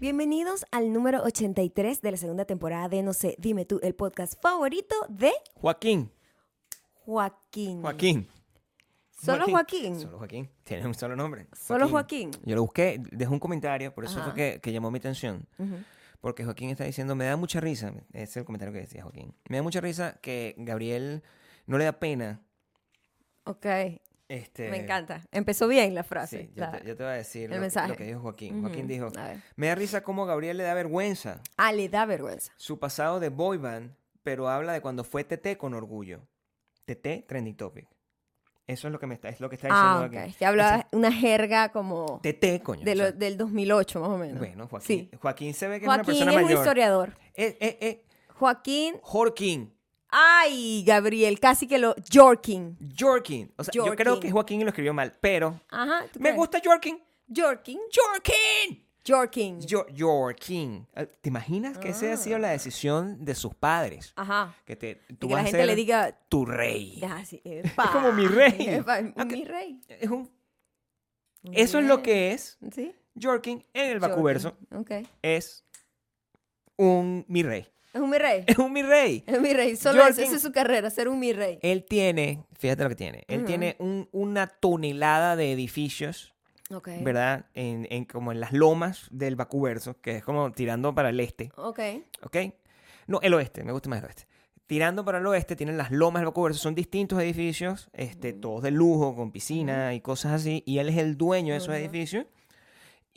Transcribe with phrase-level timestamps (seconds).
[0.00, 4.32] Bienvenidos al número 83 de la segunda temporada de No sé, dime tú, el podcast
[4.40, 6.10] favorito de Joaquín.
[7.04, 7.82] Joaquín.
[7.82, 8.26] Joaquín.
[9.10, 10.00] ¿Solo Joaquín?
[10.00, 10.48] Solo Joaquín.
[10.64, 11.48] Tiene un solo nombre.
[11.52, 12.30] ¿Solo Joaquín?
[12.46, 14.30] Yo lo busqué, dejó un comentario, por eso Ajá.
[14.30, 15.46] fue que, que llamó mi atención.
[16.22, 17.92] Porque Joaquín está diciendo, me da mucha risa.
[18.14, 19.34] Ese es el comentario que decía Joaquín.
[19.50, 21.22] Me da mucha risa que Gabriel
[21.66, 22.40] no le da pena.
[23.44, 23.66] Ok,
[24.30, 25.22] Este, me encanta.
[25.32, 26.42] Empezó bien la frase.
[26.44, 27.88] Sí, yo, te, yo te voy a decir el lo, mensaje.
[27.88, 28.62] lo que dijo Joaquín.
[28.62, 29.08] Joaquín dijo,
[29.56, 32.52] me da risa cómo Gabriel le da vergüenza Ah, le da vergüenza.
[32.56, 36.20] su pasado de boy band, pero habla de cuando fue TT con orgullo.
[36.84, 37.88] TT, trending topic.
[38.68, 40.30] Eso es lo que me está, es lo que está diciendo Ah, aquí.
[40.30, 40.36] ok.
[40.38, 42.84] Que habla una jerga como TT, coño.
[42.84, 44.38] de o lo- sea, del 2008, más o menos.
[44.38, 45.18] bueno, Joaquín, Sí.
[45.20, 46.58] Joaquín se ve que Joaquín es una es persona un mayor.
[46.60, 47.16] historiador.
[47.34, 48.94] Eh, eh, eh, Joaquín.
[49.02, 49.74] Joaquín.
[50.10, 51.94] Ay, Gabriel, casi que lo.
[52.12, 52.76] Jorkin.
[52.98, 53.52] Jorkin.
[53.56, 56.04] O sea, yo creo que Joaquín lo escribió mal, pero Ajá.
[56.12, 56.36] ¿tú me crees?
[56.36, 57.00] gusta Jorkin.
[57.34, 57.78] Jorkin.
[57.94, 58.84] Jorkin.
[59.06, 59.58] Jorkin.
[59.68, 60.86] Jo- Jorkin.
[60.94, 64.12] Eh, ¿Te imaginas que esa ha sido la decisión de sus padres?
[64.16, 64.54] Ajá.
[64.66, 66.12] Que te, Y tú que la a gente ser le diga.
[66.28, 67.00] tu rey.
[67.02, 67.90] "Ah, sí, epa".
[67.92, 68.54] como mi rey.
[68.84, 69.80] Epa, Mi rey.
[69.88, 70.30] Es un-
[71.42, 72.92] Muy eso es lo que es Sí.
[73.20, 74.56] Jorkin en el Vacuverso.
[74.70, 75.00] Jorkin.
[75.02, 75.08] Ok.
[75.22, 75.64] Es
[76.76, 77.66] un mi rey.
[77.92, 78.44] Es un mi rey.
[78.46, 79.24] Es un mi rey.
[79.26, 79.76] Es un mi rey.
[79.76, 81.58] Solo eso, esa es su carrera, ser un mi rey.
[81.62, 86.32] Él tiene, fíjate lo que tiene, él tiene un- una tonelada de edificios,
[86.72, 86.88] Ok.
[87.02, 87.46] ¿verdad?
[87.54, 91.50] En, en- como en las lomas del Vacuverso, que es como tirando para el este,
[91.56, 91.80] Ok.
[92.22, 92.36] ¿ok?
[93.08, 94.26] No, el oeste, me gusta más el oeste.
[94.66, 98.70] Tirando para el oeste, tienen las lomas del Vacuverso, son distintos edificios, este, todos de
[98.70, 102.24] lujo, con piscina y cosas así, y él es el dueño de esos edificios.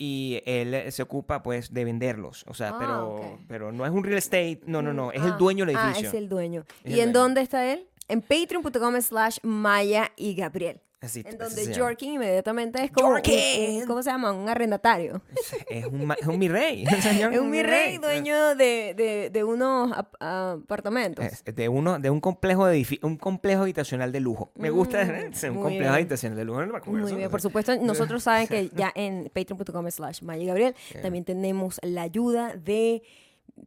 [0.06, 2.44] Y él se ocupa, pues, de venderlos.
[2.48, 4.60] O sea, Ah, pero, pero no es un real estate.
[4.66, 5.12] No, no, no.
[5.14, 6.10] Es Ah, el dueño del Ah, edificio.
[6.10, 6.66] es el dueño.
[6.84, 7.24] Es ¿Y el en dueño.
[7.24, 7.88] dónde está él?
[8.10, 10.82] En patreon.com slash Maya y Gabriel.
[11.04, 11.80] Así, En así donde.
[11.80, 13.82] Jorkin inmediatamente es como un- Jorkin.
[13.82, 14.32] un- ¿cómo se llama?
[14.32, 15.22] Un arrendatario.
[15.70, 16.86] Es, un, ma- es un mi rey.
[17.34, 21.26] Es un mi rey dueño de, de, de unos ap- apartamentos.
[21.26, 24.52] Es de uno de un complejo de un complejo habitacional de lujo.
[24.56, 25.30] Me gusta Mm, ¿eh?
[25.34, 25.92] Es un complejo bien.
[25.94, 27.18] habitacional de lujo en el Vancouver, Muy ¿no?
[27.18, 31.80] bien, O por sea, supuesto, nosotros saben que ya en patreon.com slash Gabriel también tenemos
[31.84, 33.04] la ayuda de,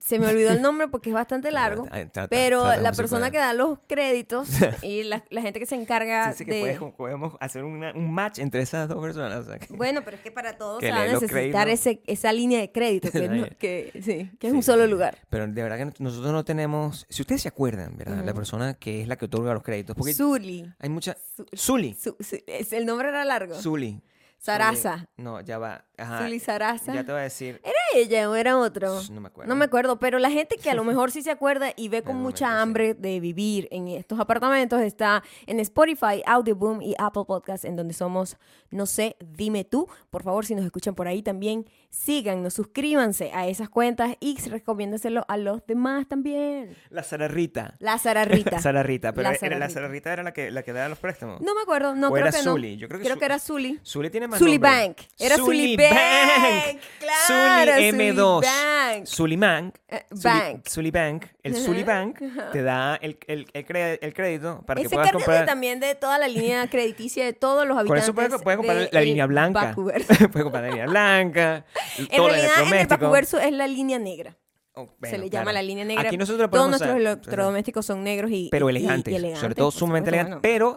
[0.00, 1.86] se me olvidó el nombre porque es bastante largo,
[2.28, 4.48] pero la persona que da los créditos
[4.82, 6.60] y la, la gente que se encarga Sí, sí, que de...
[6.78, 9.46] puedes- podemos hacer una- un match entre esas dos personas.
[9.46, 12.32] o sea, que- Bueno, pero es que para todos se va a necesitar ese, esa
[12.32, 13.50] línea de crédito, que, no- Sí.
[13.58, 15.18] que, sí, que es un solo lugar.
[15.30, 17.06] Pero de verdad que nosotros no tenemos.
[17.08, 18.24] Si ustedes se acuerdan, ¿verdad?
[18.24, 19.94] La persona que es la que otorga los créditos.
[19.96, 20.70] Porque Zuli.
[20.78, 21.16] hay mucha.
[21.56, 21.94] Zuli.
[21.94, 23.54] Su- su- es- el nombre era largo.
[23.54, 24.00] Zuli.
[24.38, 25.08] Sarasa.
[25.16, 25.84] No, ya va.
[25.98, 26.18] Ajá.
[26.18, 26.94] Zuli Sarasa.
[26.94, 27.60] Ya te voy a decir.
[27.64, 29.00] ¿Era ella o era otro?
[29.10, 29.48] No me acuerdo.
[29.48, 32.02] No me acuerdo, pero la gente que a lo mejor sí se acuerda y ve
[32.02, 37.64] con mucha hambre de vivir en estos apartamentos está en Spotify, Audioboom y Apple Podcasts,
[37.64, 38.36] en donde somos,
[38.70, 39.88] no sé, dime tú.
[40.10, 45.24] Por favor, si nos escuchan por ahí también, síganos, suscríbanse a esas cuentas y recomiéndaselo
[45.28, 46.76] a los demás también.
[46.90, 47.74] La Sara Rita.
[47.80, 48.60] La Sara Rita.
[48.60, 49.12] Sara Rita.
[49.12, 49.38] Pero La era-
[49.70, 51.40] Sara la era la que, la que daba los préstamos.
[51.40, 52.56] No me acuerdo, no ¿O creo era que no.
[52.56, 53.80] Yo creo que era Zully.
[53.84, 54.70] Zully tiene más Zully nombre.
[54.70, 54.96] Bank.
[55.18, 55.90] Era Zully Bank.
[55.94, 56.80] Bank.
[57.00, 58.40] Claro, Zully M2.
[58.42, 59.06] Bank.
[59.42, 59.74] Bank.
[59.88, 60.68] Eh, Zully- Bank.
[60.68, 61.24] Zully Bank.
[61.42, 62.18] El Zully Bank
[62.52, 65.46] te da el, el, el, cre- el crédito para que Él se puedas comprar.
[65.46, 68.04] también de toda la línea crediticia de todos los habitantes.
[68.04, 69.74] eso puedes, puedes comprar la el línea blanca.
[69.76, 71.64] Puedes comprar la línea blanca.
[71.98, 73.10] En todo el realidad, en el electrodoméstico.
[73.10, 74.36] Vancouver es la línea negra.
[74.78, 75.42] Oh, se le claro.
[75.44, 76.06] llama la línea negra.
[76.06, 79.78] Aquí nosotros lo Todos nuestros electrodomésticos son negros y pero y elegantes, sobre todo por
[79.78, 80.76] sumamente elegantes, pero,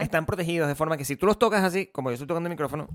[0.00, 2.52] están protegidos de forma que si tú los tocas así, como yo estoy tocando el
[2.52, 2.88] micrófono,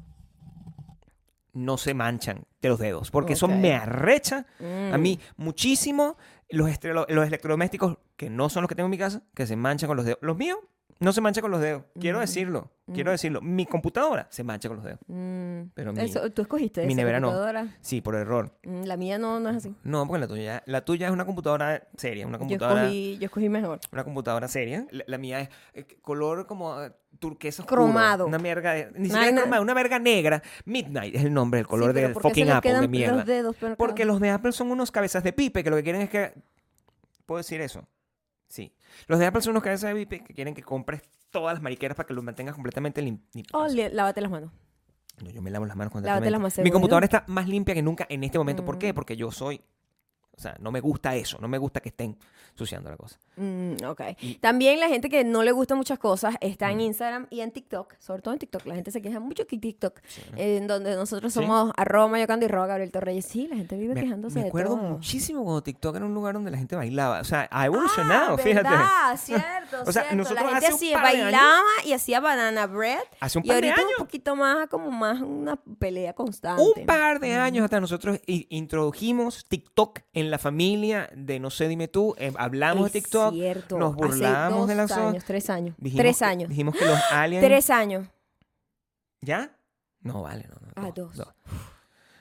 [1.53, 5.01] no se manchan de los dedos, porque eso me arrecha a Mm.
[5.01, 6.17] mí muchísimo
[6.49, 9.55] los, estre- los electrodomésticos que no son los que tengo en mi casa, que se
[9.55, 10.19] manchan con los dedos.
[10.21, 10.59] Los míos
[10.99, 13.39] no se manchan con los dedos, quiero decirlo, quiero decirlo.
[13.41, 15.69] Mi computadora se mancha con los dedos, Mm.
[15.75, 17.31] pero mi, Eso, tú escogiste mi esa nevera no.
[17.81, 18.57] sí, por error.
[18.63, 19.75] Mm, La mía no, no es así.
[19.83, 22.81] No, porque la tuya, la tuya es una computadora seria, una Yo computadora...
[22.85, 23.79] escogí, yo escogí mejor.
[23.91, 24.87] Una computadora seria.
[24.89, 27.83] La, la mía es eh, color como eh, turquesa oscuro.
[27.83, 28.25] Cromado.
[28.25, 30.41] Una verga, de- ni siquiera cromado, una verga negra.
[30.65, 33.17] Midnight es el nombre, el color Sí, del ¿por qué se fucking Apple de mierda.
[33.17, 34.13] Los dedos, pero Porque claro.
[34.13, 36.33] los de Apple son unos cabezas de pipe que lo que quieren es que...
[37.27, 37.83] ¿Puedo decir eso?
[38.47, 38.73] Sí.
[39.07, 41.95] Los de Apple son unos cabezas de pipe que quieren que compres todas las mariqueras
[41.97, 43.53] para que los mantengas completamente lim- limpios.
[43.53, 44.51] Oh, lávate las manos.
[45.21, 46.31] No, yo me lavo las manos Lávate constantemente.
[46.31, 48.63] las manos, Mi computadora está más limpia que nunca en este momento.
[48.63, 48.79] ¿Por Mm.
[48.79, 48.93] qué?
[48.93, 49.61] Porque yo soy...
[50.37, 52.15] O sea, no me gusta eso, no me gusta que estén
[52.51, 53.17] ensuciando la cosa.
[53.37, 54.01] Mm, ok.
[54.21, 56.81] Y- También la gente que no le gusta muchas cosas está en Mm.
[56.81, 58.65] Instagram y en TikTok, sobre todo en TikTok.
[58.65, 59.99] La gente se queja mucho que TikTok,
[60.35, 61.39] en donde nosotros Sí.
[61.39, 63.25] somos arroba mayocando y arroba Gabriel Torreyes.
[63.25, 64.89] Sí, la gente vive Me, quejándose me acuerdo de todo.
[64.91, 67.19] muchísimo cuando TikTok era un lugar donde la gente bailaba.
[67.19, 68.69] O sea, ha evolucionado, ah, fíjate.
[68.69, 69.17] ¿verdad?
[69.17, 70.15] Cierto, O sea, cierto.
[70.15, 72.99] nosotros la gente hace un hacía, de bailaba y hacía banana bread.
[73.19, 73.99] Hace un y par de ahorita años.
[73.99, 76.63] un poquito más, como más una pelea constante.
[76.63, 81.87] Un par de años hasta nosotros introdujimos TikTok en la familia de No sé, dime
[81.87, 82.15] tú.
[82.17, 83.77] eh, hablamos de TikTok, cierto.
[83.77, 85.75] nos Hace burlamos dos de las años, tres años.
[85.77, 86.49] Dijimos tres que- años.
[86.49, 87.45] Dijimos que los aliens.
[87.45, 88.07] Tres años.
[89.21, 89.57] ¿Ya?
[90.01, 90.55] No, vale, no.
[90.83, 91.11] no, Ah, dos.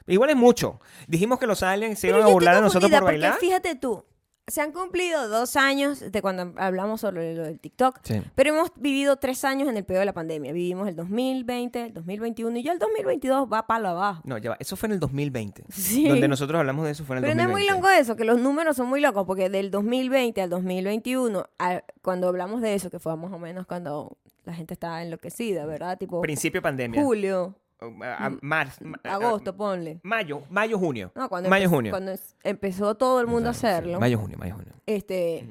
[0.08, 0.80] Igual es mucho.
[1.08, 3.38] Dijimos que los aliens se iban a burlar de estoy nosotros por bailar.
[3.38, 4.04] Fíjate tú,
[4.48, 7.98] se han cumplido dos años de cuando hablamos sobre lo del TikTok.
[8.02, 8.22] Sí.
[8.34, 10.52] Pero hemos vivido tres años en el peor de la pandemia.
[10.52, 14.22] Vivimos el 2020, el 2021 y ya el 2022 va para abajo.
[14.24, 14.56] No, ya va.
[14.60, 15.64] Eso fue en el 2020.
[15.70, 16.08] Sí.
[16.08, 17.72] Donde nosotros hablamos de eso fue en el Pero no es 2020.
[17.72, 21.82] muy loco eso, que los números son muy locos, porque del 2020 al 2021, a-
[22.02, 25.98] cuando hablamos de eso, que fue más o menos cuando la gente estaba enloquecida, ¿verdad?
[25.98, 27.02] Tipo Principio de pandemia.
[27.02, 30.00] julio, A- a- mar- ma- a- agosto, ponle.
[30.02, 31.12] Mayo, mayo, junio.
[31.14, 31.90] No, cuando, mayo, empe- junio.
[31.92, 32.12] cuando
[32.42, 33.66] empezó todo el mundo a sí.
[33.66, 34.72] hacerlo, Mayo, junio, mayo, junio.
[34.86, 35.46] este,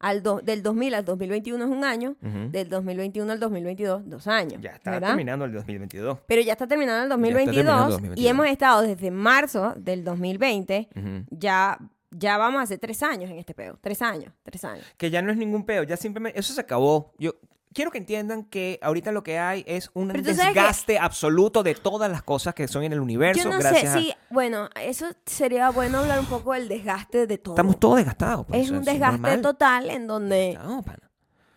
[0.00, 2.50] al do- del 2000 al 2021 es un año, Ujú.
[2.50, 4.60] del 2021 al 2022, dos años.
[4.60, 5.08] Ya está ¿verdad?
[5.08, 6.18] terminando el 2022.
[6.26, 7.94] Pero ya está terminando el está 2022, terminando el y
[8.24, 8.30] 2022.
[8.30, 11.24] hemos estado desde marzo del 2020, Ujú.
[11.30, 11.78] ya,
[12.10, 13.78] ya vamos a hacer tres años en este peo.
[13.80, 14.84] Tres años, tres años.
[14.96, 17.12] Que ya no es ningún peo, ya simplemente eso se acabó.
[17.18, 17.34] Yo
[17.74, 21.74] quiero que entiendan que ahorita lo que hay es un sabes que- desgaste absoluto de
[21.74, 23.42] todas las cosas que son en el universo.
[23.44, 27.26] Yo no gracias sé, a- sí, bueno, eso sería bueno hablar un poco del desgaste
[27.26, 27.54] de todo.
[27.54, 28.46] Estamos todos desgastados.
[28.46, 30.58] pues, es un desgaste total en donde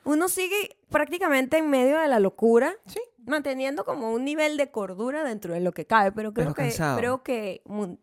[0.04, 3.00] uno sigue prácticamente en medio de la locura, Sí.
[3.26, 6.62] manteniendo como un nivel de cordura dentro de lo que cabe, pero creo Pero que
[6.64, 6.98] cansado.
[6.98, 7.62] creo que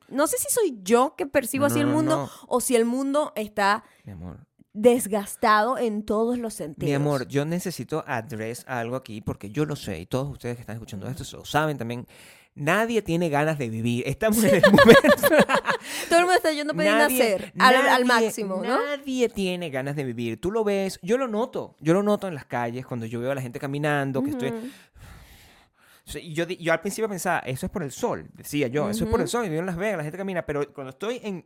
[0.08, 2.30] no sé si soy yo que percibo No, así el no, mundo no.
[2.46, 4.46] o si el mundo está Mi amor.
[4.80, 6.88] Desgastado en todos los sentidos.
[6.88, 10.60] Mi amor, yo necesito address algo aquí porque yo lo sé y todos ustedes que
[10.60, 12.06] están escuchando esto lo saben también.
[12.54, 14.02] Nadie tiene ganas de vivir.
[14.06, 15.28] Estamos en el momento.
[16.08, 18.84] Todo el mundo está yendo a pedir nacer al, al máximo, ¿no?
[18.84, 20.40] Nadie tiene ganas de vivir.
[20.40, 21.76] Tú lo ves, yo lo noto.
[21.78, 24.48] Yo lo noto en las calles cuando yo veo a la gente caminando, que estoy.
[24.48, 24.66] Ujú.
[26.06, 28.28] O sea, y yo, yo al principio pensaba, eso es por el sol.
[28.32, 29.44] Decía yo, eso es por el sol.
[29.44, 30.44] Y vivo en Las Vegas, la gente camina.
[30.44, 31.44] Pero cuando estoy en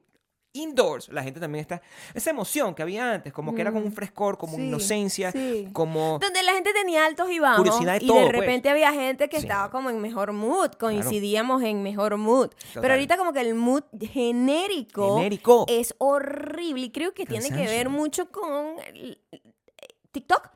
[0.55, 1.81] indoors, la gente también está.
[2.15, 5.69] Esa emoción que había antes, como que era como un frescor, como Sí, inocencia, sí.
[5.73, 6.19] como.
[6.19, 7.59] Donde la gente tenía altos y bajos.
[7.59, 8.37] Curiosidad de y todo, de pues.
[8.37, 9.47] repente había gente que Sí.
[9.47, 10.73] estaba como en mejor mood.
[10.73, 12.49] Coincidíamos en mejor mood.
[12.51, 12.83] Total.
[12.83, 15.65] Pero ahorita como que el mood genérico, Genérico.
[15.69, 16.87] es horrible.
[16.87, 18.77] Y creo que tiene que ver mucho con
[20.13, 20.49] TikTok.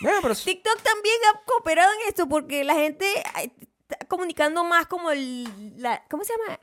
[0.00, 3.04] Bueno, pero TikTok también ha cooperado en esto porque la gente
[3.42, 3.50] eh,
[3.90, 5.48] está comunicando más como el,
[5.82, 6.60] la, ¿cómo se llama?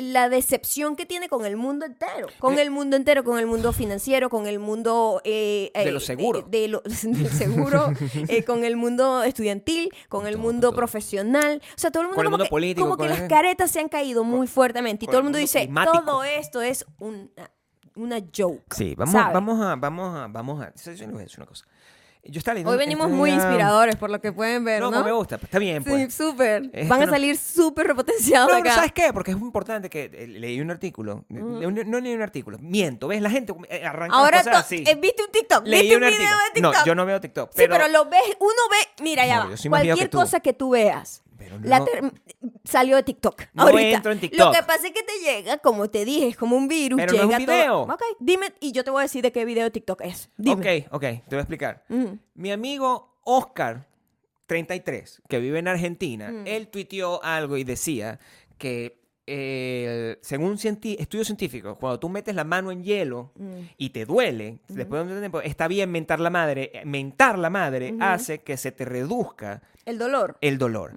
[0.00, 2.62] La decepción que tiene con el mundo entero, con Eh.
[2.62, 6.38] el mundo entero, con el mundo financiero, con el mundo eh, De eh, lo seguro.
[6.38, 7.92] eh, de lo- del seguro,
[8.28, 12.22] eh, con el mundo estudiantil, con el mundo profesional, o sea, todo el mundo, Con
[12.22, 15.08] el como mundo que, político, como que las caretas se han caído muy fuertemente y
[15.08, 16.04] todo el el mundo dice climático.
[16.04, 17.28] todo esto es una,
[17.96, 18.72] una joke.
[18.76, 19.34] Sí, vamos, ¿sabes?
[19.34, 20.72] vamos a, vamos a, vamos a.
[20.76, 21.64] Yo les voy a decir una cosa.
[22.24, 22.70] Yo estaba leyendo.
[22.72, 25.02] Hoy venimos este muy inspiradores por lo que pueden ver, No, ¿no?
[25.04, 26.14] me gusta, pues, está bien, Sí, pues.
[26.14, 26.64] súper.
[26.72, 28.74] Esto Van a no- salir súper repotenciados No, pero acá.
[28.74, 29.12] ¿sabes qué?
[29.14, 31.24] Porque es muy importante que eh, leí un artículo.
[31.28, 32.58] le- No leí un artículo.
[32.60, 33.22] Miento, ¿ves?
[33.22, 34.84] La gente eh, arranca Ahora cosas así.
[34.86, 36.36] eh, viste un TikTok, Leí viste un, video artículo.
[36.38, 36.74] de TikTok.
[36.74, 37.50] No, yo no veo TikTok.
[37.50, 40.52] Sí, Pero, pero lo ves, uno ve, mira ya No, va, cualquier que cosa que
[40.52, 42.12] tú veas, pero no-
[42.64, 43.42] salió de TikTok.
[43.54, 43.96] No ahorita.
[43.96, 44.54] entro en Lo TikTok.
[44.56, 46.98] que pasa es que te llega, como te dije, es como un virus.
[47.00, 47.80] Pero no es llega un todo- video.
[47.94, 50.28] Ok, dime, y yo te voy a decir de qué video de TikTok es.
[50.36, 50.84] Dime.
[50.86, 51.84] Ok, ok, te voy a explicar.
[52.34, 53.86] Mi amigo Oscar,
[54.46, 56.46] 33, que vive en Argentina, Mm.
[56.46, 58.18] él tuiteó algo y decía
[58.56, 58.98] que,
[59.28, 63.52] eh, según cienti- estudios científicos, cuando tú metes la mano en hielo Mm.
[63.76, 66.70] y te duele, después de un tiempo, está bien mentar la madre.
[66.74, 70.36] eh, Mentar la madre hace que se te reduzca El dolor.
[70.40, 70.92] el dolor.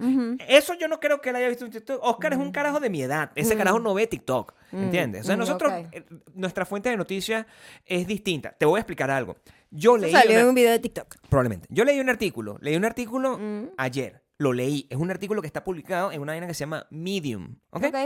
[0.48, 2.00] Eso yo no creo que él haya visto en TikTok.
[2.02, 3.30] Oscar es un carajo de mi edad.
[3.34, 4.54] Ese carajo no ve TikTok.
[4.72, 5.20] Mm, ¿Entiendes?
[5.22, 6.02] O sea, mm, nosotros, eh,
[6.34, 7.44] nuestra fuente de noticias
[7.84, 8.52] es distinta.
[8.52, 9.36] Te voy a explicar algo.
[9.70, 10.12] Yo leí.
[10.12, 11.16] Salió una- en un video de TikTok.
[11.28, 11.66] Probablemente.
[11.70, 12.56] Yo leí un artículo.
[12.60, 13.64] Leí un artículo Mm.
[13.76, 14.21] ayer.
[14.42, 14.86] Lo leí.
[14.90, 17.56] Es un artículo que está publicado en una vaina que se llama Medium.
[17.70, 17.84] ¿Ok?
[17.84, 17.96] Ok.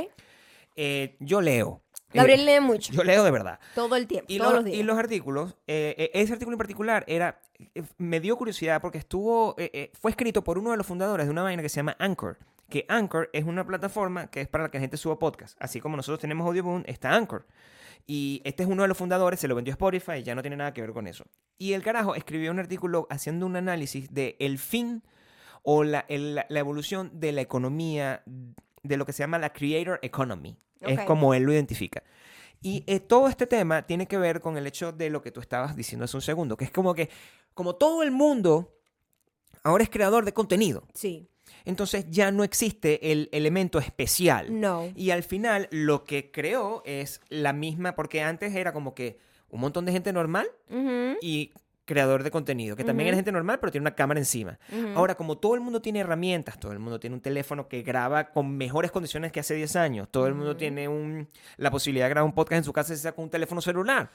[0.77, 1.83] Eh, yo leo.
[2.13, 2.93] Eh, Gabriel lee mucho.
[2.93, 3.59] yo leo de verdad.
[3.75, 4.87] todo el tiempo, Y todos los, los y días.
[4.87, 7.41] los artículos, eh, eh, ese artículo en particular era,
[7.75, 11.27] eh, me dio curiosidad porque estuvo, eh, eh, fue escrito por uno de los fundadores
[11.27, 12.39] de una vaina que se llama Anchor,
[12.69, 15.81] que Anchor es una plataforma que es para la que la gente suba podcast, así
[15.81, 17.47] como nosotros tenemos Audioboom, está Anchor.
[18.07, 20.73] Y este es uno de los fundadores, se lo vendió Spotify, ya no tiene nada
[20.73, 21.25] que ver con eso.
[21.59, 25.03] Y el carajo escribió un artículo haciendo un análisis de el fin
[25.69, 28.23] o la, el- la- evolución de la economía,
[28.85, 30.57] de lo que se llama la creator economy.
[30.81, 31.05] Es Ok.
[31.07, 32.05] como él lo identifica.
[32.63, 35.41] Y eh, todo este tema tiene que ver con el hecho de lo que tú
[35.41, 37.11] estabas diciendo hace un segundo, que es como que,
[37.53, 38.79] como todo el mundo
[39.65, 41.29] ahora es creador de contenido, Sí.
[41.65, 44.61] entonces ya no existe el elemento especial.
[44.61, 44.89] No.
[44.95, 49.19] Y al final lo que creó es la misma, porque antes era como que
[49.49, 51.53] un montón de gente normal Ujú, y
[51.87, 54.59] creador de contenido, que también era gente normal, pero tiene una cámara encima.
[54.95, 58.31] Ahora, como todo el mundo tiene herramientas, todo el mundo tiene un teléfono que graba
[58.31, 62.11] con mejores condiciones que hace 10 años, todo el mundo tiene un, la posibilidad de
[62.11, 64.11] grabar un podcast en su casa sea con un teléfono celular,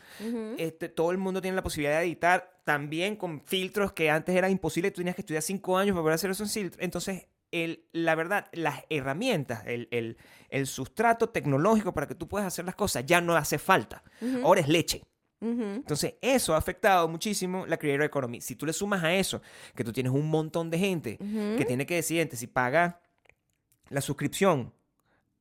[0.57, 4.49] este, todo el mundo tiene la posibilidad de editar también con filtros que antes era
[4.49, 6.83] imposible, tú tenías que estudiar 5 años para poder hacer esos filtros.
[6.83, 10.17] Entonces, el, la verdad, las herramientas, el, el,
[10.49, 14.03] el sustrato tecnológico para que tú puedas hacer las cosas ya no hace falta.
[14.43, 15.03] Ahora es leche.
[15.41, 18.41] Entonces, eso ha afectado muchísimo la creator economy.
[18.41, 19.41] Si tú le sumas a eso
[19.75, 21.17] que tú tienes un montón de gente
[21.57, 22.99] que tiene que decidir entre si paga
[23.89, 24.71] la suscripción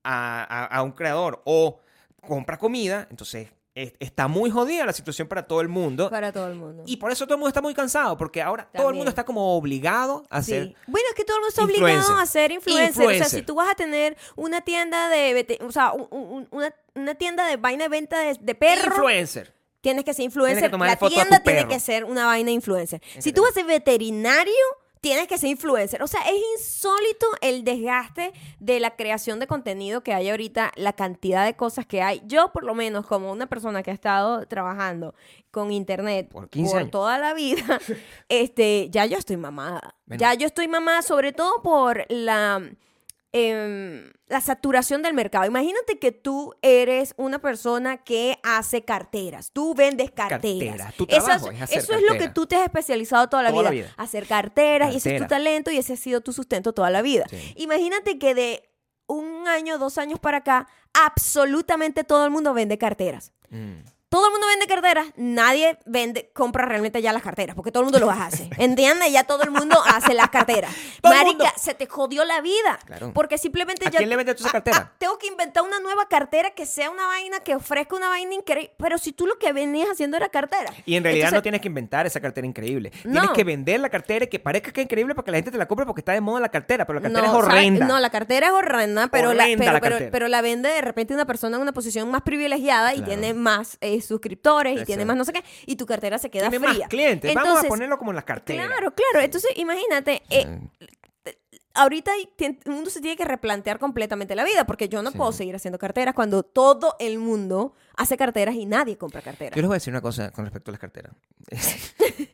[0.03, 1.81] a, a- a un creador o
[2.27, 6.11] compra comida, entonces es- está muy jodida la situación para todo el mundo.
[6.11, 6.83] Para todo el mundo.
[6.87, 9.25] Y por eso todo el mundo está muy cansado, porque ahora todo el mundo está
[9.25, 10.53] como obligado a Sí.
[10.55, 10.75] hacer...
[10.87, 11.97] Bueno, es que todo el mundo está Influencer.
[11.99, 13.07] obligado a ser influencer.
[13.07, 16.75] O sea, si tú vas a tener una tienda de, o sea, un- un- una,
[16.95, 19.55] una tienda de vaina de venta de, de perro, Influencer.
[19.81, 20.71] Tienes que ser influencer.
[20.71, 23.01] Que La tienda tiene que ser una vaina influencer.
[23.19, 24.55] Si tú vas a ser veterinario,
[25.01, 26.03] tienes que ser influencer.
[26.03, 30.93] O sea, es insólito el desgaste de la creación de contenido que hay ahorita, la
[30.93, 32.23] cantidad de cosas que hay.
[32.27, 35.15] Yo, por lo menos, como una persona que ha estado trabajando
[35.51, 36.91] con internet Por 15 años.
[36.91, 37.81] toda la vida,
[38.29, 39.97] este, ya yo estoy mamada.
[40.07, 42.63] Ya yo estoy mamada, sobre todo por la
[43.33, 45.47] em, la saturación del mercado.
[45.47, 49.53] Imagínate que tú eres una persona que hace carteras.
[49.53, 50.77] Tú vendes carteras.
[50.77, 50.95] Carteras.
[50.97, 52.33] Tu Eso trabajo es hacer eso es lo que cartera.
[52.35, 53.95] tú te has especializado toda la, Toda la vida.
[53.97, 54.93] Hacer carteras.
[54.93, 55.39] Y ese es tu Cartera.
[55.39, 57.25] talento y ese ha sido tu sustento toda la vida.
[57.31, 57.55] Sí.
[57.57, 58.69] Imagínate que de
[59.07, 63.33] un año, dos años para acá, absolutamente todo el mundo vende carteras.
[63.51, 63.81] Mm.
[64.11, 67.91] Todo el mundo vende carteras, nadie vende, compra realmente ya las carteras, porque todo el
[67.93, 68.51] mundo lo hace.
[68.59, 69.13] ¿Entiendes?
[69.13, 70.75] Ya todo el mundo hace las carteras.
[71.05, 72.81] Marica, se te jodió la vida.
[72.87, 73.13] Claro.
[73.15, 73.99] Porque simplemente ¿A ya.
[73.99, 74.77] quién le vendes tú esa Ah, cartera?
[74.79, 78.35] ah, tengo que inventar una nueva cartera que sea una vaina, que ofrezca una vaina
[78.35, 78.73] increíble.
[78.79, 80.73] Pero si tú lo que venías haciendo era cartera.
[80.87, 82.91] Y en realidad no tienes que inventar esa cartera increíble.
[83.05, 83.13] No.
[83.21, 85.53] Tienes que vender la cartera y que parezca que es increíble para que la gente
[85.53, 87.57] te la compre porque está de moda la cartera, pero la cartera no, es ¿sabes?
[87.59, 87.87] horrenda.
[87.87, 91.15] No, la cartera es horrenda, pero, la, pero, la pero- pero la vende de repente
[91.15, 93.09] una persona en una posición más privilegiada y Claro.
[93.13, 96.51] tiene más eh, suscriptores y tiene más no sé qué, y tu cartera se queda
[96.51, 96.81] Tiene fría.
[96.81, 97.35] más clientes.
[97.35, 98.67] Vamos a ponerlo como en las carteras.
[98.67, 99.25] Claro, claro.
[99.25, 100.61] Entonces, imagínate, eh,
[101.75, 105.17] ahorita el mundo se tiene que replantear completamente la vida, porque yo no Sí.
[105.19, 109.55] puedo seguir haciendo carteras cuando todo el mundo hace carteras y nadie compra carteras.
[109.55, 111.13] Yo les voy a decir una cosa con respecto a las carteras.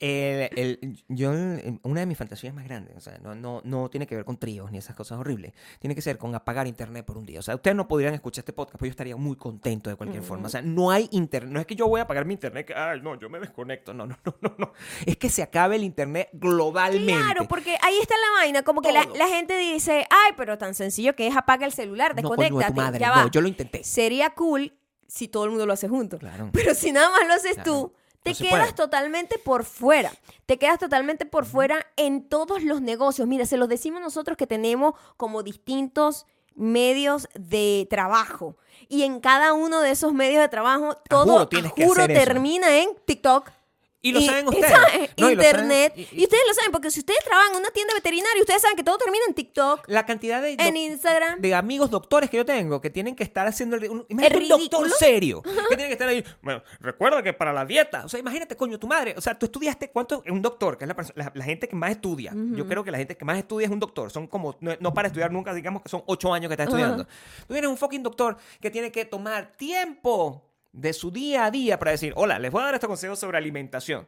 [0.00, 3.90] El- el- yo, el- una de mis fantasías más grandes, o sea, no, no, no
[3.90, 7.04] tiene que ver con tríos ni esas cosas horribles, tiene que ser con apagar internet
[7.04, 7.40] por un día.
[7.40, 10.22] O sea, ustedes no podrían escuchar este podcast, pero yo estaría muy contento de cualquier
[10.22, 10.46] forma.
[10.46, 12.74] O sea, no hay internet, no es que yo voy a apagar mi internet, que,
[12.74, 14.72] ay, no, yo me desconecto, no, no, no, no, no.
[15.04, 17.12] Es que se acabe el internet globalmente.
[17.14, 21.16] Claro, porque ahí está la vaina, como que la, gente dice, ay, pero tan sencillo
[21.16, 23.30] que es apaga el celular, No, coño, de tu desconéctate, madre, ya no, va.
[23.30, 23.82] yo lo intenté.
[23.84, 24.72] Sería cool
[25.06, 26.18] si todo el mundo lo hace junto.
[26.18, 26.50] Claro.
[26.52, 27.70] Pero si nada más lo haces Claro.
[27.72, 30.12] tú, te No quedas totalmente por fuera.
[30.46, 33.28] Te quedas totalmente por fuera en todos los negocios.
[33.28, 38.56] Mira, se los decimos nosotros que tenemos como distintos medios de trabajo.
[38.88, 42.12] Y en cada uno de esos medios de trabajo, todo juro, juro, eso.
[42.12, 43.50] termina en TikTok.
[44.00, 44.70] Y lo saben ustedes.
[45.16, 45.92] No, y lo saben- Internet.
[45.96, 48.62] y- y, y- ustedes lo saben, porque si ustedes trabajan en una tienda veterinaria, ustedes
[48.62, 51.40] saben que todo termina en TikTok, La cantidad de, en Instagram.
[51.40, 54.90] de amigos doctores que yo tengo que tienen que estar haciendo un, imagínate un doctor
[54.92, 56.24] serio que tiene que estar ahí.
[56.42, 59.46] Bueno recuerda que para la dieta o sea imagínate coño tu madre o sea tú
[59.46, 62.32] estudiaste cuánto un doctor que es la, la, la gente que más estudia.
[62.34, 64.10] Yo creo que la gente que más estudia es un doctor.
[64.12, 67.04] Son como no, no para estudiar nunca digamos que son ocho años que estás estudiando.
[67.04, 70.44] Tú tienes un fucking doctor que tiene que tomar tiempo
[70.80, 73.38] de su día a día para decir hola les voy a dar estos consejos sobre
[73.38, 74.06] alimentación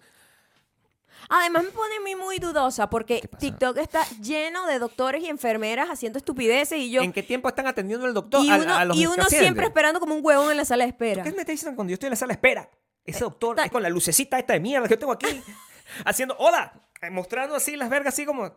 [1.29, 3.29] Además me pone a mí muy dudosa porque.
[3.39, 7.03] TikTok está lleno de doctores y enfermeras haciendo estupideces y yo...
[7.03, 9.39] en qué tiempo están atendiendo al doctor y uno, a los y uno pacientes?
[9.41, 11.23] siempre esperando como un huevón en la sala de espera.
[11.23, 12.71] ¿Qué me está diciendo cuando yo estoy en la sala de espera?
[13.05, 15.27] Ese doctor ta- es con la lucecita esta de mierda que yo tengo aquí,
[16.05, 18.52] haciendo, hola, eh, mostrando así las vergas, así como,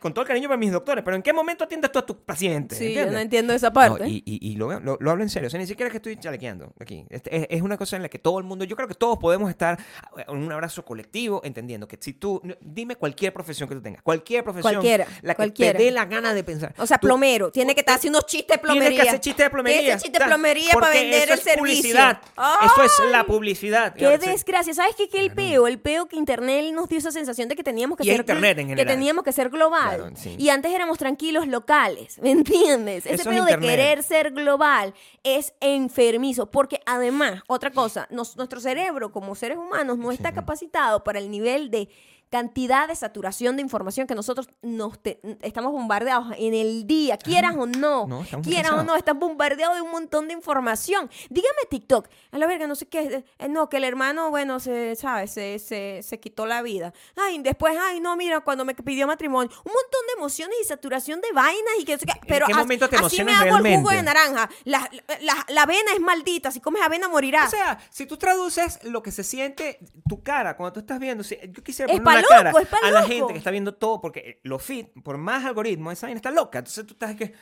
[0.00, 2.16] con todo el cariño para mis doctores, pero ¿en qué momento atiendes tú a tus
[2.16, 2.78] pacientes?
[2.78, 4.08] Sí, yo no entiendo esa No, parte.
[4.08, 5.98] y y- y lo, lo, lo hablo en serio, o sea, ni siquiera es que
[5.98, 7.04] estoy chalequeando aquí.
[7.10, 9.18] Este, es, es una cosa en la que todo el mundo, yo creo que todos
[9.18, 9.78] podemos estar
[10.26, 14.42] en un abrazo colectivo, entendiendo que si tú, dime cualquier profesión que tú tengas, cualquier
[14.42, 15.76] profesión, Cualquiera, la que cualquiera.
[15.78, 16.74] te dé la gana de pensar.
[16.78, 17.50] O sea, Tú- plomero.
[17.50, 18.88] Tiene que estar haciendo chistes de plomería.
[18.88, 19.76] Tienes que hacer chistes de plomería.
[19.78, 21.58] Tiene que hacer chistes de plomería para vender eso el es servicio.
[21.62, 22.20] publicidad.
[22.36, 22.68] ¡Ay!
[22.86, 23.94] Eso es la publicidad.
[23.94, 24.72] Qué desgracia.
[24.72, 25.08] ¿Sabes qué?
[25.08, 28.04] Que el peo, el peo que Internet nos dio esa sensación de que teníamos que
[28.04, 29.96] Y ser internet en que teníamos que ser global.
[29.98, 30.36] Claro, sí.
[30.38, 33.04] Y antes éramos tranquilos locales, ¿me entiendes?
[33.04, 38.36] Ese Eso es pedo de querer ser global es enfermizo, porque además, otra cosa, nos-
[38.36, 41.88] nuestro cerebro como seres humanos no está capacitado para el nivel de
[42.28, 47.54] cantidad de saturación de información que nosotros nos te- estamos bombardeados en el día, quieras
[47.56, 48.08] o no,
[48.42, 51.08] quieras o no, estás bombardeado de un montón de información.
[51.30, 54.96] Dígame TikTok, a la verga, no sé qué, eh, no, que el hermano, bueno, se,
[54.96, 55.30] ¿sabes?
[55.30, 56.92] Se, se, se quitó la vida.
[57.14, 61.20] Ay, después, ay, no, mira, cuando me pidió matrimonio, un montón de emociones y saturación
[61.22, 63.76] de vainas y que, no sé qué, pero qué momento te así me hago el
[63.76, 64.48] jugo de naranja.
[64.64, 64.88] La,
[65.22, 67.48] la, la avena es maldita, si comes avena morirás.
[67.48, 71.24] O sea, si tú traduces lo que se siente tu cara cuando tú estás viendo,
[71.24, 73.50] si, yo quisiera Es poner una cara loco, es pa' a la gente que está
[73.50, 76.58] viendo todo, porque los feed, por más algoritmos, esa vaina está loca.
[76.58, 77.34] Entonces tú estás que.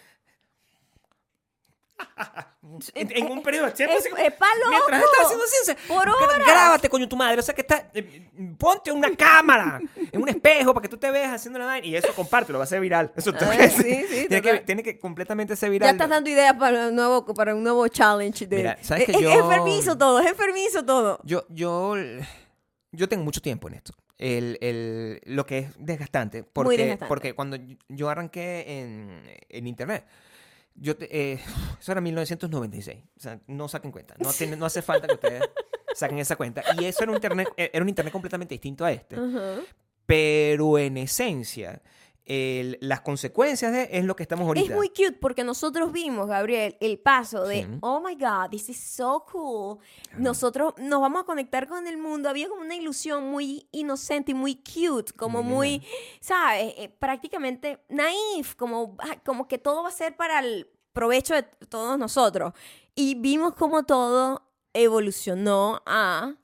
[2.95, 3.95] En, en un periodo de tiempo.
[3.97, 4.33] Es- como- es
[4.69, 5.77] Mientras estás haciendo ciencia.
[5.87, 6.39] Por horas.
[6.47, 7.39] Grábate, coño, tu madre.
[7.39, 7.91] O sea, que está.
[7.95, 9.81] eh, ponte una cámara
[10.13, 11.87] en un espejo para que tú te veas haciendo la vaina.
[11.87, 13.13] Y eso compártelo, va a ser viral.
[13.17, 15.89] Eso Ah, tiene que- sí, sí, tiene, que, tiene que completamente ser viral.
[15.89, 18.47] Ya estás dando ideas para un nuevo, para un nuevo challenge.
[18.47, 21.21] De, Mira, ¿sabes que es, es yo- enfermizo todo, es enfermizo todo.
[21.25, 21.95] Yo, yo,
[22.93, 23.93] yo tengo mucho tiempo en esto.
[24.17, 26.45] El, el- lo que es desgastante.
[26.45, 27.09] Porque, desgastante.
[27.09, 27.59] porque cuando
[27.89, 30.07] yo arranqué en, en internet,
[30.75, 31.41] yo te- eh,
[31.81, 33.05] eso era 1996.
[33.17, 34.15] O sea, no saquen cuenta.
[34.19, 35.43] No, tiene- no hace falta que ustedes
[35.95, 36.63] saquen esa cuenta.
[36.79, 39.17] Y eso era un internet, eh, era un internet completamente distinto a este.
[40.07, 41.81] Pero en esencia,
[42.27, 44.67] el- las consecuencias de es lo que estamos ahorita.
[44.71, 47.69] Es muy cute porque nosotros vimos, Gabriel, el paso de, Sí.
[47.83, 49.79] oh my God, this is so cool.
[50.17, 52.29] Nosotros nos vamos a conectar con el mundo.
[52.31, 55.87] Había como una ilusión muy inocente y muy cute, como Muy muy,
[56.21, 56.75] ¿sabes?
[56.79, 61.43] Eh, prácticamente naif, como, ah, como que todo va a ser para el provecho de
[61.69, 62.53] todos nosotros.
[62.95, 66.35] Y vimos como todo evolucionó a...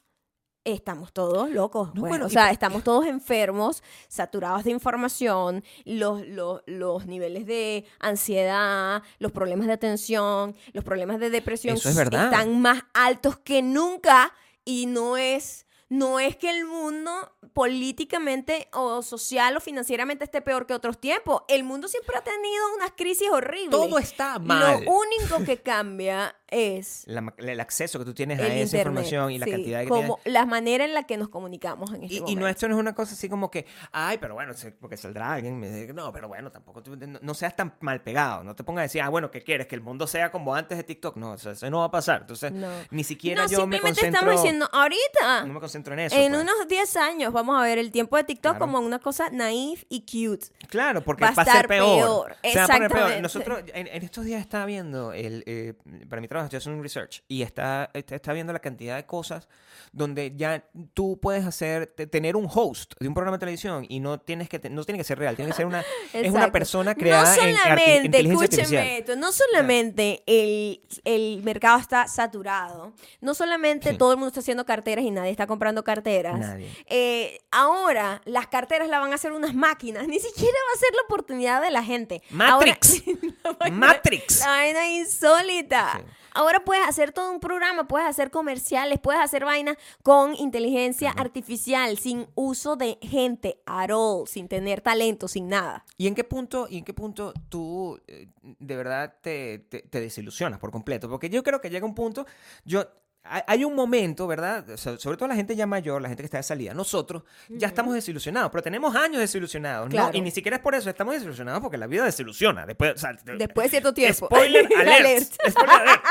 [0.64, 1.94] Estamos todos locos.
[1.94, 7.86] No, bueno, o sea, estamos todos enfermos, saturados de información, los, los, los niveles de
[7.98, 12.24] ansiedad, los problemas de atención, los problemas de depresión Eso es verdad.
[12.24, 17.10] están más altos que nunca y no es, no es que el mundo
[17.52, 21.42] políticamente o social o financieramente esté peor que otros tiempos.
[21.48, 23.70] El mundo siempre ha tenido unas crisis horribles.
[23.70, 24.84] Todo está mal.
[24.84, 29.30] Lo único que cambia es La el acceso que tú tienes a esa internet, información
[29.32, 30.32] y la sí, cantidad que como tienes.
[30.34, 32.40] la manera en la que nos comunicamos en este Y, y momento.
[32.40, 35.58] no, esto no es una cosa así como que, ay, pero bueno, porque saldrá alguien.
[35.58, 38.44] me dice, no, pero bueno, tampoco, tú- no, no seas tan mal pegado.
[38.44, 39.66] No te pongas a decir, ah, bueno, ¿qué quieres?
[39.66, 41.16] Que el mundo sea como antes de TikTok.
[41.16, 42.22] No, o sea, eso no va a pasar.
[42.22, 42.68] Entonces, No.
[42.90, 44.18] ni siquiera no, yo me concentro.
[44.20, 46.16] estamos diciendo, ahorita, no me concentro en eso.
[46.16, 46.42] en pues.
[46.42, 48.58] unos 10 años, vamos a ver el tiempo de TikTok Claro.
[48.72, 50.46] como una cosa naif y cute.
[50.68, 51.98] Claro, porque Va va a ser peor.
[52.00, 53.20] peor, Se va a poner peor.
[53.20, 55.74] Nosotros, en, en estos días estaba viendo, el, eh,
[56.08, 59.48] para mi trabajo, estoy haciendo un research y está, está, viendo la cantidad de cosas
[59.92, 63.98] donde ya tú puedes hacer, te- tener un host de un programa de televisión y
[64.00, 66.94] no tienes que, no tiene que ser real, tiene que ser una, es una persona
[66.94, 68.86] creada no en arti- inteligencia artificial.
[68.86, 73.96] esto, no solamente el, el mercado está saturado, no solamente Sí.
[73.98, 76.38] todo el mundo está haciendo carteras y nadie está comprando carteras.
[76.38, 76.70] Nadie.
[76.86, 80.94] Eh, ahora las carteras las van a hacer unas máquinas, ni siquiera va a ser
[80.94, 82.22] la oportunidad de la gente.
[82.30, 83.02] Matrix.
[83.44, 84.40] Ahora- la Matrix.
[84.40, 85.92] La vaina insólita.
[85.96, 86.04] Sí.
[86.34, 91.98] Ahora puedes hacer todo un programa, puedes hacer comerciales, puedes hacer vainas con inteligencia artificial,
[91.98, 95.84] sin uso de gente at all, sin tener talento, sin nada.
[95.96, 100.00] ¿Y en qué punto, y en qué punto tú eh, de verdad te, te- te
[100.00, 101.08] desilusionas por completo?
[101.08, 102.26] Porque yo creo que llega un punto,
[102.64, 102.84] yo
[103.22, 104.64] hay un momento, ¿verdad?
[104.76, 107.94] Sobre todo la gente ya mayor, la gente que está de salida, nosotros ya estamos
[107.94, 109.90] desilusionados, pero tenemos años desilusionados, ¿no?
[109.92, 110.10] Claro.
[110.14, 112.64] Y ni siquiera es por eso, estamos desilusionados porque la vida desilusiona.
[112.66, 114.26] Después, o sea, Después de cierto tiempo.
[114.26, 115.00] Spoiler alert.
[115.00, 115.32] Alert.
[115.50, 116.02] Spoiler alert.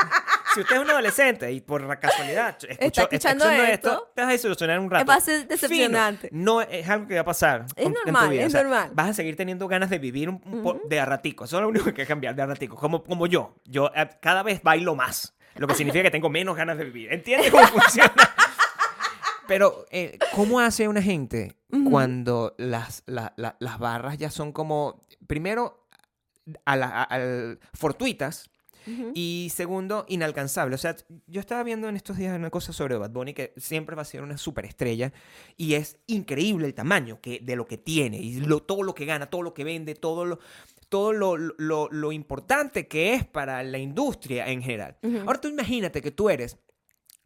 [0.54, 4.80] Si usted es un adolescente y por casualidad escuchó, escuchando esto, te vas a desilusionar
[4.80, 5.06] un rato.
[5.06, 5.48] Va a ser Fino.
[5.50, 6.28] decepcionante.
[6.32, 7.66] No es algo que va a pasar.
[7.76, 8.40] Es con- en tu normal, vida.
[8.42, 8.90] es O sea, normal.
[8.94, 11.44] Vas a seguir teniendo ganas de vivir un, un po- de a ratico.
[11.44, 12.76] Eso es lo único que hay que cambiar, de a ratico.
[12.76, 13.56] Como, como yo.
[13.64, 15.36] Yo eh, cada vez bailo más.
[15.56, 17.12] Lo que significa que tengo menos ganas de vivir.
[17.12, 18.12] ¿Entiendes cómo funciona?
[19.46, 21.56] Pero, eh, ¿cómo hace una gente
[21.90, 25.86] cuando las, la- la- las barras ya son como, primero,
[26.64, 28.50] a la- a- al- fortuitas
[29.14, 30.74] Y segundo, inalcanzable.
[30.74, 33.94] O sea, yo estaba viendo en estos días una cosa sobre Bad Bunny que siempre
[33.96, 35.12] va a ser una superestrella
[35.56, 39.04] y es increíble el tamaño que, de lo que tiene y lo- todo lo que
[39.04, 40.38] gana, todo lo que vende, todo lo,
[40.88, 44.96] todo lo, lo- lo importante que es para la industria en general.
[45.26, 46.56] Ahora tú imagínate que tú eres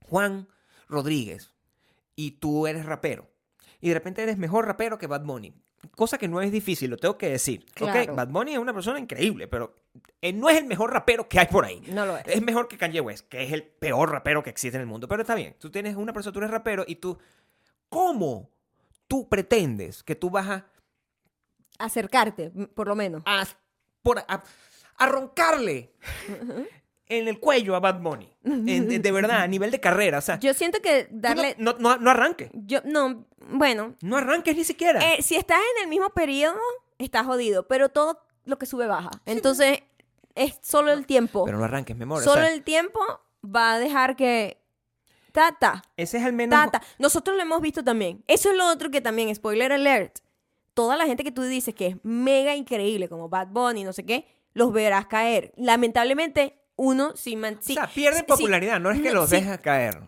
[0.02, 0.48] Juan
[0.88, 1.54] Rodríguez
[2.16, 3.30] y tú eres rapero
[3.80, 5.52] y de repente eres mejor rapero que Bad Bunny.
[5.96, 7.64] Cosa que no es difícil, lo tengo que decir.
[7.70, 7.74] ¿ok?
[7.74, 8.14] Claro.
[8.14, 9.74] Bad Bunny es una persona increíble, pero
[10.20, 11.82] él no es el mejor rapero que hay por ahí.
[11.92, 12.24] No lo es.
[12.26, 15.06] Es mejor que Kanye West, que es el peor rapero que existe en el mundo.
[15.08, 17.18] Pero está bien, tú tienes una persona, tú eres rapero y tú...
[17.88, 18.50] ¿Cómo?
[19.06, 20.66] tú pretendes que tú vas a,
[21.78, 23.22] Acercarte, por lo menos.
[23.26, 23.44] a,
[24.02, 24.42] por, a,
[24.96, 25.92] a roncarle
[27.08, 28.32] en el cuello a Bad Bunny.
[28.44, 30.18] En- de, de verdad, a nivel de carrera.
[30.18, 31.54] O sea, Yo siento que darle...
[31.58, 32.50] no, no, no arranques.
[32.54, 35.00] Yo, no, bueno, No arranques ni siquiera.
[35.14, 36.58] eh, si estás en el mismo periodo,
[36.98, 39.10] estás jodido, pero todo lo que sube baja.
[39.26, 39.80] Entonces,
[40.34, 41.44] es solo el tiempo.
[41.44, 43.00] Pero no arranques, o Solo sea, el tiempo
[43.44, 44.60] va a dejar que...
[45.32, 46.56] Tata, ese es el menos...
[46.58, 46.80] tata.
[46.98, 48.22] Nosotros lo hemos visto también.
[48.28, 50.18] Eso es lo otro que también, spoiler alert.
[50.74, 54.04] Toda la gente que tú dices que es mega increíble, como Bad Bunny, no sé
[54.04, 55.52] qué, los verás caer.
[55.56, 58.78] Lamentablemente, uno, si, man- o si- sea, pierde si- popularidad.
[58.80, 59.36] No es que los sí.
[59.36, 60.02] dejas caer.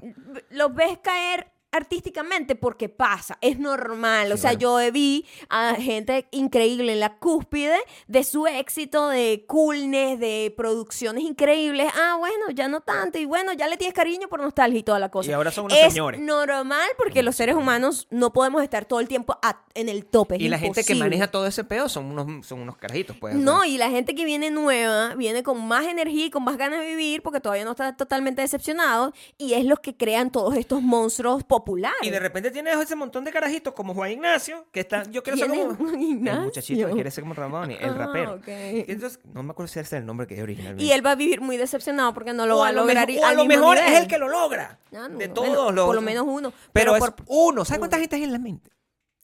[0.50, 4.32] los ves caer artísticamente porque pasa, es normal.
[4.32, 7.76] o sea, yo vi a gente increíble en la cúspide
[8.06, 11.92] de su éxito, de coolness, de producciones increíbles.
[11.94, 13.18] Ah, bueno, ya no tanto.
[13.18, 15.30] Y bueno, ya le tienes cariño por nostalgia y toda la cosa.
[15.30, 16.20] Y ahora son unos es señores.
[16.20, 20.36] normal porque los seres humanos no podemos estar todo el tiempo a- en el tope.
[20.36, 23.34] es Y la gente que maneja todo ese pedo son unos, son unos carajitos, pues.
[23.34, 26.80] No, y la gente que viene nueva viene con más energía y con más ganas
[26.80, 30.80] de vivir porque todavía no está totalmente decepcionado y es los que crean todos estos
[30.82, 31.98] monstruos populares.
[32.02, 35.36] Y de repente tienes ese montón de carajitos como Juan Ignacio, que está, yo quiero
[35.38, 36.42] ser ¿Quién como Juan el Ignacio?
[36.42, 38.40] muchachito que quiere ser como Ramón, el Ah, rapero.
[38.46, 40.84] Entonces, no me acuerdo si ese es el nombre que es originalmente.
[40.84, 43.06] Y él va a vivir muy decepcionado porque no lo O va a lograr.
[43.06, 44.78] mejor, o a lo mejor es el que lo logra.
[44.94, 45.86] Ah, no, de todos los.
[45.86, 46.52] Por lo menos uno.
[46.72, 47.64] Pero, es por- uno.
[47.64, 48.70] ¿Sabes cuánta gente hay en la mente?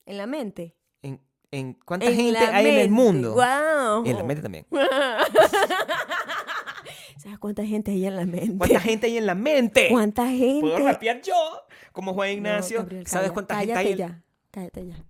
[0.05, 0.75] en la mente.
[1.03, 1.21] En,
[1.53, 3.35] en cuánta En gente hay en el mundo.
[3.35, 4.05] Guau.
[4.05, 4.67] Y en la mente también.
[7.19, 8.59] ¿Sabes cuánta gente hay en la mente?
[8.59, 9.89] ¿Cuánta gente hay en la mente?
[9.91, 10.61] ¿Cuánta gente?
[10.61, 11.35] Puedo rapear yo,
[11.93, 12.79] como Juan No, Ignacio.
[12.81, 14.23] Gabriel, ¿Sabes calla- cuánta gente cállate ya.
[14.51, 15.05] Cállate ya.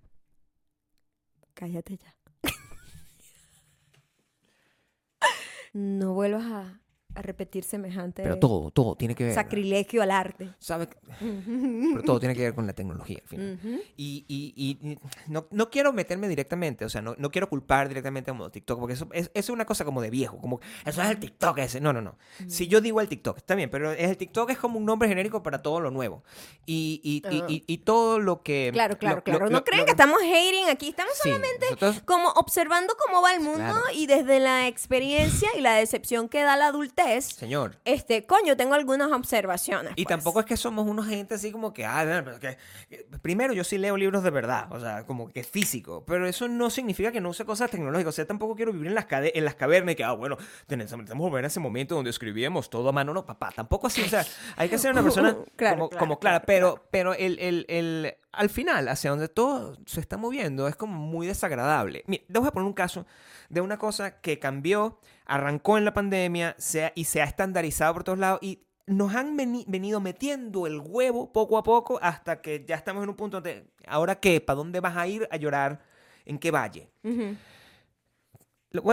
[1.53, 2.15] Cállate ya.
[5.73, 6.81] no vuelvas a,
[7.15, 9.33] a repetir semejante Pero todo, todo tiene que ver.
[9.33, 10.49] sacrilegio al arte.
[10.59, 10.87] ¿Sabes?
[11.19, 13.59] Pero todo tiene que ver con la tecnología, al final.
[13.97, 14.97] Y, y- y- y
[15.27, 18.93] no, no quiero meterme directamente, o sea, no, no quiero culpar directamente a TikTok, porque
[18.93, 21.79] eso es, eso es una cosa como de viejo, como eso es el TikTok ese.
[21.81, 22.17] No, no, no.
[22.47, 25.43] Si yo digo el TikTok, está bien, pero el TikTok es como un nombre genérico
[25.43, 26.23] para todo lo nuevo.
[26.65, 27.47] Y, y- y- Ah.
[27.67, 28.69] y- todo lo que...
[28.71, 29.45] Claro, claro, lo- claro.
[29.45, 33.21] lo- no creen lo- que estamos hating aquí, estamos Sí, solamente nosotros- como observando cómo
[33.21, 33.81] va el mundo Claro.
[33.93, 37.77] y desde la experiencia y la decepción que da la adultez, Señor.
[37.85, 39.93] este, coño, tengo algunas observaciones.
[39.95, 40.15] Y pues.
[40.15, 42.57] tampoco es que somos unos gente así como que, ah, no, que-
[42.89, 46.47] que- primero yo sí leo libros de verdad, o sea, como que físico, pero eso
[46.47, 49.31] no significa que no use cosas tecnológicas, o sea, tampoco quiero vivir en las, cade-
[49.35, 50.37] en las cavernas y que, ah, bueno,
[50.67, 54.07] necesitamos volver a ese momento donde escribíamos todo a mano, no, papá, tampoco así, o
[54.09, 54.25] sea,
[54.57, 57.65] hay que ser una persona Claro, como, claro, como clara, claro, pero, pero el, el-
[57.69, 62.03] el- al final, hacia donde todo se está moviendo, es como muy desagradable.
[62.07, 63.05] Mira, te voy a poner un caso
[63.49, 64.99] de una cosa que cambió,
[65.33, 69.15] arrancó en la pandemia se ha- y se ha estandarizado por todos lados y nos
[69.15, 73.15] han veni- venido metiendo el huevo poco a poco hasta que ya estamos en un
[73.15, 74.41] punto de, ¿ahora qué?
[74.41, 75.81] ¿Para dónde vas a ir a llorar?
[76.25, 76.89] ¿En qué valle?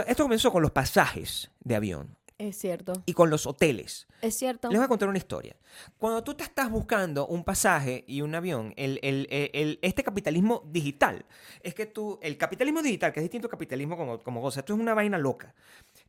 [0.07, 4.07] Esto comenzó con los pasajes de avión Es cierto, y con los hoteles.
[4.20, 4.68] es cierto.
[4.68, 5.57] Les voy a contar una historia.
[5.96, 10.03] Cuando tú te estás buscando un pasaje y un avión, el, el- el- el- este
[10.05, 11.24] capitalismo digital,
[11.62, 14.74] es que tú, el capitalismo digital, que es distinto al capitalismo como, como cosa, esto
[14.74, 15.55] es una vaina loca.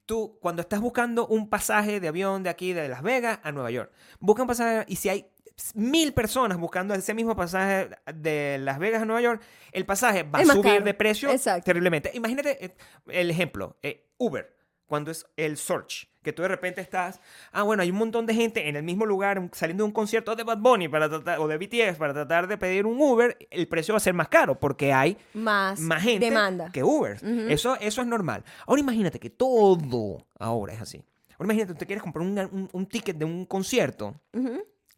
[0.05, 3.71] Tú, cuando estás buscando un pasaje de avión de aquí, de Las Vegas a Nueva
[3.71, 5.31] York, busca un pasaje y si hay
[5.75, 10.39] mil personas buscando ese mismo pasaje de Las Vegas a Nueva York, el pasaje va
[10.39, 10.85] a subir caro.
[10.85, 11.63] de precio Exacto.
[11.65, 12.11] terriblemente.
[12.13, 12.75] Imagínate eh,
[13.07, 17.19] el ejemplo, eh, Uber, cuando es el search, que tú de repente estás,
[17.51, 20.35] ah, bueno, hay un montón de gente en el mismo lugar saliendo de un concierto
[20.35, 23.67] de Bad Bunny para tratar, o de BTS para tratar de pedir un Uber, el
[23.67, 26.69] precio va a ser más caro porque hay Más, más gente demanda.
[26.71, 27.17] que Uber.
[27.49, 28.43] Eso, eso es normal.
[28.67, 31.03] Ahora imagínate que todo ahora es así.
[31.33, 34.15] Ahora imagínate, tú quieres comprar un, un- un ticket de un concierto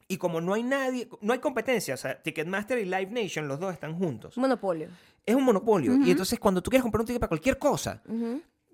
[0.10, 3.60] y como no hay nadie, no hay competencia, o sea, Ticketmaster y Live Nation, los
[3.60, 4.38] dos están juntos.
[4.38, 4.90] Monopolio.
[5.26, 5.96] Es un monopolio.
[6.06, 8.02] Y entonces cuando tú quieres comprar un ticket para cualquier cosa.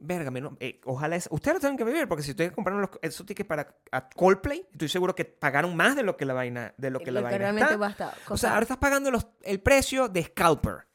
[0.01, 2.89] Verga, no, eh, ojalá es, ustedes lo tienen que vivir porque si ustedes compraron los,
[3.01, 6.73] esos tickets para a Coldplay, estoy seguro que pagaron más de lo que la vaina
[6.77, 7.77] de lo que la que vaina realmente está.
[7.77, 10.88] basta- O sea, ahora estás pagando los, el precio de scalper.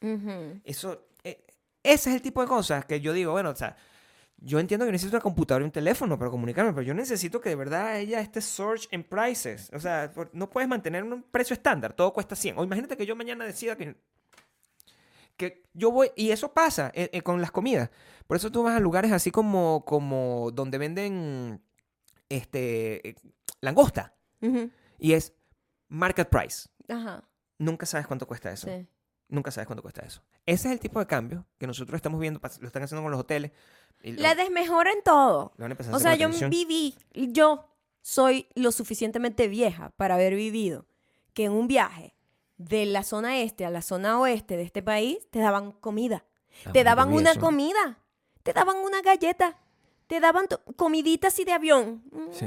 [0.63, 1.45] Eso, eh,
[1.83, 3.75] ese es el tipo de cosas que yo digo, bueno, o sea,
[4.37, 7.49] yo entiendo que necesito una computadora y un teléfono para comunicarme, pero yo necesito que
[7.49, 9.69] de verdad ella esté search en prices.
[9.73, 12.57] O sea, no puedes mantener un precio estándar, todo cuesta 100.
[12.59, 13.95] O imagínate que yo mañana decida que,
[15.37, 17.89] que yo voy, y eso pasa eh, eh, con las comidas.
[18.27, 21.61] Por eso tú vas a lugares así como, como donde venden
[22.29, 23.15] este, eh,
[23.61, 24.15] langosta
[24.99, 25.33] y es
[25.87, 26.69] market price.
[26.87, 27.23] Ajá,
[27.57, 28.67] Nunca sabes cuánto cuesta eso.
[28.67, 28.87] sí.
[29.27, 30.21] Nunca sabes cuánto cuesta eso.
[30.45, 33.19] Ese es el tipo de cambio que nosotros estamos viendo, lo están haciendo con los
[33.19, 33.51] hoteles.
[34.03, 35.51] La desmejora en todo.
[35.91, 37.67] O sea, yo viví, yo
[38.01, 40.85] soy lo suficientemente vieja para haber vivido
[41.33, 42.14] que en un viaje
[42.57, 46.25] de la zona este a la zona oeste de este país, te daban comida.
[46.65, 47.39] Ah, te daban una eso.
[47.39, 47.99] comida.
[48.43, 49.57] Te daban una galleta.
[50.07, 52.03] Te daban comiditas así de avión.
[52.31, 52.45] Sí.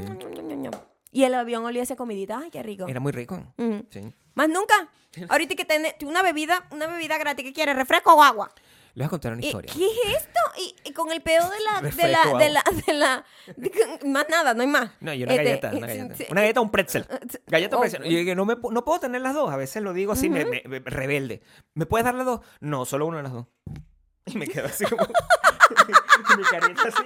[1.10, 2.38] Y el avión olía esa comidita.
[2.38, 2.86] Ay, qué rico.
[2.86, 3.42] Era muy rico.
[3.90, 4.14] Sí.
[4.34, 4.88] Más nunca.
[5.28, 7.44] Ahorita que tenés una bebida, una bebida gratis.
[7.44, 7.74] ¿Qué quieres?
[7.74, 8.52] ¿Refresco o agua?
[8.98, 9.72] Les voy a contar una ¿Y historia.
[9.72, 10.40] ¿Qué es esto?
[10.58, 13.24] Y, y con el pedo de la, de la, de la, de la,
[13.56, 14.90] de- más nada, no hay más.
[15.00, 16.14] No, y una Este, galleta, una galleta.
[16.16, 16.26] sí.
[16.30, 17.06] Una galleta un pretzel.
[17.46, 17.82] Galleta o Oh.
[17.82, 18.04] pretzel.
[18.06, 19.52] Y yo dije, no, me, no puedo tener las dos.
[19.52, 21.42] A veces lo digo así, me- me- me- rebelde.
[21.74, 22.40] ¿Me puedes dar las dos?
[22.61, 23.46] No, solo una de las dos.
[24.26, 25.06] Y me quedo así como...
[26.37, 27.02] mi carita así,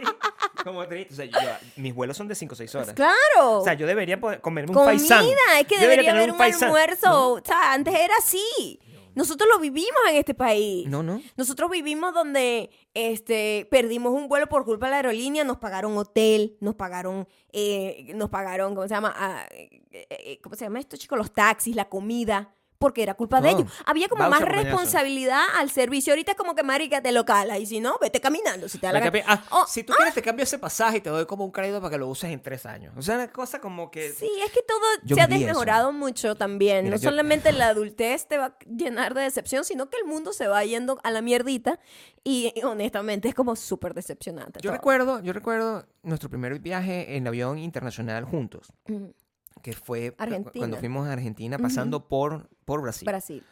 [0.65, 1.13] como triste.
[1.13, 1.39] O sea, yo-
[1.77, 2.95] mis vuelos son de 5 o 6 horas.
[2.95, 3.61] Claro.
[3.61, 5.25] O sea, yo debería poder comerme un Comida, faisán.
[5.61, 6.65] es que Yo debería tener haber un, faisán.
[6.69, 7.35] almuerzo.
[7.35, 8.81] O sea, antes era así.
[9.15, 10.89] Nosotros lo vivimos en este país.
[10.89, 11.21] No, no.
[11.37, 16.57] Nosotros vivimos donde este, perdimos un vuelo por culpa de la aerolínea, nos pagaron hotel,
[16.61, 19.15] nos pagaron, eh, nos pagaron, ¿cómo se llama?
[19.17, 21.19] Ah, eh, eh, ¿Cómo se llama esto, chicos?
[21.19, 22.55] Los taxis, la comida.
[22.83, 23.61] Porque era culpa de Todo.
[23.63, 23.73] ellos.
[23.87, 26.13] Había como más responsabilidad al servicio.
[26.13, 27.59] Ahorita es como que, marica, te lo cala.
[27.59, 28.69] Y si no, vete caminando.
[28.69, 29.25] Si te da la gana.
[29.27, 31.81] ah, Oh, si tú quieres, te cambio ese pasaje y te doy como un crédito
[31.81, 32.93] para que lo uses en tres años.
[32.97, 34.11] O sea, una cosa como que.
[34.13, 35.47] Sí, es que todo Yo se ha viví eso.
[35.47, 36.85] desmejorado mucho también.
[36.85, 40.05] Mira, no yo- solamente la adultez te va a llenar de decepción, sino que el
[40.05, 41.79] mundo se va yendo a la mierdita.
[42.25, 44.61] Y, honestamente es como súper decepcionante.
[44.61, 44.77] Yo todo.
[44.77, 49.13] recuerdo, yo recuerdo nuestro primer viaje en avión internacional juntos, Ujú.
[49.63, 50.53] Que fue Argentina.
[50.55, 53.07] cuando fuimos a Argentina pasando por, por Brasil.
[53.07, 53.45] Brasil.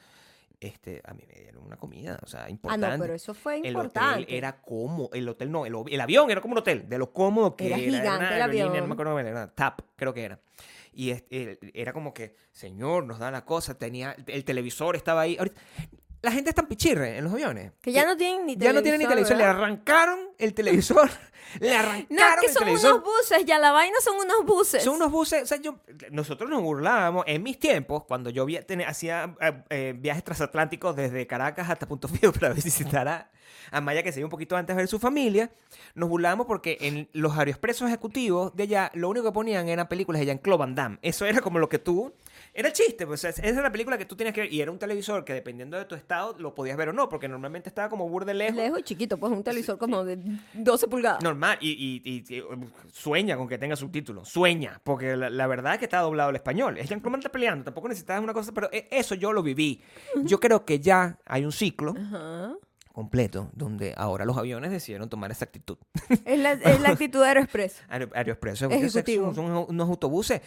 [0.60, 2.86] Este, a mí me dieron una comida, o sea, Ah, importante.
[2.98, 4.22] no, pero eso fue el importante.
[4.24, 7.12] hotel era como, el hotel no, el, el avión era como un hotel, de lo
[7.14, 7.84] cómodo que Era era.
[7.98, 8.76] gigante una el avión.
[8.76, 10.40] No me acuerdo, era TAP, creo que era.
[10.92, 15.22] Y es- el- era como que, señor, nos da la cosa, tenía, el televisor estaba
[15.22, 15.36] ahí.
[15.38, 15.60] Ahorita-
[16.22, 17.72] la gente es tan pichirre en los aviones.
[17.80, 21.08] Que ya no tienen ni Ya no tienen ni televisor, le arrancaron el televisor,
[21.60, 22.92] le arrancaron No, que el son televisor.
[22.94, 24.82] unos buses, ya la vaina son unos buses.
[24.84, 25.76] Son unos buses, o sea, yo,
[26.10, 31.26] nosotros nos burlábamos en mis tiempos, cuando yo via- hacía eh, eh, viajes transatlánticos desde
[31.26, 33.30] Caracas hasta Punto Fijo para visitar a,
[33.70, 35.50] a Maya, que se iba un poquito antes a ver su familia,
[35.94, 40.20] nos burlábamos porque en los aeroexpresos ejecutivos de allá, lo único que ponían eran películas
[40.20, 40.98] de Jean-Claude Van Damme.
[41.02, 42.12] Eso era como lo que tú...
[42.60, 44.70] Era el chiste, pues, esa era la película que tú tenías que ver, y era
[44.70, 47.88] un televisor que dependiendo de tu estado lo podías ver o no, porque normalmente estaba
[47.88, 48.54] como burde lejos.
[48.56, 50.18] Lejos y chiquito, pues un televisor como de
[50.52, 51.22] 12 pulgadas.
[51.22, 52.44] Normal, y, y- y- y,
[52.92, 56.36] sueña con que tenga subtítulos, sueña, porque la, la verdad es que está doblado al
[56.36, 56.76] español.
[56.76, 59.82] Es Jean-Claude peleando, tampoco necesitas una cosa, pero e- eso yo lo viví.
[60.24, 62.52] Yo creo que ya hay un ciclo Ajá.
[62.92, 65.78] Completo donde ahora los aviones decidieron tomar esa actitud.
[66.24, 67.82] Es la, es la actitud de Aeroexpress.
[67.88, 69.34] Aero- Aeroexpreso, Ejecutivo.
[69.34, 70.40] son, son unos autobuses.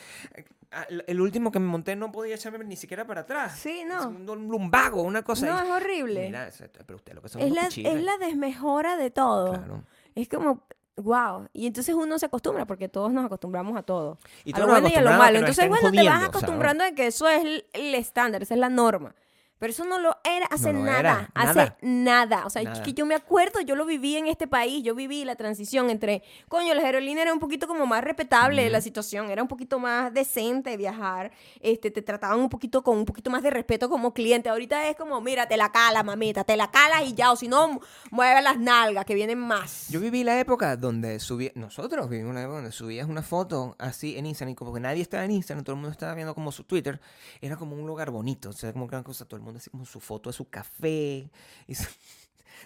[0.71, 3.57] Ah, El último que me monté no podía echarme ni siquiera para atrás.
[3.59, 3.99] Sí, no.
[3.99, 5.45] Es un, un lumbago, una cosa.
[5.45, 6.25] No, es horrible.
[6.25, 9.53] Mira, es- pero usted lo que son es, la, es la desmejora de todo.
[9.53, 9.83] Claro.
[10.15, 10.63] Es como,
[10.97, 11.47] wow.
[11.53, 14.17] Y entonces uno se acostumbra, porque todos nos acostumbramos a todo.
[14.45, 15.39] Y a lo bueno y a lo a malo.
[15.39, 16.29] Entonces, bueno, te vas jodiendo, ¿sabes?
[16.29, 19.15] acostumbrando de que eso es el estándar, esa es la norma.
[19.63, 21.77] Pero eso no lo era hace No nada, era, hace nada.
[21.81, 22.45] nada.
[22.45, 22.83] O sea, Nada.
[22.83, 26.21] que yo me acuerdo, yo lo viví en este país, yo viví la transición entre,
[26.49, 30.13] coño, las aerolíneas era un poquito como más respetable la situación, era un poquito más
[30.13, 34.49] decente viajar, este, te trataban un poquito con un poquito más de respeto como cliente.
[34.49, 37.47] Ahorita es como, mira, te la cala, mamita, te la calas y ya, o si
[37.47, 37.79] no,
[38.11, 39.87] mueve las nalgas, que vienen más.
[39.87, 44.17] Yo viví la época donde subí, nosotros vivimos una época donde subías una foto así
[44.17, 46.51] en Instagram y como que nadie estaba en Instagram, todo el mundo estaba viendo como
[46.51, 46.99] su Twitter,
[47.39, 49.69] era como un lugar bonito, o sea, como que una cosa, todo el mundo así
[49.69, 51.29] como su foto de su café,
[51.67, 51.89] y su-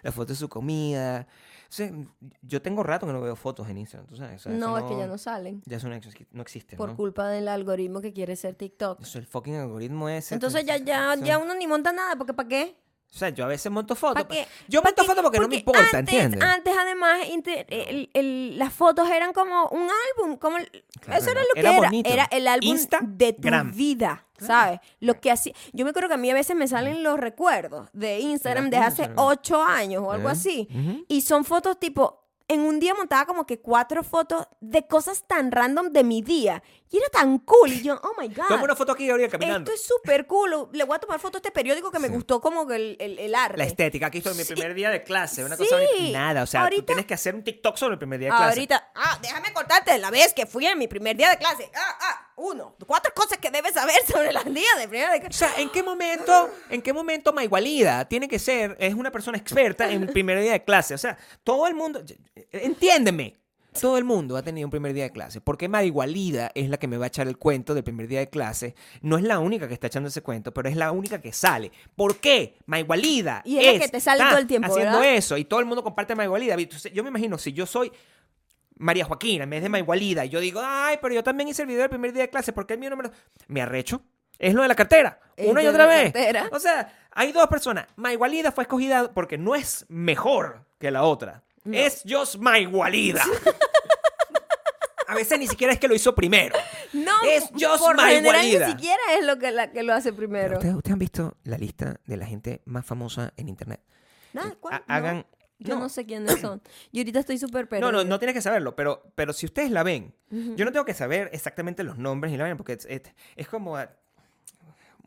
[0.03, 1.27] la foto de su comida.
[1.69, 1.91] O sea,
[2.43, 4.39] yo tengo rato que no veo fotos en Instagram, tú sabes.
[4.41, 5.61] o sea, eso no, es que ya no salen.
[5.65, 6.95] Ya eso no, exi- no existe, Por ¿no?
[6.95, 9.01] culpa del algoritmo que quiere ser TikTok.
[9.01, 10.35] Eso, el fucking algoritmo ese.
[10.35, 12.77] Entonces ya, ya, eso- ya uno ni monta nada, porque ¿para qué?
[13.13, 14.25] O sea, yo a veces monto fotos.
[14.67, 16.41] Yo ¿Pa' monto fotos porque, no me importa, antes, ¿entiendes?
[16.41, 17.19] Antes, además,
[17.69, 20.57] el- el- las fotos eran como un álbum, como
[20.99, 21.87] Claro, eso era lo que era era.
[21.87, 22.09] bonito.
[22.09, 24.79] Era el álbum de tu vida, ¿sabes?
[24.99, 25.53] Lo que hacía.
[25.73, 28.77] Yo me acuerdo que a mí a veces me salen los recuerdos de Instagram de
[28.77, 30.33] hace ocho años o algo ¿Eh?
[30.33, 30.67] así.
[31.07, 32.23] Y son fotos tipo.
[32.49, 36.63] En un día montaba como que cuatro fotos de cosas tan random de mi día.
[36.89, 37.71] Y era tan cool.
[37.73, 38.45] Y yo, oh my God.
[38.47, 39.71] Toma una foto aquí ahorita caminando.
[39.71, 40.69] Esto es súper cool.
[40.71, 42.13] Le voy a tomar foto a este periódico que me Sí.
[42.13, 43.57] gustó como el, el, el arte.
[43.57, 44.53] La estética, aquí estoy en mi Sí.
[44.53, 45.63] primer día de clase, una Sí.
[45.63, 45.77] cosa.
[46.11, 48.37] Nada, o sea, Ahorita- tú tienes que hacer un TikTok sobre el primer día de
[48.37, 48.49] clase.
[48.51, 51.69] Ahorita, ah, déjame contarte la vez que fui en mi primer día de clase.
[51.75, 55.17] Ah, ah, uno, cuatro cosas que debes saber sobre los días de primer día de
[55.17, 55.37] O clase.
[55.39, 59.89] sea, ¿en qué momento, en qué momento Maigualida tiene que ser, es una persona experta
[59.91, 60.93] en el primer día de clase?
[60.93, 62.01] O sea, todo el mundo,
[62.51, 63.35] entiéndeme,
[63.79, 65.41] todo el mundo ha tenido un primer día de clase.
[65.41, 68.19] ¿Por qué Maigualida es la que me va a echar el cuento del primer día
[68.19, 68.75] de clase?
[69.01, 71.71] No es la única que está echando ese cuento, pero es la única que sale.
[71.95, 72.57] ¿Por qué?
[72.65, 75.15] Maigualida Y es la que te sale todo el tiempo, haciendo ¿verdad?
[75.15, 76.55] eso y todo el mundo comparte Maigualida.
[76.55, 77.91] Entonces, yo me imagino, si yo soy
[78.77, 81.67] María Joaquina en vez de Maigualida y yo digo, ay, pero yo también hice el
[81.67, 83.11] video del primer día de clase, ¿por qué el mío no me lo...?
[83.47, 84.01] Me arrecho.
[84.37, 85.19] Es lo de la cartera.
[85.35, 86.13] Es Una y otra vez.
[86.13, 86.47] cartera.
[86.51, 87.87] O sea, hay dos personas.
[87.95, 91.43] Maigualida fue escogida porque no es mejor que la otra.
[91.73, 93.23] Es just Maigualida.
[95.09, 96.53] A veces ni siquiera es que lo hizo primero.
[96.91, 98.71] No, Es just por my general ni guarida.
[98.71, 100.55] siquiera es lo que, la, que lo hace primero.
[100.57, 103.79] ¿Ustedes, ustedes han visto la lista de la gente más famosa en internet?
[104.33, 104.73] Nada, ¿cuál?
[104.75, 105.25] Ha- No, hagan.
[105.59, 105.87] yo no.
[105.87, 106.61] sé quiénes son.
[106.91, 108.03] Yo ahorita estoy súper No, no, perdida.
[108.09, 111.29] no tienes que saberlo, pero, pero si ustedes la ven, yo no tengo que saber
[111.31, 113.01] exactamente los nombres ni la vaina, porque es, es-
[113.37, 113.89] es como ah,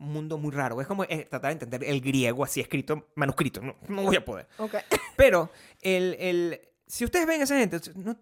[0.01, 0.79] mundo muy raro.
[0.81, 3.61] Es como eh, tratar de entender el griego así escrito, manuscrito.
[3.61, 4.47] No, no voy a poder.
[5.15, 5.49] Pero
[5.81, 8.17] el, el- si ustedes ven a esa gente, no,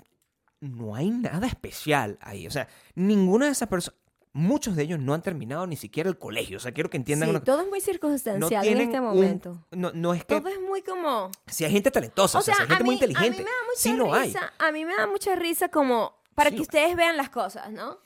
[0.62, 2.46] no hay nada especial ahí.
[2.48, 3.98] O sea, ninguna de esas personas,
[4.32, 6.58] muchos de ellos no han terminado ni siquiera el colegio.
[6.58, 9.06] O sea, quiero que entiendan Sí, una todo es muy no circunstancial en este un-
[9.08, 9.66] momento.
[9.72, 11.32] no, no es que Todo es muy como...
[11.48, 13.66] si hay gente talentosa, o sea, si hay gente muy inteligente, A mí me da
[13.66, 14.34] mucha sí lo hay.
[14.60, 17.98] A mí me da mucha risa como para Sí que ustedes vean las cosas, ¿no?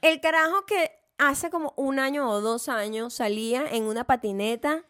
[0.00, 0.90] El carajo que
[1.28, 4.84] hace como un año o dos años salía en una patineta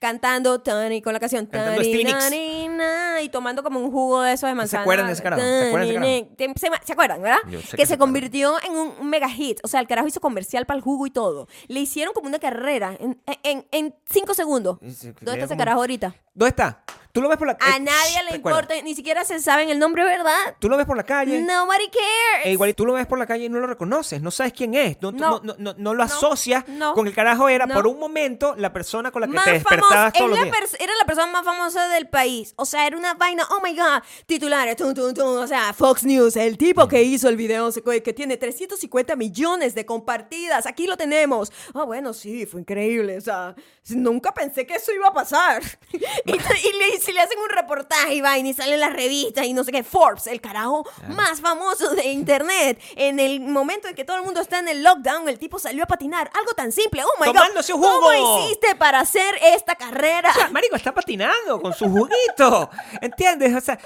[0.00, 2.18] cantando Tani con la canción Cantando Tani, Stevie Nicks.
[2.18, 4.82] nani, na, y tomando como un jugo de esos de manzana.
[4.82, 5.42] acuerdan de ese carajo?
[5.42, 6.36] ¿Se acuerdan de ese Tani, carajo?
[6.36, 7.38] te- ¿Se, se acuerdan, verdad?
[7.50, 9.58] Que que se se convirtió en un mega hit.
[9.64, 11.48] O sea, el carajo hizo comercial para el jugo y todo.
[11.66, 14.78] Le hicieron como una carrera en, en, en cinco segundos.
[14.94, 16.14] Se- ¿Dónde está ese carajo ahorita?
[16.32, 16.84] ¿Dónde está?
[17.12, 17.80] Tú lo ves por la A calle.
[17.80, 20.56] nadie le importa, ni siquiera se saben el nombre, ¿verdad?
[20.58, 21.40] Tú lo ves por la calle.
[21.40, 22.46] Nobody cares.
[22.46, 24.74] E igual tú lo ves por la calle y no lo reconoces, no sabes quién
[24.74, 25.40] es, no, No.
[25.42, 29.22] no, no, no- lo asocias con el carajo era por un momento la persona con
[29.22, 30.76] la que más te despertabas famosa, todos los días.
[30.78, 32.52] era la persona más famosa del país.
[32.56, 35.38] O sea, era una vaina, oh my god, titulares, tum, tum, tum.
[35.38, 37.70] o sea, Fox News, el tipo que hizo el video
[38.04, 41.50] que tiene 350 millones de compartidas, aquí lo tenemos.
[41.74, 43.54] Ah, bueno, sí, fue increíble, o sea,
[43.90, 45.62] nunca pensé que eso iba a pasar.
[45.92, 49.46] y, y le, si le hacen un reportaje y vaina y sale en las revistas
[49.46, 53.94] y no sé qué, Forbes, el carajo más famoso de internet, en el momento en
[53.94, 56.72] que todo el mundo está en el lockdown, el tipo salió a patinar, algo tan
[56.72, 58.00] simple, oh my Tomándose god, jugo.
[58.00, 60.30] ¿cómo hiciste para hacer esta carrera?
[60.30, 62.70] O sea, Marico está patinando con su juguito,
[63.00, 63.54] ¿entiendes?
[63.56, 63.78] O sea,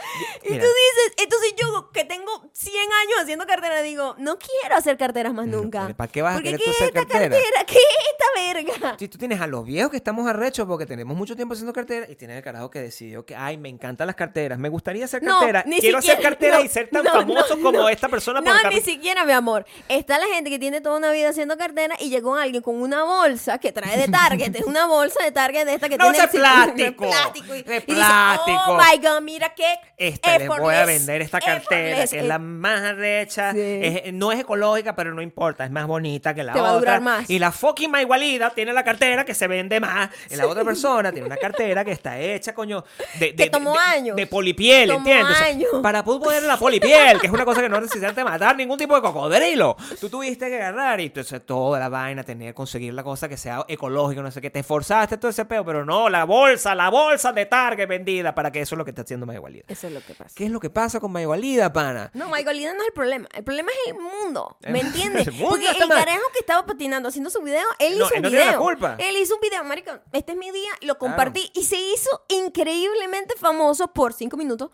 [0.42, 4.96] Y tú dices, entonces yo que tengo 100 años haciendo cartera, digo, no quiero hacer
[4.96, 5.92] carteras más nunca.
[5.96, 7.36] ¿para qué vas a Porque querer ¿qué tú hacer esta cartera?
[7.66, 8.96] ¿Qué es esta verga?
[8.98, 12.06] si tú tienes a los viejos que estamos arrechos porque tenemos mucho tiempo haciendo cartera
[12.10, 15.22] y tienes el carajo que decidió que, ay, me encantan las carteras, me gustaría hacer
[15.22, 18.46] cartera, quiero hacer siquiera, cartera no, y ser tan no, famoso como esta persona No,
[18.46, 18.84] por ni cartera.
[18.84, 19.64] siquiera, mi amor.
[19.88, 23.04] Está la gente que tiene toda una vida haciendo cartera y llegó alguien con una
[23.04, 24.56] bolsa que trae de Target.
[24.56, 26.04] es una bolsa de Target de esta que tiene...
[26.18, 27.54] bolsa de el- plástico, plástico.
[27.54, 28.60] Y, de y dice, plástico.
[28.68, 32.10] oh my God, mira qué Esta les voy a vender esta cartera, effortless".
[32.10, 33.52] que es la más arrecha.
[33.52, 33.58] Sí.
[33.60, 36.70] es- no es ecológica, pero no importa, es más bonita que la Te otra.
[36.70, 37.28] va a durar más.
[37.28, 39.80] Y la fucking Maigualida tiene la cartera que se vende
[40.30, 42.84] Y la otra persona tiene una cartera que está hecha, coño,
[43.18, 44.16] de, de, Que tomó de- de- años.
[44.16, 45.30] de polipiel, Tomó ¿entiendes?
[45.36, 45.68] O sea, años.
[45.82, 49.00] para poder la polipiel, que es una cosa que no necesitas matar ningún tipo de
[49.02, 49.76] cocodrilo.
[50.00, 53.64] Tú tuviste que agarrar y entonces toda la vaina, tener, conseguir la cosa que sea
[53.68, 54.50] ecológica, no sé qué.
[54.50, 58.50] Te esforzaste todo ese peo, pero no, la bolsa, la bolsa de Target vendida para
[58.50, 59.64] que eso es lo que está haciendo Maigualida.
[59.68, 60.32] Eso es lo que pasa.
[60.34, 62.10] ¿Qué es lo que pasa con Maigualida, pana?
[62.14, 63.28] No, Michaelina no es el problema.
[63.34, 64.56] El problema es el mundo.
[64.68, 65.26] ¿Me entiendes?
[65.26, 65.98] el mundo Porque el mal.
[65.98, 68.42] carajo que estaba patinando haciendo su video, él No, hizo él un no video.
[68.42, 68.96] tiene la culpa.
[68.98, 69.90] Él hizo un video, marico.
[70.12, 74.70] Este es mi día, lo compartí y se hizo increíblemente famoso por cinco minutos.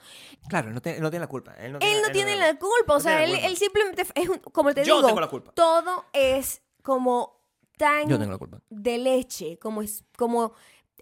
[0.49, 1.55] Claro, no, tiene- él no tiene la culpa.
[1.55, 2.95] Él no Él no tiene la culpa.
[2.95, 3.49] O no sea, tiene él, la culpa.
[3.49, 5.53] él simplemente es un, como te Yo digo, tengo la culpa.
[5.53, 7.41] todo es como
[7.77, 8.61] tan Yo tengo la culpa.
[8.71, 10.53] de leche, como es, como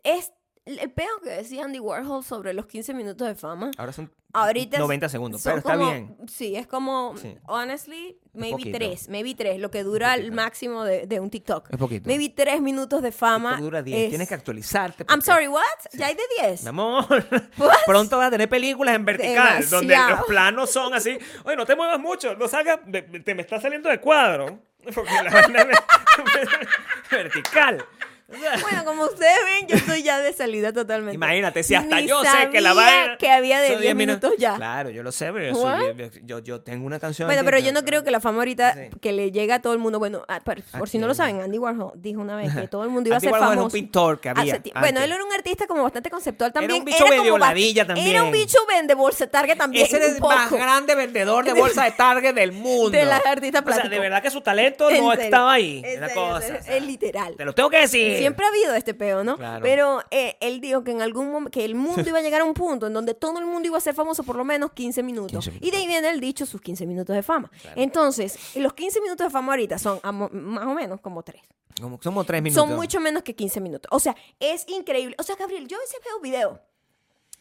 [0.02, 0.32] es
[0.66, 3.70] el peo que decía Andy Warhol sobre los 15 minutos de fama.
[3.78, 6.16] Ahora son Ahorita es- 90 segundos, pero está como- bien.
[6.28, 7.38] Sí, es como, Sí.
[7.46, 8.76] honestly, maybe poquito.
[8.76, 11.68] tres, maybe tres, lo que dura el máximo de, de un TikTok.
[11.72, 12.06] Es poquito.
[12.06, 13.52] Maybe tres minutos de fama.
[13.52, 13.98] Esto dura 10.
[13.98, 15.06] es- Tienes que actualizarte.
[15.08, 15.62] I'm sorry, what?
[15.94, 16.64] Ya hay de 10.
[16.64, 17.06] Mi amor,
[17.56, 17.76] What?
[17.86, 21.16] pronto vas a tener películas en vertical, donde los planos son así.
[21.44, 22.80] Oye, no te muevas mucho, no salgas,
[23.24, 24.60] te me está saliendo de cuadro.
[24.94, 26.48] Porque la vaina es
[27.10, 27.84] vertical.
[28.62, 31.14] Bueno, como ustedes ven, yo estoy ya de salida totalmente.
[31.14, 33.16] Imagínate, si hasta Ni yo sé que la vaina.
[33.18, 34.56] que había de son 10 minutos ya.
[34.56, 35.52] Claro, yo lo sé, pero
[35.96, 37.28] yo, yo, yo tengo una canción.
[37.28, 38.80] Bueno, pero yo no creo que la fama ahorita Sí.
[39.00, 39.98] que le llega a todo el mundo.
[40.00, 42.82] Bueno, ah, por, por si no lo saben, Andy Warhol dijo una vez que todo
[42.82, 43.66] el mundo iba a ser Warhol era famoso.
[43.66, 46.80] un pintor que había Hace Bueno, él era un artista como bastante conceptual también.
[46.80, 48.08] un bicho medio ladilla también.
[48.08, 49.86] Era un bicho vende bolsa target también.
[49.86, 52.90] Ese es el más grande vendedor de bolsa de Target del mundo.
[52.90, 55.82] De las artistas O sea, de verdad que su talento En no estaba ahí.
[55.84, 57.34] Es literal.
[57.36, 58.15] Te lo tengo que decir.
[58.18, 59.36] Siempre ha habido este peo, ¿no?
[59.36, 59.62] Claro.
[59.62, 62.44] Pero eh, él dijo que en algún momento, que el mundo iba a llegar a
[62.44, 65.02] un punto en donde todo el mundo iba a ser famoso por lo menos 15
[65.02, 65.32] minutos.
[65.32, 65.68] 15 minutos.
[65.68, 67.50] Y de ahí viene el dicho, sus 15 minutos de fama.
[67.74, 70.00] Entonces, los 15 minutos de fama ahorita son
[70.32, 71.40] más o menos como 3.
[71.80, 72.66] Como, somos tres minutos.
[72.66, 73.88] Son mucho menos que 15 minutos.
[73.92, 75.14] O sea, es increíble.
[75.18, 76.58] O sea, Gabriel, yo a veces veo videos.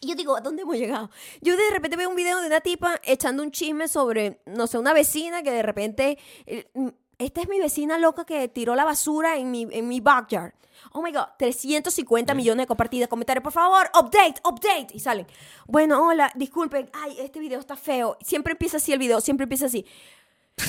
[0.01, 1.09] Y yo digo, ¿a dónde hemos llegado?
[1.41, 4.77] Yo de repente veo un video de una tipa echando un chisme sobre, no sé,
[4.77, 6.67] una vecina que de repente eh,
[7.19, 10.53] esta es mi vecina loca que tiró la basura en mi, en mi backyard.
[10.91, 14.87] Oh my God, 350 millones de compartidas, comentarios, por favor, update, update.
[14.93, 15.25] Y salen.
[15.65, 18.17] Bueno, hola, disculpen, ay, este video está feo.
[18.21, 19.85] Siempre empieza así el video, siempre empieza así.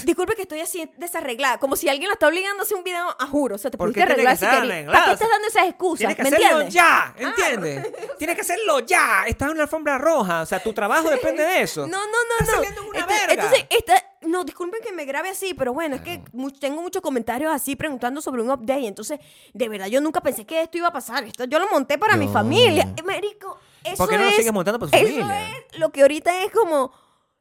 [0.05, 3.07] Disculpe que estoy así desarreglada, como si alguien la está obligando a hacer un video,
[3.21, 3.55] a juro.
[3.55, 4.87] O sea, te ¿Por pudiste arreglar si querías.
[4.87, 5.99] ¿Para qué estás dando esas excusas?
[5.99, 6.75] Tienes que ¿Me hacerlo entiendes?
[6.75, 7.93] ya, ¿entiendes?
[8.19, 9.25] Tienes que hacerlo ya.
[9.29, 10.43] Estás en una alfombra roja.
[10.43, 11.83] O sea, tu trabajo depende de eso.
[11.87, 12.55] No, no, no, Estás no.
[12.55, 13.33] saliendo una Este- verga.
[13.35, 17.03] Entonces, esta- no, disculpen que me grabe así, pero bueno, es que mu- tengo muchos
[17.03, 18.87] comentarios así preguntando sobre un update.
[18.87, 19.21] Entonces,
[19.55, 21.25] de verdad, yo nunca pensé que esto iba a pasar.
[21.25, 22.89] Esto yo lo monté para mi familia.
[22.97, 25.49] Eh, Marico, eso ¿Por qué no lo es- sigues montando para eso familia?
[25.73, 26.93] es lo que ahorita es como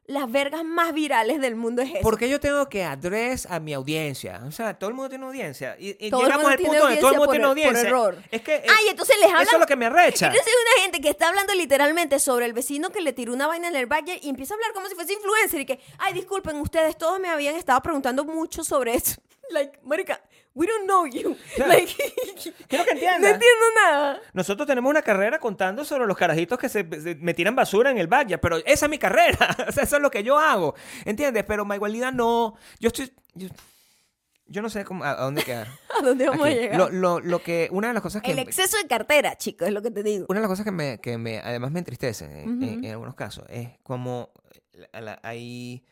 [0.08, 1.98] las vergas más virales del mundo es eso.
[2.02, 4.40] Porque yo tengo que address a mi audiencia.
[4.46, 5.76] O sea, todo el mundo tiene audiencia.
[5.78, 7.78] Y, y Todo el llegamos al punto donde todo el mundo tiene por- audiencia.
[7.80, 8.22] por error.
[8.30, 9.42] Es que eh, Ay, entonces les hablan.
[9.42, 10.26] eso es lo que me arrecha.
[10.28, 13.46] Entonces hay una gente que está hablando literalmente sobre el vecino que le tiró una
[13.48, 16.12] vaina en el backyard y empieza a hablar como si fuese influencer y que, ay,
[16.14, 19.20] disculpen, ustedes todos me habían estado preguntando mucho sobre eso.
[19.50, 20.20] Like, marica,
[20.56, 21.36] we don't know you.
[21.54, 21.72] Claro.
[21.72, 21.92] Like,
[22.68, 23.32] Quiero que no entiendas.
[23.34, 24.20] entiendo nada.
[24.32, 27.98] Nosotros tenemos una carrera contando sobre los carajitos que se, se- me tiran basura en
[27.98, 29.54] el backyard, pero esa es mi carrera.
[29.68, 30.74] o sea, eso es lo que yo hago.
[31.04, 31.44] ¿Entiendes?
[31.44, 32.56] Pero igualdad no.
[32.80, 33.12] Yo estoy.
[33.34, 33.48] Yo,
[34.48, 35.66] yo no sé cómo, a, a dónde quedar.
[35.98, 36.56] ¿A dónde vamos Aquí.
[36.56, 36.78] a llegar?
[36.78, 37.68] Lo, lo- lo que.
[37.70, 38.30] Una de las cosas que.
[38.32, 40.26] el exceso de cartera, chicos, es lo que te digo.
[40.28, 43.14] Una de las cosas que me, que me además me entristece en, en- en algunos
[43.14, 44.30] casos es como
[44.92, 45.84] la- ahí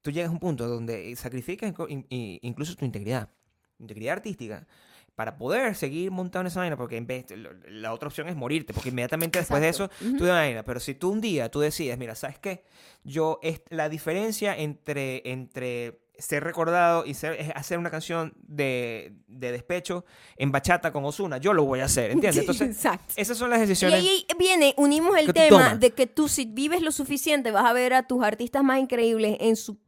[0.00, 1.72] tú llegas a un punto donde sacrificas
[2.08, 3.28] incluso tu integridad,
[3.78, 4.66] integridad artística,
[5.14, 7.26] para poder seguir montando esa vaina, porque en vez
[7.68, 10.94] la otra opción es morirte, porque inmediatamente después de eso tú de vaina, pero si
[10.94, 12.62] tú un día tú decides, mira, ¿sabes qué?
[13.02, 19.12] Yo, es, la diferencia entre, entre ser recordado y ser, es hacer una canción de,
[19.26, 20.04] de despecho
[20.36, 22.38] en bachata con Osuna, yo lo voy a hacer, ¿entiendes?
[22.40, 23.14] Entonces, Exacto.
[23.16, 23.98] esas son las Y decisiones.
[24.00, 25.80] ahí viene, unimos el tema tomas.
[25.80, 29.36] de que tú si vives lo suficiente vas a ver a tus artistas más increíbles
[29.40, 29.78] en su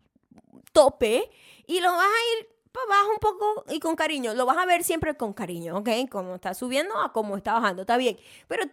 [0.72, 1.30] tope
[1.66, 4.34] y lo vas a ir para abajo un poco y con cariño.
[4.34, 5.88] Lo vas a ver siempre con cariño, ¿ok?
[6.10, 8.16] Como está subiendo a como está bajando, está bien.
[8.48, 8.64] Pero,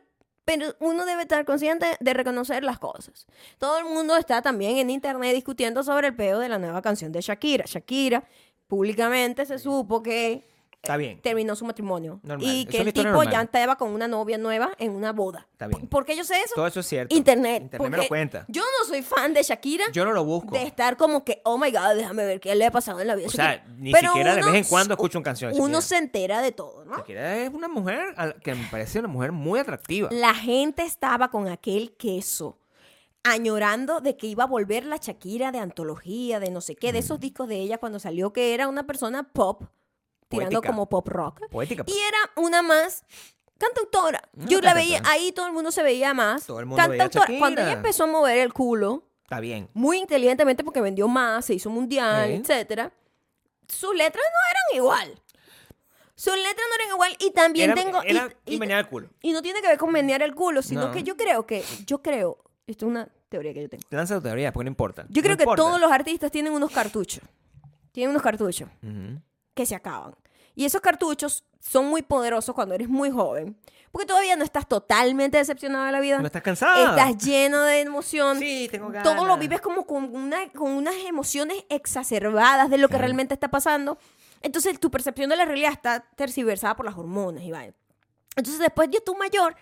[0.45, 3.27] pero uno debe estar consciente de reconocer las cosas.
[3.57, 7.11] Todo el mundo está también en internet discutiendo sobre el peo de la nueva canción
[7.11, 7.65] de Shakira.
[7.67, 8.23] Shakira
[8.67, 10.47] públicamente se supo que
[10.81, 11.19] Está bien.
[11.21, 12.47] terminó su matrimonio Normal.
[12.47, 13.29] y que el tipo normal.
[13.31, 15.47] ya estaba con una novia nueva en una boda.
[15.51, 15.87] Está bien.
[15.87, 16.53] ¿Por qué yo sé eso?
[16.55, 17.13] Todo eso es cierto.
[17.15, 17.63] Internet.
[17.63, 18.45] Internet me lo cuenta.
[18.47, 20.55] Yo no soy fan de Shakira Yo no lo busco.
[20.55, 23.15] de estar como que, oh my god, déjame ver qué le ha pasado en la
[23.15, 23.27] vida.
[23.27, 23.75] O sea, Shakira.
[23.79, 26.51] ni Pero siquiera de vez en cuando escucho una canción de Uno se entera de
[26.53, 26.95] todo, ¿no?
[26.97, 30.07] Shakira es una mujer que me parece una mujer muy atractiva.
[30.11, 32.59] La gente estaba con aquel queso.
[33.23, 36.99] Añorando de que iba a volver la Shakira de antología, de no sé qué, de
[36.99, 37.03] Mm.
[37.03, 39.63] esos discos de ella cuando salió, que era una persona pop,
[40.27, 40.73] tirando Poética.
[40.73, 41.41] como pop rock.
[41.49, 41.83] Poética.
[41.83, 41.95] pues.
[41.95, 43.03] Y era una más
[43.57, 44.21] cantautora.
[44.35, 45.13] Una Yo la veía, cantautora.
[45.21, 46.45] ahí todo el mundo se veía más.
[46.45, 47.09] Todo el mundo veía a.
[47.39, 49.69] Cuando ella empezó a mover el culo, Está bien.
[49.73, 52.33] muy inteligentemente porque vendió más, se hizo mundial, Sí.
[52.35, 52.91] etcétera.
[53.67, 55.21] Sus letras no eran igual.
[56.15, 58.01] Sus letras no eran igual y también Era, tengo...
[58.03, 59.09] era- y, y, y- venía al culo.
[59.21, 60.91] y no tiene que ver con menear el culo, sino No.
[60.91, 63.83] que yo creo que, yo creo, esto es una teoría que yo tengo.
[63.91, 65.05] Lanza tu teoría, porque no importa.
[65.09, 67.21] Yo creo que todos los artistas tienen unos cartuchos.
[67.91, 68.67] Tienen unos cartuchos.
[69.57, 70.15] Que se acaban.
[70.55, 73.57] Y esos cartuchos son muy poderosos cuando eres muy joven,
[73.91, 76.19] porque todavía no estás totalmente decepcionado de la vida.
[76.19, 76.91] ¿No estás cansada?
[76.91, 78.39] Estás lleno de emoción.
[78.39, 79.03] Sí, tengo ganas.
[79.03, 83.49] Todo lo vives como con, una, con unas emociones exacerbadas de lo que realmente está
[83.49, 83.97] pasando.
[84.41, 87.73] Entonces tu percepción de la realidad está terciversada por las hormonas vaina.
[88.35, 89.55] Entonces después de tú mayor,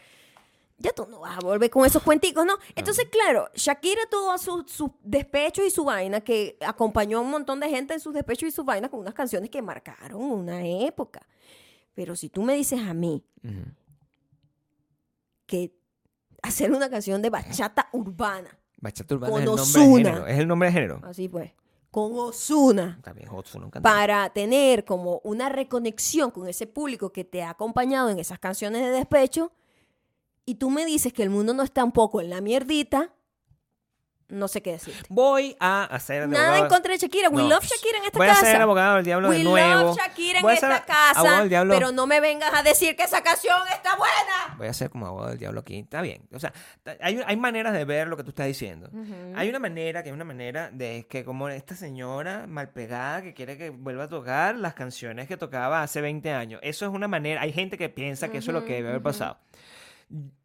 [0.77, 2.53] ya tú no vas a volver con esos cuenticos, ¿no?
[2.75, 7.59] Entonces, claro, Shakira tuvo sus su despechos y su vaina, que acompañó a un montón
[7.59, 11.25] de gente en sus despechos y sus vainas con unas canciones que marcaron una época.
[11.93, 13.23] Pero si tú me dices a mí
[15.45, 15.73] que
[16.41, 18.49] hacer una canción de bachata urbana,
[18.85, 20.27] Bachata urbana Con es el nombre de género.
[20.27, 21.01] Es el nombre de género.
[21.03, 21.51] así pues,
[21.89, 23.81] con Ozuna, un cantante.
[23.81, 28.81] para tener como una reconexión con ese público que te ha acompañado en esas canciones
[28.81, 29.53] de despecho,
[30.45, 33.11] y tú me dices que el mundo no está un poco en la mierdita,
[34.27, 35.03] no sé qué decirte.
[35.09, 37.29] Voy a hacer de Nada en abogado- contra de Shakira.
[37.29, 37.49] We No.
[37.49, 38.41] love Shakira en esta Voy casa.
[38.41, 39.81] a ser abogado del diablo We de nuevo.
[39.83, 41.45] love Shakira en Voy ser esta casa.
[41.69, 44.55] Pero no me vengas a decir que esa canción está buena.
[44.57, 45.77] Voy a ser como abogado del diablo aquí.
[45.77, 46.27] Está bien.
[46.33, 46.51] O sea,
[47.01, 48.89] hay, hay maneras de ver lo que tú estás diciendo.
[49.35, 53.35] Hay una manera, que es una manera de que como esta señora mal pegada que
[53.35, 56.59] quiere que vuelva a tocar las canciones que tocaba hace 20 años.
[56.63, 57.41] Eso es una manera.
[57.43, 59.19] Hay gente que piensa que eso es lo que debe haber Ujú, ujú.
[59.19, 59.37] pasado.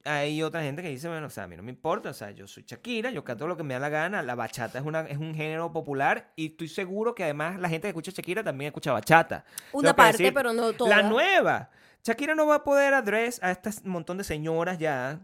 [0.04, 2.30] Hay otra gente que dice, bueno, o sea, a mí no me importa, o sea,
[2.30, 5.00] yo soy Shakira, yo canto lo que me da la gana, la bachata es, una,
[5.02, 8.68] es un género popular y estoy seguro que además la gente que escucha Shakira también
[8.68, 9.44] escucha bachata.
[9.72, 10.96] Una parte, decir, pero no toda.
[10.96, 11.70] La nueva.
[12.02, 15.20] Shakira no va a poder address a este montón de señoras ya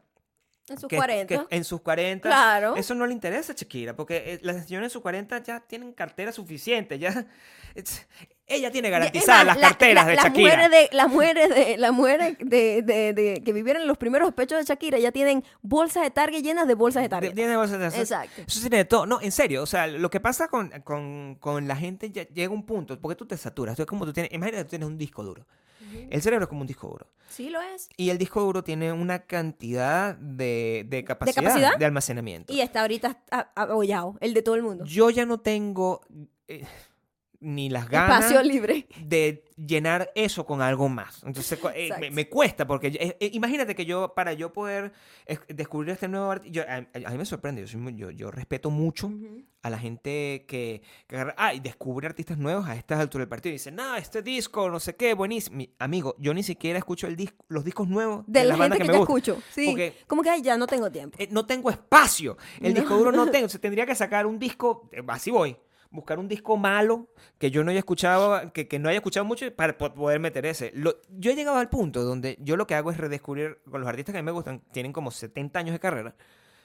[0.68, 1.26] En sus que- 40.
[1.49, 2.28] que en sus 40.
[2.28, 2.76] Claro.
[2.76, 5.93] Eso no le interesa a Shakira, porque eh, las señoras en sus 40 ya tienen
[5.93, 7.26] cartera suficiente, ya...
[8.49, 10.57] ella tiene garantizadas más, las la- carteras la- de las Shakira.
[10.57, 14.32] Mujeres de, las mujeres, de, las mujeres de, de- de- que vivieron en los primeros
[14.34, 17.34] pechos de Shakira ya tienen bolsas de Target llenas de bolsas de Target.
[17.34, 18.42] Tiene bolsas de- Exacto.
[18.47, 19.07] Eso tiene de todo.
[19.07, 19.62] No, en serio.
[19.62, 23.16] O sea, lo que pasa con, con, con la gente ya llega un punto, porque
[23.16, 23.76] tú te saturas.
[23.76, 25.47] Tú es como tú tienes, imagínate que tú tienes un disco duro.
[26.11, 27.07] El cerebro es como un disco duro.
[27.28, 27.88] Sí lo es.
[27.97, 31.82] Y el disco duro tiene una cantidad de, de capacidad de, capacidad?
[31.82, 32.53] almacenamiento.
[32.53, 34.84] Y está ahorita a- abollado, el de todo el mundo.
[34.84, 36.01] Yo ya no tengo
[36.49, 36.64] eh,
[37.41, 38.87] ni las ganas Espacio libre.
[39.01, 41.22] de llenar eso con algo más.
[41.24, 44.93] Entonces eh, me, me cuesta porque eh, eh, imagínate que yo para yo poder
[45.49, 46.76] descubrir este nuevo artista, a,
[47.09, 49.11] a mí me sorprende, yo, soy muy- yo, yo respeto mucho
[49.62, 53.28] a la gente que, que agarra, ah, y descubre artistas nuevos a estas alturas del
[53.28, 55.57] partido y dice, no, este disco, no sé qué, buenísimo.
[55.57, 58.84] Mi- amigo, yo ni siquiera escucho el disco, los discos nuevos De la gente que,
[58.84, 59.43] me yo escucho.
[59.53, 59.66] Sí.
[59.68, 61.16] Porque- Como que ay, ya no tengo tiempo.
[61.20, 62.37] Eh, no tengo espacio.
[62.61, 63.49] El disco duro no tengo.
[63.49, 65.57] Se tendría que sacar un disco, así voy.
[65.97, 69.53] Buscar un disco malo que yo no haya escuchado, que, que no haya escuchado mucho
[69.57, 70.70] para po- poder meter ese.
[70.74, 73.88] Lo- yo he llegado al punto donde yo lo que hago es redescubrir, con los
[73.88, 76.14] artistas que a mí me gustan, tienen como 70 años de carrera,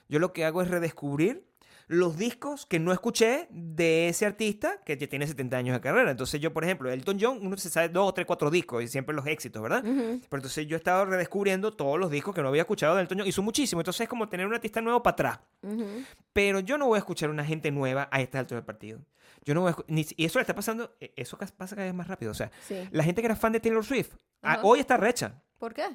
[0.10, 1.46] yo lo que hago es redescubrir
[1.88, 6.12] los discos que no escuché de ese artista que ya tiene 70 años de carrera.
[6.12, 9.14] Entonces yo, por ejemplo, Elton John, uno se sabe dos, tres, cuatro discos y siempre
[9.14, 9.84] los éxitos, ¿verdad?
[9.84, 10.22] Ujú.
[10.30, 13.18] Pero entonces yo he estado redescubriendo todos los discos que no había escuchado de Elton
[13.20, 13.82] John y son muchísimos.
[13.82, 15.40] Entonces es como tener un artista nuevo para atrás.
[15.64, 15.86] Ujú.
[16.32, 19.00] Pero yo no voy a escuchar una gente nueva a esta altura del partido.
[19.44, 21.86] Yo no voy a escu- ni Y eso le está pasando, eh, eso pasa cada
[21.88, 22.32] vez más rápido.
[22.32, 22.88] O sea, Sí.
[22.92, 25.42] la gente que era fan de Taylor Swift, a- hoy está recha.
[25.58, 25.86] ¿Por qué?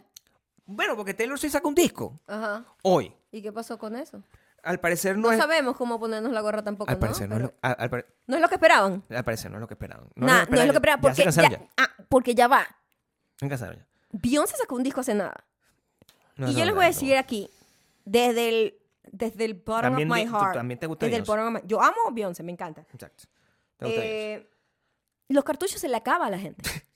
[0.64, 2.18] Bueno, porque Taylor Swift saca un disco.
[2.26, 2.64] Ajá.
[2.82, 3.12] Hoy.
[3.30, 4.22] ¿Y qué pasó con eso?
[4.64, 5.38] Al parecer no, No es.
[5.38, 7.00] sabemos cómo ponernos la gorra tampoco, Al ¿no?
[7.00, 9.04] parecer no, es lo, al, al pare- no es lo que esperaban.
[9.10, 10.08] al parecer no es lo que esperaban.
[10.16, 11.14] Nah, no es lo que esperaban.
[11.14, 11.68] Ya se Porque ya, ya.
[11.76, 12.66] ah, porque ya va.
[13.38, 13.86] Se ya.
[14.10, 15.44] Beyoncé sacó un disco hace nada.
[16.36, 16.94] No, y no, yo les no, voy a no.
[16.94, 17.48] decir aquí,
[18.04, 18.78] desde el,
[19.12, 20.54] desde el bottom También of my heart.
[20.54, 21.42] también te gusta desde el Beyoncé.
[21.42, 22.80] bottom of my- Yo amo Beyoncé, me encanta.
[22.92, 23.24] Exacto.
[23.78, 24.34] Te gusta Beyoncé.
[24.34, 24.50] Eh,
[25.28, 26.62] los cartuchos se le acaba a la gente.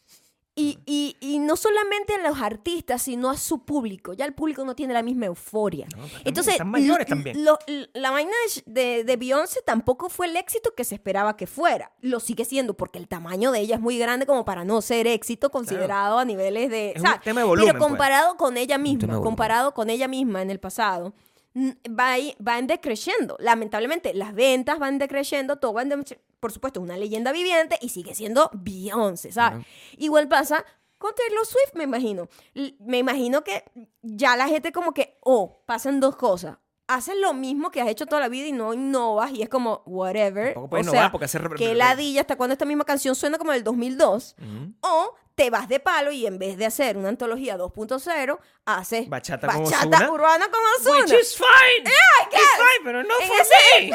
[0.56, 4.12] Y, y, y no solamente a los artistas, sino a su público.
[4.12, 5.86] Ya el público no tiene la misma euforia.
[5.86, 7.44] No, pero también Entonces, están mayores también.
[7.44, 7.58] lo-
[7.94, 8.32] la vaina
[8.66, 11.92] de, de, Beyoncé tampoco fue el éxito que se esperaba que fuera.
[12.00, 15.06] Lo sigue siendo porque el tamaño de ella es muy grande como para no ser
[15.06, 16.90] éxito considerado a niveles de...
[16.90, 17.88] Es o sea, un tema de volumen, pero pues.
[17.88, 21.14] comparado con ella misma, comparado con ella misma en el pasado,
[21.56, 23.36] va, ahí- va en decreciendo.
[23.38, 27.78] Lamentablemente, las ventas van decreciendo, todo va en decre- Por supuesto, es una leyenda viviente
[27.80, 29.58] y sigue siendo Beyoncé, ¿sabes?
[29.60, 29.64] Claro.
[29.98, 30.64] Igual pasa
[30.98, 32.28] con Taylor Swift, me imagino.
[32.54, 33.64] L- Me imagino que
[34.02, 36.56] ya la gente como que, oh, pasan dos cosas.
[36.88, 39.82] Haces lo mismo que has hecho toda la vida y no innovas y es como,
[39.86, 40.54] whatever.
[40.58, 43.62] O innovar sea, porque hace que ladilla hasta cuando esta misma canción suena como del
[43.62, 44.34] 2002.
[44.38, 44.72] Ujú.
[44.80, 49.46] O te vas de palo y en vez de hacer una antología 2.0, haces Bachata
[49.48, 50.10] con bachata Ozuna.
[50.12, 51.00] urbana con Ozuna.
[51.04, 51.84] Which is fine.
[52.30, 52.36] ¿qué?
[52.36, 53.90] It's fine, pero no En for ese-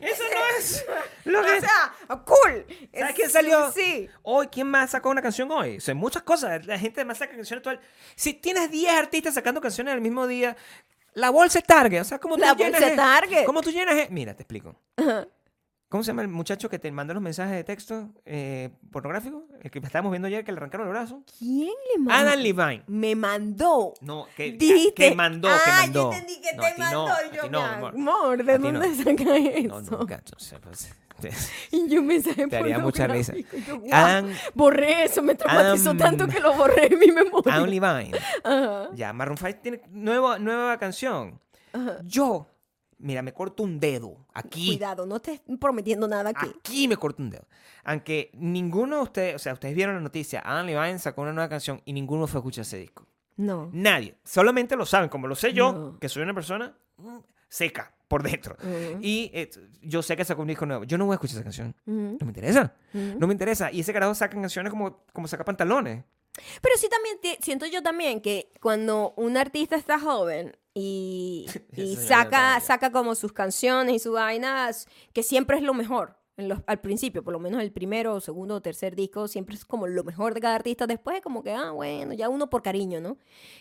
[0.00, 0.08] me.
[0.08, 0.86] Eso no es
[1.24, 1.52] lo que...
[1.52, 2.66] O sea, cool.
[2.68, 3.70] ¿Sabes Es- quién salió?
[3.72, 4.08] Sí.
[4.22, 5.76] Hoy, ¿quién más sacó una canción hoy?
[5.76, 6.64] O sea, muchas cosas.
[6.66, 7.80] La gente más saca canciones actual.
[8.14, 10.56] Si tienes 10 artistas sacando canciones el mismo día,
[11.12, 12.00] la bolsa es Target.
[12.00, 13.44] O sea, como La tú llenas bolsa es Target.
[13.44, 14.08] ¿Cómo tú llenas?
[14.10, 14.76] Mira, te explico.
[14.96, 15.26] Ajá.
[15.88, 19.44] ¿Cómo se llama el muchacho que te manda los mensajes de texto eh, pornográficos?
[19.62, 21.22] El que estábamos viendo ayer que le arrancaron el brazo.
[21.38, 22.28] ¿Quién le mandó?
[22.30, 22.82] Adam Levine.
[22.88, 23.94] Me mandó.
[24.00, 25.10] No, que, Dijiste.
[25.10, 26.10] que mandó, que ah, mandó.
[26.10, 27.06] yo entendí que No, te mandó.
[27.08, 27.94] no, y yo, amor.
[27.94, 29.80] amor, ¿de dónde saca eso?
[29.80, 30.92] No, no, gacho, o sea, pues,
[31.70, 33.34] Y yo un mensaje Te haría mucha risa.
[33.36, 37.54] y yo, Adam, borré eso, me traumatizó Adam- tanto que lo borré en mi memoria.
[37.54, 38.10] Adam Levine.
[38.44, 41.40] Ajá, Ya, Maroon 5 tiene nueva, nueva canción.
[41.72, 41.98] ajá.
[42.04, 42.48] Yo,
[42.98, 44.68] mira, me corto un dedo aquí.
[44.76, 46.46] Cuidado, no te estés prometiendo nada aquí.
[46.58, 47.46] Aquí me corto un dedo.
[47.84, 51.48] Aunque ninguno de ustedes, o sea, ustedes vieron la noticia, Adam Levine sacó una nueva
[51.48, 53.06] canción y ninguno fue a escuchar ese disco.
[53.36, 53.68] No.
[53.72, 54.16] Nadie.
[54.24, 55.98] Solamente lo saben, como lo sé yo, No.
[55.98, 57.18] que soy una persona mm,
[57.48, 58.56] seca por dentro.
[58.62, 58.98] Ujú.
[59.02, 59.50] Y eh,
[59.82, 60.84] yo sé que sacó un disco nuevo.
[60.84, 61.74] Yo no voy a escuchar esa canción.
[61.86, 62.74] Ujú, No me interesa.
[62.94, 63.18] ujú.
[63.18, 63.70] No me interesa.
[63.72, 66.04] Y ese carajo saca canciones como, como saca pantalones.
[66.62, 71.46] Pero sí también siento yo también que cuando un artista está joven y,
[71.96, 76.16] saca, saca como sus canciones y sus vainas, que siempre es lo mejor.
[76.38, 79.64] en los- al principio, por lo menos el primero, segundo o tercer disco, siempre es
[79.64, 80.86] como lo mejor de cada artista.
[80.86, 83.16] Después es como que, ah, bueno, ya uno por cariño, ¿no?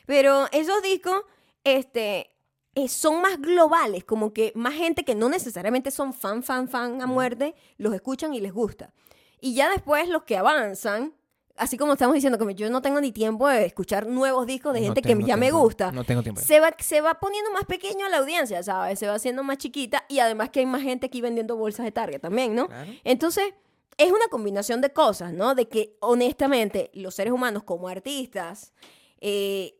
[0.05, 1.21] Pero esos discos,
[1.63, 2.31] este,
[2.75, 7.01] eh, son más globales, como que más gente que no necesariamente son fan, fan, fan
[7.01, 8.91] a muerte, los escuchan y les gusta.
[9.39, 11.13] Y ya después los que avanzan,
[11.57, 14.81] así como estamos diciendo, que yo no tengo ni tiempo de escuchar nuevos discos de
[14.81, 15.91] No gente tengo que ya me gusta.
[15.91, 16.41] No tengo tiempo.
[16.41, 18.99] Se va, se va poniendo más pequeño a la audiencia, ¿sabes?
[18.99, 21.91] Se va haciendo más chiquita y además que hay más gente aquí vendiendo bolsas de
[21.91, 22.67] Target también, ¿no?
[22.67, 22.91] Claro.
[23.03, 23.53] Entonces,
[23.97, 25.55] es una combinación de cosas, ¿no?
[25.55, 28.73] De que honestamente los seres humanos como artistas,
[29.21, 29.79] eh,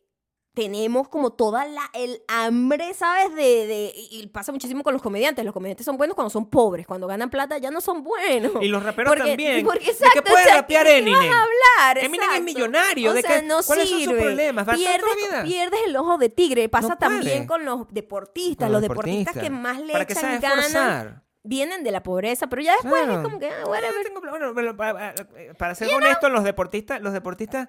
[0.55, 3.35] tenemos como toda la, el hambre, ¿sabes?
[3.35, 5.43] De, de, y pasa muchísimo con los comediantes.
[5.45, 6.87] Los comediantes son buenos cuando son pobres.
[6.87, 8.53] Cuando ganan plata ya no son buenos.
[8.61, 9.63] Y los raperos Porque- también.
[9.65, 11.19] Porque, ¿De exacto, qué puede o sea, rapear ¿de qué Eminem?
[11.19, 12.03] vas a hablar?
[12.05, 14.21] Eminem es millonario, O ¿de sea, qué- no cuáles son sus sirve.
[14.21, 14.65] problemas?
[14.75, 16.69] Pierdes, pierdes el ojo de tigre.
[16.69, 18.65] Pasa No también con los deportistas.
[18.67, 19.43] Con los deportistas, deportistas.
[19.43, 22.47] que más le ¿Para echan ganas vienen de la pobreza.
[22.47, 23.17] Pero ya después Claro.
[23.19, 24.03] es como que, ah, whatever.
[24.03, 24.21] tengo.
[24.21, 25.15] Bueno, para, para-
[25.57, 27.67] para ser honesto, los deportistas, los deportistas,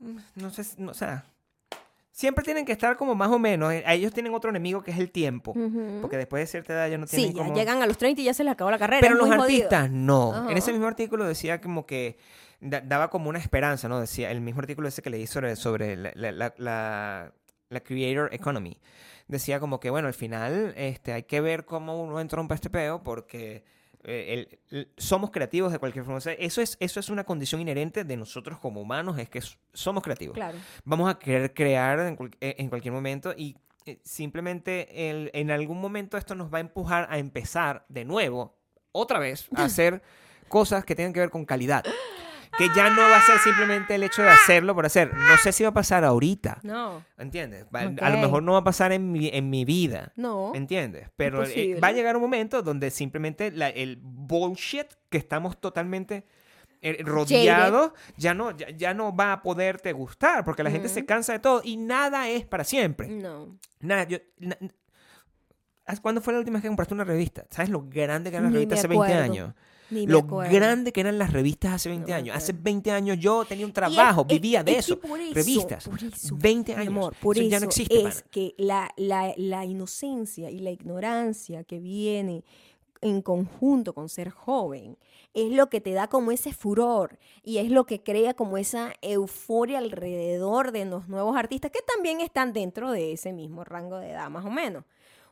[0.00, 1.24] mm, no sé, si- no, o sea,
[2.16, 3.70] siempre tienen que estar como más o menos.
[3.74, 5.52] eh, A ellos tienen otro enemigo que es el tiempo.
[6.00, 7.54] Porque después de cierta edad ya no tienen Sí, ya como...
[7.54, 9.02] llegan a los 30 y ya se les acabó la carrera.
[9.02, 9.42] Pero los jodido.
[9.42, 10.48] artistas no.
[10.50, 12.16] En ese mismo artículo decía como que
[12.60, 14.00] da- daba como una esperanza, ¿no?
[14.00, 17.32] Decía, el mismo artículo ese que leí sobre, sobre la, la, la- la-
[17.68, 18.80] la creator economy.
[19.28, 23.02] Decía como que, bueno, al final este, hay que ver cómo uno entrompa este peo
[23.02, 23.62] porque
[24.10, 26.18] el- el- somos creativos de cualquier forma.
[26.18, 29.40] O sea, eso, es, eso es una condición inherente de nosotros como humanos, es que
[29.72, 30.58] somos creativos Claro.
[30.84, 35.50] vamos a querer crear en, cual- eh, en cualquier momento y eh, simplemente el- en
[35.50, 38.56] algún momento esto nos va a empujar a empezar de nuevo,
[38.92, 40.02] otra vez, a hacer
[40.48, 41.84] cosas que tengan que ver con calidad.
[42.58, 45.12] Que ya no va a ser simplemente el hecho de hacerlo por hacer.
[45.14, 46.58] No sé si va a pasar ahorita.
[46.62, 47.66] No, ¿Entiendes?
[47.74, 47.80] Va-.
[47.80, 50.12] A lo mejor no va a pasar en mi, en mi vida.
[50.16, 50.52] no.
[50.54, 51.10] ¿Entiendes?
[51.16, 56.24] Pero eh, va a llegar un momento donde simplemente la- el bullshit que estamos totalmente
[56.82, 61.04] eh, rodeados ya no, ya, ya no va a poderte gustar porque la gente se
[61.06, 63.08] cansa de todo y nada es para siempre.
[63.08, 63.58] No.
[63.80, 64.18] Nada, yo...
[64.38, 64.56] na-
[65.86, 67.44] ¿Hace- ¿Cuándo fue la última vez que compraste una revista?
[67.50, 69.22] ¿Sabes lo grande que Ni revistas me hace 20 acuerdo.
[69.22, 69.54] años?
[69.90, 70.52] Ni Lo acuerdo.
[70.52, 72.36] grande que eran las revistas hace 20 me años.
[72.36, 72.64] Hace acuerdo.
[72.64, 74.98] 20 años yo tenía un trabajo, vivía de eso.
[75.32, 75.88] revistas.
[75.88, 76.88] por eso, 20 mi años.
[76.88, 78.26] amor, por Eso eso ya no existe, es pana.
[78.30, 82.44] que la, la, la inocencia y la ignorancia que viene
[83.02, 84.96] en conjunto con ser joven
[85.34, 88.94] es lo que te da como ese furor y es lo que crea como esa
[89.02, 94.10] euforia alrededor de los nuevos artistas que también están dentro de ese mismo rango de
[94.12, 94.84] edad, más o menos.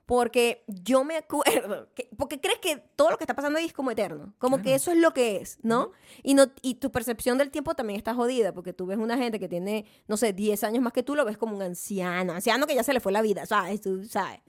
[0.06, 3.72] Porque yo me acuerdo, que, porque crees que todo lo que está pasando ahí es
[3.72, 5.92] como eterno, como que eso es lo que es, ¿no?
[6.22, 9.40] Y, no y tu percepción del tiempo también está jodida, porque tú ves una gente
[9.40, 12.66] que tiene, no sé, 10 años más que tú, lo ves como un anciano, anciano
[12.66, 13.80] que ya se le fue la vida, ¿sabes?
[13.80, 14.40] Tú sabes,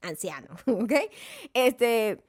[0.00, 0.92] anciano, ¿ok?
[1.52, 2.24] Este,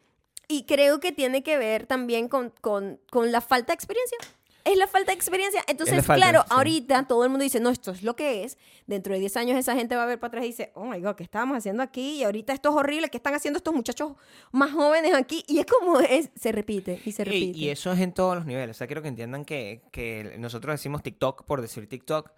[0.48, 4.18] y creo que tiene que ver también con, con, con la falta de experiencia.
[4.66, 5.64] Es la falta de experiencia.
[5.68, 6.48] Entonces, falta, claro, sí.
[6.50, 8.58] ahorita todo el mundo dice, no, esto es lo que es.
[8.88, 11.00] Dentro de 10 años esa gente va a ver para atrás y dice, oh my
[11.00, 12.16] God, ¿qué estábamos haciendo aquí?
[12.16, 13.10] Y ahorita esto es horrible.
[13.10, 14.14] ¿Qué están haciendo estos muchachos
[14.52, 15.44] más jóvenes aquí?
[15.48, 17.58] Y es como, es, se repite y se Y, repite.
[17.60, 18.76] y eso es en todos los niveles.
[18.76, 22.32] O sea, quiero que entiendan que, que nosotros decimos TikTok por decir TikTok,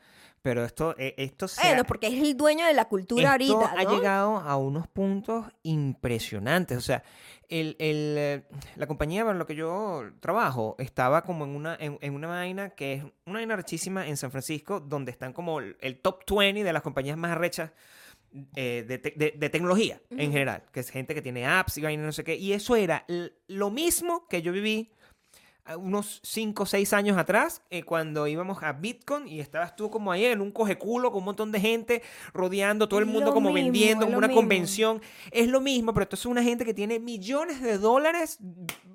[0.48, 3.54] pero esto, eh, esto se Bueno, ha- porque es el dueño de la cultura esto
[3.60, 3.98] ahorita, ha ¿no?
[3.98, 6.78] llegado a unos puntos impresionantes.
[6.78, 7.04] O sea,
[7.50, 8.44] el, el, eh,
[8.78, 12.70] la compañía para la que yo trabajo estaba como en una, en, en una vaina
[12.70, 16.64] que es una vaina rechísima en San Francisco, donde están como el, el top 20
[16.64, 17.72] de las compañías más arrechas
[18.56, 21.82] eh, de, te- de- de tecnología en general, que es gente que tiene apps y
[21.82, 22.36] vaina no sé qué.
[22.38, 23.06] Y eso era
[23.48, 24.94] lo mismo que yo viví
[25.76, 30.12] unos 5 o 6 años atrás, eh, cuando íbamos a Bitcoin y estabas tú como
[30.12, 32.02] ahí en un cojeculo con un montón de gente
[32.34, 34.42] rodeando, todo el mundo lo como mismo, vendiendo, como una mismo.
[34.42, 35.02] convención.
[35.32, 38.38] Es lo mismo, pero esto es una gente que tiene millones de dólares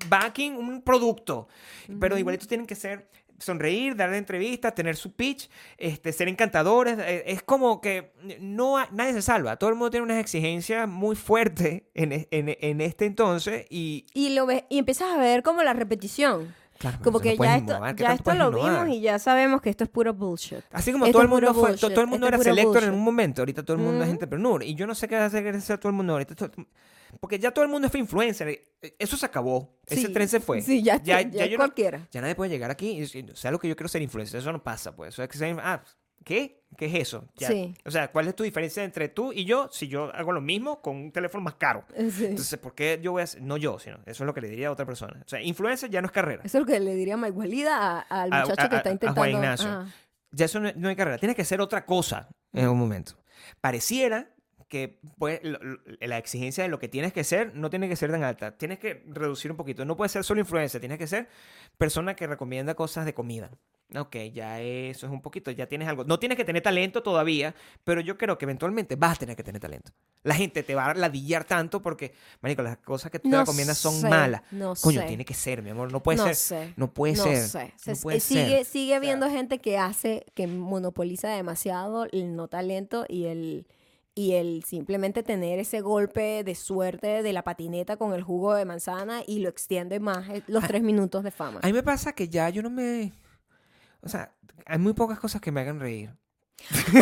[0.08, 1.48] backing un producto.
[2.00, 3.08] Pero igualito tienen que ser
[3.38, 6.96] sonreír, dar entrevistas, tener su pitch, este, ser encantadores.
[7.00, 9.56] eh, Es como que no nadie se salva.
[9.56, 14.06] Todo el mundo tiene unas exigencias muy fuertes en, e- en- en este entonces y...
[14.14, 16.54] Y, lo ves, y empiezas a ver como la repetición.
[16.82, 18.84] Claro, Como que no ya esto, innovar, ¿qué ya esto lo innovar?
[18.84, 20.58] vimos y ya sabemos que esto es puro bullshit.
[20.72, 22.76] Así como Esto todo el es mundo fue, bullshit, todo el mundo era es selector
[22.82, 22.98] en bullshit.
[22.98, 24.12] un momento, ahorita todo el mundo es Ujú.
[24.12, 24.62] entrepreneur.
[24.64, 26.34] Y yo no sé qué hacer ser todo el mundo ahorita.
[26.34, 26.50] todo-
[27.20, 28.48] porque ya todo el mundo fue influencer.
[28.48, 28.64] eh,
[28.98, 29.78] Eso se acabó.
[29.86, 30.60] Ese Sí, tren se fue.
[30.60, 32.08] Sí, ya, ya, ya, ya yo no- cualquiera.
[32.10, 34.40] ya nadie puede llegar aquí y o sea lo que yo quiero ser influencer.
[34.40, 35.10] Eso no pasa, pues.
[35.14, 35.84] Eso es que ser- ah,
[36.24, 36.62] ¿qué?
[36.76, 37.28] ¿Qué es eso?
[37.36, 37.48] Ya.
[37.48, 37.74] Sí.
[37.84, 40.80] O sea, ¿cuál es tu diferencia entre tú y yo si yo hago lo mismo
[40.80, 41.84] con un teléfono más caro?
[42.10, 42.24] Sí.
[42.26, 43.42] Entonces, ¿por qué yo voy a hacer?
[43.42, 45.20] No yo, sino eso es lo que le diría a otra persona.
[45.24, 46.42] O sea, influencer ya no es carrera.
[46.44, 48.78] Eso es lo que le diría Mike Walida a- al A- muchacho a- que a-
[48.78, 49.20] está a intentando.
[49.20, 49.68] Juan Ignacio.
[49.68, 49.86] Ajá.
[50.30, 53.12] ya eso no, no hay carrera, tienes que hacer otra cosa en un momento.
[53.60, 54.30] Pareciera
[54.68, 55.40] que pues,
[56.00, 58.78] la exigencia de lo que tienes que ser no tiene que ser tan alta, tienes
[58.78, 61.28] que reducir un poquito, no puedes ser solo influencer, tienes que ser
[61.76, 63.50] persona que recomienda cosas de comida.
[63.94, 66.04] Ok, ya eso es un poquito, ya tienes algo.
[66.04, 69.42] No tienes que tener talento todavía, pero yo creo que eventualmente vas a tener que
[69.42, 69.92] tener talento.
[70.22, 73.40] La gente te va a ladillar tanto porque, marico, las cosas que tú te No
[73.40, 74.42] recomiendas son sé, malas.
[74.50, 75.06] No Coño, sé.
[75.08, 76.36] tiene que ser, mi amor, no puede no ser.
[76.36, 76.74] sé.
[76.76, 77.36] No puede no ser.
[77.42, 77.72] sé.
[77.86, 78.64] No puede sigue, ser.
[78.64, 83.66] sigue habiendo gente que hace, que monopoliza demasiado el no talento y el
[84.14, 88.66] y el simplemente tener ese golpe de suerte de la patineta con el jugo de
[88.66, 91.60] manzana y lo extiende más eh, los Ah, tres minutos de fama.
[91.62, 93.12] A mí me pasa que ya yo no me...
[94.02, 94.32] O sea,
[94.66, 96.14] hay muy pocas cosas que me hagan reír.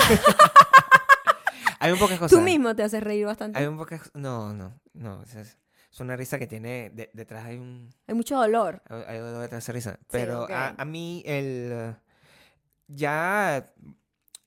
[1.82, 2.36] Hay un pocas cosas.
[2.38, 3.58] Tú mismo te haces reír bastante.
[3.58, 4.10] Hay un pocas...
[4.12, 5.22] No, no, no.
[5.22, 5.56] Es, es
[6.00, 6.90] una risa que tiene...
[6.90, 7.88] de- detrás hay un...
[8.06, 8.82] Hay mucho dolor.
[8.90, 9.98] Hay hay algo detrás de esa risa.
[10.10, 11.96] Pero a, a mí el...
[12.86, 13.64] Ya...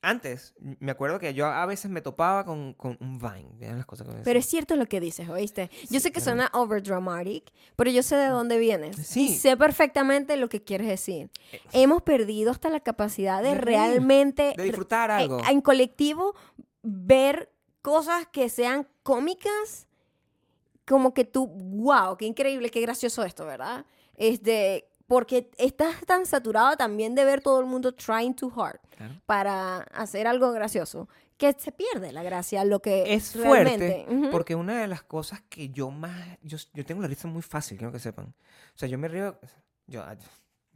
[0.04, 3.74] Antes, me acuerdo que yo a veces me topaba con, con un Vine.
[3.74, 5.70] Las cosas que Pero es cierto lo que dices, ¿oíste?
[5.84, 6.24] Yo Sí, sé que claro.
[6.24, 8.96] suena overdramatic, pero yo sé de dónde vienes.
[8.96, 9.28] Sí.
[9.28, 11.30] Y sé perfectamente lo que quieres decir.
[11.72, 15.40] Hemos perdido hasta la capacidad de, realmente, de disfrutar eh, algo.
[15.48, 16.34] en colectivo,
[16.82, 17.50] ver
[17.80, 19.86] cosas que sean cómicas,
[20.86, 23.86] como que tú, wow, qué increíble, qué gracioso esto, ¿verdad?
[24.16, 29.20] Este, porque estás tan saturado también de ver todo el mundo trying too hard Claro.
[29.26, 34.04] para hacer algo gracioso, que se pierde la gracia, lo que Es realmente.
[34.06, 36.38] fuerte porque una de las cosas que yo más...
[36.42, 38.26] Yo, yo tengo la risa muy fácil, quiero que sepan.
[38.26, 39.38] O sea, yo me río...
[39.86, 40.16] Yo ah,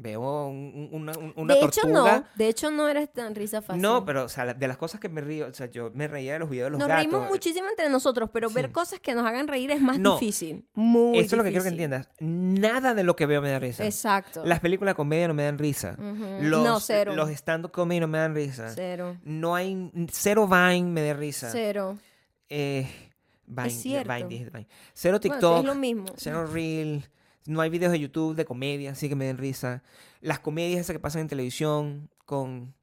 [0.00, 2.24] veo un- un- una, un- una de hecho, no.
[2.36, 3.82] De hecho, no eres tan risa fácil.
[3.82, 6.34] No, pero, o sea, de las cosas que me río, o sea, yo me reía
[6.34, 7.04] de los videos de los Nos gatos.
[7.04, 10.14] reímos muchísimo entre nosotros, pero ver cosas que nos hagan reír es más No.
[10.14, 10.64] difícil.
[10.74, 12.08] Muy Esto es lo que quiero que entiendas.
[12.20, 13.84] Nada de lo que veo me da risa.
[13.84, 14.44] Exacto.
[14.44, 15.96] Las películas de comedia no me dan risa.
[16.40, 17.14] Los, no, cero.
[17.16, 18.70] Los stand-up comedy no me dan risa.
[18.72, 19.16] Cero.
[19.24, 19.90] No hay...
[20.12, 21.50] Cero Vine me da risa.
[21.50, 21.98] Cero.
[22.48, 22.86] Eh,
[23.46, 24.12] Vine, cierto.
[24.28, 24.68] Vine.
[24.94, 25.58] Cero Bueno, TikTok.
[25.58, 26.04] es lo mismo.
[26.16, 27.04] Cero Reel.
[27.48, 29.82] No hay videos de YouTube de comedia, así que me den risa.
[30.20, 32.74] Las comedias esas que pasan en televisión con...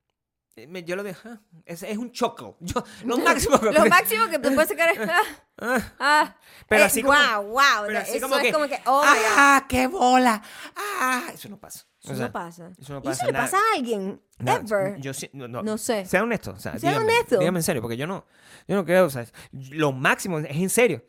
[0.55, 1.29] eh, Yo lo dejo...
[1.29, 2.57] ah, Es, es un choco.
[2.61, 3.71] Yo, lo máximo que...
[3.71, 4.99] Lo máximo que te puedes sacar es.
[5.09, 5.21] Ah,
[5.57, 6.35] Ah, ah,
[6.67, 7.61] Pero eh, así como- Wow, wow.
[7.87, 8.77] pero así eso como es que, como que.
[8.87, 9.01] Oh.
[9.05, 10.41] ¡Ah, qué bola!
[10.75, 11.27] ¡Ah!
[11.33, 11.85] Eso no pasa.
[12.03, 12.71] O Eso sea, no pasa.
[12.77, 13.45] eso no ¿Y pasa, eso le nada.
[13.45, 14.21] pasa a alguien?
[14.39, 14.99] nada, Ever.
[14.99, 16.05] Yo no, no, No sé.
[16.05, 16.51] Sea honesto.
[16.51, 17.39] O sea, Sea dígame, honesto.
[17.39, 18.25] Dígame en serio, porque yo no,
[18.67, 21.05] yo no creo, o sea, lo máximo es en serio.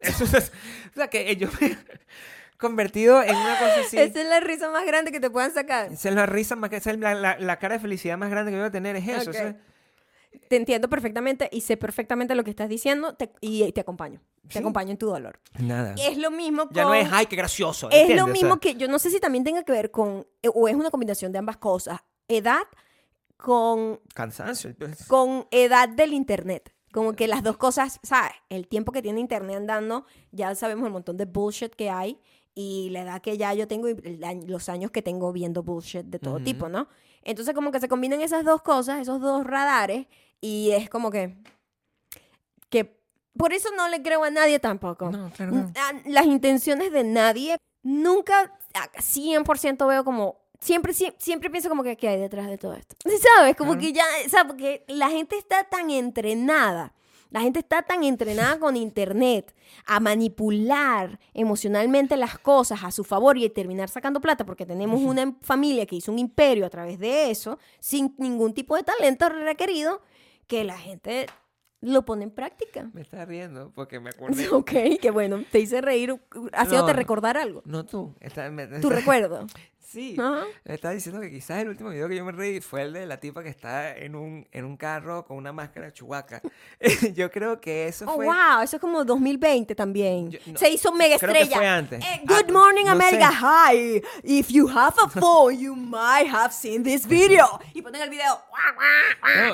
[0.00, 0.52] Eso es,
[0.92, 1.76] o sea, que yo me he
[2.58, 3.98] convertido en una cosa así.
[3.98, 5.92] Esa es la risa más grande que te puedan sacar.
[5.92, 8.30] Esa es la risa más que esa es la, la- la cara de felicidad más
[8.30, 9.30] grande que voy a tener es eso.
[9.30, 9.36] Ok.
[9.36, 9.54] eso es-
[10.48, 14.20] Te entiendo perfectamente y sé perfectamente lo que estás diciendo te- y te acompaño.
[14.48, 14.58] Te Sí.
[14.58, 15.40] acompaño en tu dolor.
[15.58, 15.94] nada.
[15.98, 17.88] Es lo mismo Ya no con- es ay qué gracioso.
[17.90, 18.16] Es ¿entiendes?
[18.18, 20.48] lo O sea, mismo que yo no sé si también tenga que ver con, eh,
[20.54, 22.62] o es una combinación de ambas cosas, edad
[23.36, 24.74] con, cansancio.
[24.78, 25.04] pues.
[25.06, 26.72] con edad del Internet.
[26.96, 28.32] Como que las dos cosas, ¿sabes?
[28.48, 32.18] El tiempo que tiene Internet andando, ya sabemos el montón de bullshit que hay
[32.54, 36.18] y la edad que ya yo tengo y los años que tengo viendo bullshit de
[36.18, 36.88] todo tipo, ¿no?
[37.22, 40.06] Entonces como que se combinan esas dos cosas, esos dos radares
[40.40, 41.36] y es como que...
[42.70, 42.98] que
[43.36, 45.10] por eso no le creo a nadie tampoco.
[45.10, 45.70] No, claro,
[46.06, 50.45] Las intenciones de nadie, nunca ah, 100% veo como...
[50.60, 52.96] Siempre, sie- siempre pienso como que qué hay detrás de todo esto.
[53.36, 53.56] ¿Sabes?
[53.56, 53.80] Como Claro.
[53.86, 54.46] que ya, ¿sabes?
[54.52, 56.92] Porque la gente está tan entrenada.
[57.30, 59.52] La gente está tan entrenada con internet
[59.84, 65.34] a manipular emocionalmente las cosas a su favor y terminar sacando plata porque tenemos una
[65.42, 70.00] familia que hizo un imperio a través de eso sin ningún tipo de talento requerido
[70.46, 71.26] que la gente
[71.80, 72.88] lo pone en práctica.
[72.94, 74.48] Me estás riendo porque me acordé.
[74.52, 75.42] Ok, qué bueno.
[75.50, 76.18] Te hice reír,
[76.52, 76.96] haciéndote No.
[76.96, 77.60] recordar algo.
[77.66, 78.14] No tú.
[78.20, 79.46] está- me- Tu recuerdo.
[79.88, 80.16] Sí.
[80.64, 83.06] Me estaba diciendo que quizás el último video que yo me reí fue el de
[83.06, 86.42] la tipa que está en un, en un carro con una máscara chubaca.
[87.14, 88.26] yo creo que eso Oh, fue.
[88.26, 90.30] wow, eso es como 2020 también.
[90.32, 91.56] Yo- no, Se hizo mega creo que estrella.
[91.56, 92.04] fue antes.
[92.04, 93.30] Eh, Ah, good morning, no America.
[93.30, 93.36] sé.
[93.40, 94.02] Hi.
[94.24, 97.60] If you have a phone, you might have seen this video.
[97.72, 98.40] Y ponen el video.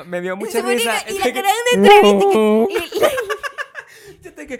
[0.07, 0.95] Me dio mucha risa.
[1.09, 2.29] Y crean una entrevista.
[2.31, 3.42] que- y- y-
[4.23, 4.59] Que.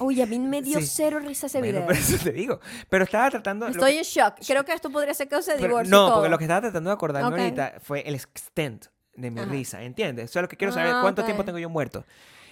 [0.00, 0.86] Uy, a mí me dio Sí.
[0.86, 1.86] cero risa ese Bueno, video.
[1.88, 2.60] pero eso te digo.
[2.88, 3.66] Pero estaba tratando.
[3.66, 4.34] Estoy que- en shock.
[4.46, 5.90] Creo que esto podría ser causa de divorcio.
[5.90, 6.14] no, todo.
[6.16, 9.50] porque lo que estaba tratando de acordarme ahorita fue el extent de mi Ajá.
[9.50, 10.30] risa, ¿entiendes?
[10.30, 10.92] Eso es lo que quiero saber.
[10.94, 12.04] Ah, ¿Cuánto tiempo tengo yo muerto?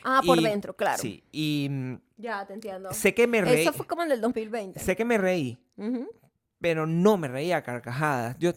[0.05, 0.99] Ah, por dentro, claro.
[1.01, 1.23] Sí.
[1.31, 2.93] Y mm, Ya, te entiendo.
[2.93, 3.63] sé que me reí.
[3.63, 4.81] Eso fue como en el 2020.
[4.81, 5.59] Sé que me reí.
[6.61, 8.37] Pero no me reía a carcajadas.
[8.39, 8.53] Yo,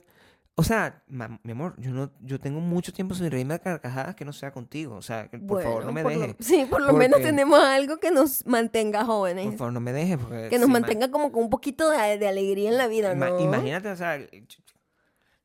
[0.57, 4.15] o sea, ma- mi amor, yo no, yo tengo mucho tiempo sin reírme a carcajadas
[4.15, 4.95] que no sea contigo.
[4.95, 6.35] O sea, por favor, no me lo- dejes.
[6.39, 9.47] sí, por lo menos tenemos algo que nos mantenga jóvenes.
[9.47, 10.17] Por favor, no me dejes.
[10.17, 12.87] Porque que nos si ma- mantenga como con un poquito de, de alegría en la
[12.87, 13.39] vida, ima- ¿no?
[13.41, 14.17] Imagínate, o sea,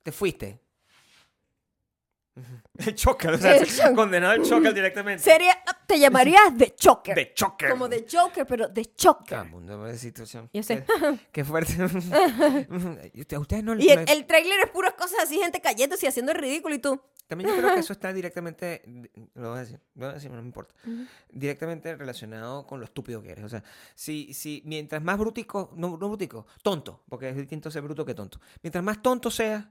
[0.02, 0.60] te fuiste.
[2.78, 3.94] El choker, o sea, El choker.
[3.94, 5.22] condenado al choker directamente.
[5.22, 5.52] Sería,
[5.86, 7.14] te llamarías The Choker.
[7.14, 7.70] De choker.
[7.70, 9.38] Como The Joker, pero The Choker.
[9.38, 10.48] Ah, mundo de situación.
[10.52, 10.84] Yo sé.
[10.84, 11.74] Qué, qué fuerte.
[13.34, 16.32] A ustedes no Y el, el trailer es puras cosas así, gente cayéndose y haciendo
[16.32, 17.00] el ridículo y tú.
[17.30, 18.82] También yo creo que eso está directamente,
[19.34, 20.74] lo voy a decir, lo voy a decir, no me importa,
[21.30, 23.44] directamente relacionado con lo estúpido que eres.
[23.44, 23.62] O sea,
[23.94, 28.14] si, si mientras más brutico, no, no brutico, tonto, porque es distinto ser bruto que
[28.14, 28.40] tonto.
[28.64, 29.64] Mientras más tonto seas,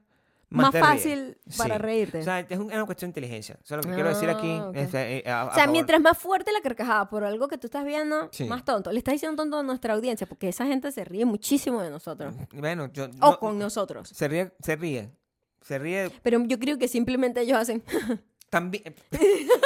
[0.50, 2.18] más, fácil para reírte.
[2.18, 3.56] O sea, es un- es una cuestión de inteligencia.
[3.62, 4.92] O sea, lo que quiero decir aquí Ah, es...
[4.94, 7.68] eh, a- a O sea, favor- mientras más fuerte la carcajada por algo que tú
[7.68, 8.44] estás viendo, Sí.
[8.44, 8.90] más tonto.
[8.92, 12.34] Le estás diciendo tonto a nuestra audiencia porque esa gente se ríe muchísimo de nosotros.
[12.52, 13.04] Bueno, yo...
[13.20, 14.08] O no- con nosotros.
[14.08, 15.10] Se ríe, se ríe.
[15.62, 17.82] Se ríe Pero yo creo que simplemente ellos hacen.
[18.50, 18.94] también...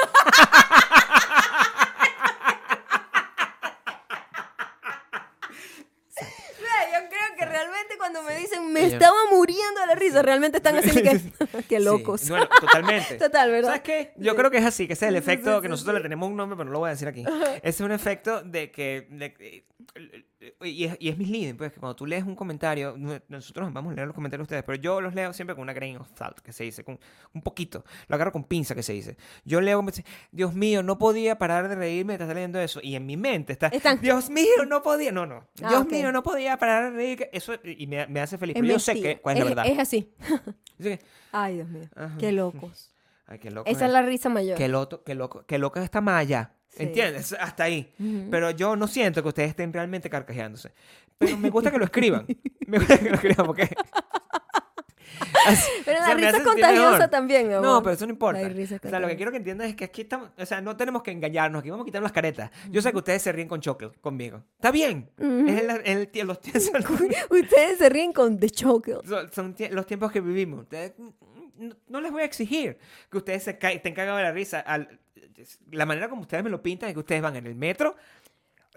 [8.05, 11.21] cuando me dicen me estaba muriendo de la risa, realmente están así que
[11.69, 12.29] qué Sí, locos.
[12.29, 13.15] bueno, totalmente.
[13.19, 13.69] Total, ¿verdad?
[13.69, 14.13] ¿Sabes qué?
[14.19, 14.37] Yo Sí.
[14.37, 15.95] creo que es así, que ese es el Sí, sí, efecto sí, que sí, nosotros
[15.95, 15.99] sí.
[15.99, 17.25] le tenemos un nombre, pero no lo voy a decir aquí.
[17.57, 19.07] Ese es un efecto de que...
[19.11, 19.65] de-
[20.63, 23.93] y, es, y es misleading, pues, que cuando tú lees un comentario, no- nosotros vamos
[23.93, 26.09] a leer los comentarios de ustedes, pero yo los leo siempre con una grain of
[26.17, 26.99] salt, que se dice, con
[27.33, 27.85] un poquito.
[28.09, 29.17] Lo agarro con pinza, que se dice.
[29.45, 29.85] Yo leo,
[30.33, 32.81] Dios mío, no podía parar de reírme estaba leyendo eso.
[32.83, 35.13] Y en mi mente está, Están- Dios mío, no podía.
[35.13, 35.47] No, no.
[35.63, 35.91] Ah, Dios ok.
[35.93, 37.29] mío, no podía parar de reír.
[37.33, 38.55] Eso, y me, me hace feliz.
[38.55, 39.73] Pero yo sé que, cuál es la es, verdad.
[39.73, 40.13] es así.
[41.33, 41.89] Ay, Dios mío.
[41.97, 42.17] Ajá.
[42.19, 42.91] Qué locos.
[43.27, 43.71] Ay, qué loco.
[43.71, 44.57] Esa es la risa mayor.
[44.59, 46.53] Qué loco, qué loco, qué loca está Maya.
[46.77, 46.83] Sí.
[46.83, 47.33] ¿Entiendes?
[47.39, 47.93] Hasta ahí.
[48.31, 50.73] Pero yo no siento que ustedes estén realmente carcajeándose.
[51.19, 52.27] Pero me gusta que lo escriban.
[52.67, 53.69] Me gusta que lo escriban porque.
[55.47, 57.09] Así- Pero la risa es contagiosa mejor.
[57.09, 57.83] también, mi No, amor.
[57.83, 58.41] pero eso no importa.
[58.41, 60.31] La risa O sea, lo que quiero que entiendan es que aquí estamos.
[60.37, 61.61] O sea, no tenemos que engañarnos.
[61.61, 62.51] Aquí vamos a quitar las caretas.
[62.71, 64.43] Yo sé que ustedes se ríen con chocolate conmigo.
[64.57, 65.11] Está bien.
[65.19, 69.07] Es el, el los, Ustedes se ríen con The Chocolate.
[69.09, 70.63] son- son los tiempos que vivimos.
[70.63, 70.95] Ustedes-
[71.57, 72.79] no, no les voy a exigir
[73.11, 74.61] que ustedes se ca- estén cagados de la risa.
[74.61, 74.99] Al-
[75.71, 77.97] la manera como ustedes me lo pintan es que ustedes van en el metro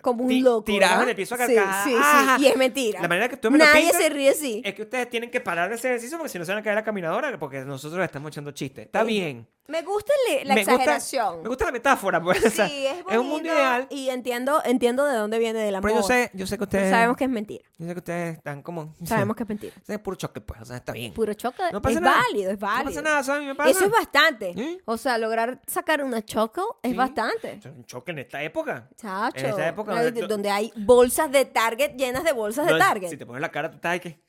[0.02, 0.64] Como un loco.
[0.64, 1.84] tirados en el piso a carcajadas.
[1.84, 1.92] sí,
[2.38, 2.44] sí.
[2.44, 3.02] Y es mentira.
[3.02, 4.62] La manera que tú me lo Nadie pintas se ríe así.
[4.66, 6.64] es que ustedes tienen que parar de hacer ejercicio porque si no se van a
[6.64, 8.86] caer la caminadora porque nosotros estamos echando chistes.
[8.86, 9.08] Está Sí.
[9.08, 9.48] bien.
[9.68, 10.14] Me gusta
[10.46, 11.42] la Me gusta- exageración.
[11.44, 12.38] Me gusta la metáfora, pues.
[12.46, 13.12] o sea, sí, es bonito.
[13.12, 13.88] es un mundo ideal.
[13.90, 15.90] Y entiendo, entiendo de dónde viene del amor.
[15.90, 16.92] Pero yo sé, yo sé que Pero ustedes.
[16.92, 17.66] sabemos que es mentira.
[17.78, 18.96] Yo sé que ustedes están como.
[19.06, 19.74] Sabemos que es mentira.
[19.88, 20.62] Es puro choque, pues.
[20.62, 21.14] O sea, está bien.
[21.14, 22.18] Puro chocolate No pasa es nada.
[22.22, 22.84] válido, es válido.
[22.84, 23.46] No pasa nada, ¿sabes?
[23.48, 23.70] Me pasa.
[23.70, 24.54] Eso es bastante.
[24.54, 24.80] ¿Sí?
[24.86, 26.98] O sea, lograr sacar una choco es Sí.
[26.98, 27.60] bastante.
[27.66, 28.90] Un choque en esta época.
[28.96, 29.38] Chacho.
[29.38, 33.10] En esta época Ay, donde- hay bolsas de Target llenas de bolsas de No, Target.
[33.10, 34.26] Si te pones la cara, tú estás que.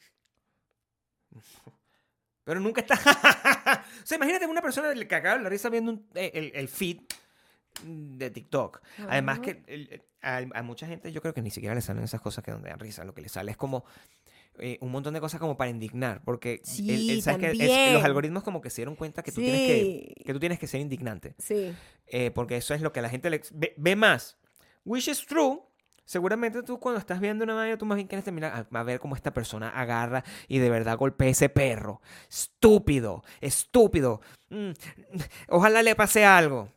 [2.49, 2.95] Pero nunca está.
[4.03, 7.01] o sea, imagínate una persona que acaba la risa viendo un- eh, el, el feed
[7.85, 8.81] de TikTok.
[9.09, 12.21] Además que el- a, a mucha gente yo creo que ni siquiera le salen esas
[12.23, 13.05] cosas que donde dan risa.
[13.05, 13.85] Lo que le sale es como
[14.59, 16.23] eh, un montón de cosas como para indignar.
[16.25, 17.47] Porque Sí, el- el- ¿sabes qué?
[17.53, 17.93] Es- también.
[17.93, 20.67] los algoritmos como que se dieron cuenta que tú, tienes, que, que tú tienes que
[20.67, 21.35] ser indignante.
[21.39, 21.75] Sí.
[22.07, 24.39] Eh, porque eso es lo que la gente le, ve, ve más.
[24.87, 25.61] Which is true.
[26.09, 28.99] Seguramente tú cuando estás viendo una vaina, tú más bien quieres terminar a, a ver
[28.99, 32.01] cómo esta persona agarra y de verdad golpea ese perro.
[32.31, 34.23] Estúpido, estúpido.
[34.49, 34.71] Mm,
[35.49, 36.71] ojalá le pase algo.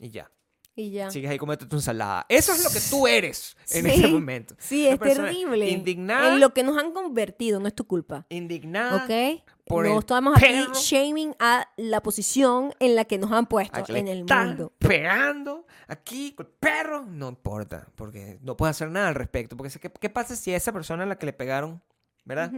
[0.00, 0.28] Y ya.
[0.74, 1.10] Y ya.
[1.10, 2.24] Sigues ahí comiendo tu ensalada.
[2.30, 3.90] Eso es lo que tú eres en Sí.
[3.90, 4.54] ese momento.
[4.58, 5.68] Sí, Una es terrible.
[5.68, 6.32] indignada.
[6.32, 8.26] En lo que nos han convertido, no es tu culpa.
[8.30, 9.04] Indignada.
[9.04, 9.42] ¿Ok?
[9.64, 14.08] por no estamos aquí shaming a la posición en la que nos han puesto en
[14.08, 14.72] el están mundo.
[14.78, 17.06] pegando aquí con el perro.
[17.06, 19.56] No importa, porque no puede hacer nada al respecto.
[19.56, 21.80] Porque ¿qué, qué pasa si a esa persona a la que le pegaron,
[22.24, 22.50] ¿verdad?